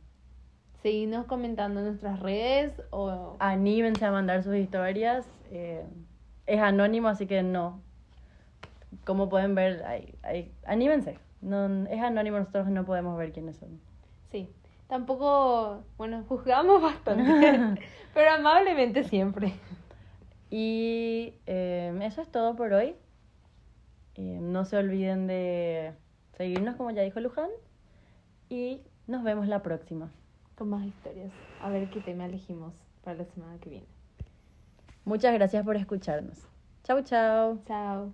Seguinos 0.82 1.26
comentando 1.28 1.80
en 1.80 1.86
nuestras 1.88 2.20
redes 2.20 2.82
o... 2.92 3.38
anímense 3.40 4.04
a 4.06 4.12
mandar 4.12 4.44
sus 4.44 4.56
historias. 4.56 5.26
eh, 5.52 5.86
es 6.46 6.60
anónimo, 6.60 7.08
así 7.08 7.26
que 7.26 7.42
no. 7.42 7.80
Como 9.06 9.30
pueden 9.30 9.56
ver, 9.56 9.82
hay, 9.86 10.14
hay- 10.24 10.52
anímense. 10.66 11.18
No, 11.42 11.86
es 11.88 12.02
anónimo, 12.02 12.38
nosotros 12.38 12.68
no 12.68 12.84
podemos 12.86 13.18
ver 13.18 13.32
quiénes 13.32 13.56
son. 13.58 13.80
Sí. 14.30 14.50
Tampoco, 14.88 15.84
bueno, 15.98 16.24
juzgamos 16.28 16.82
bastante, 16.82 17.82
pero 18.14 18.32
amablemente 18.32 19.04
siempre. 19.04 19.54
Y 20.50 21.34
eh, 21.48 21.98
eso 22.04 22.22
es 22.22 22.30
todo 22.32 22.56
por 22.56 22.74
hoy. 22.74 22.96
Eh, 24.16 24.40
no 24.40 24.66
se 24.66 24.78
olviden 24.78 25.26
de 25.26 25.94
seguirnos, 26.38 26.76
como 26.76 26.92
ya 26.92 27.02
dijo 27.02 27.20
Luján. 27.20 27.50
Y 28.50 28.82
nos 29.08 29.24
vemos 29.24 29.48
la 29.48 29.64
próxima. 29.64 30.12
Con 30.56 30.70
más 30.70 30.86
historias. 30.86 31.32
A 31.62 31.70
ver 31.70 31.90
qué 31.90 32.02
tema 32.02 32.26
elegimos 32.26 32.74
para 33.04 33.18
la 33.18 33.26
semana 33.26 33.58
que 33.60 33.70
viene. 33.70 33.88
Muchas 35.06 35.34
gracias 35.34 35.66
por 35.66 35.76
escucharnos. 35.76 36.48
Chau, 36.84 37.02
chau. 37.02 37.60
Chao. 37.66 38.14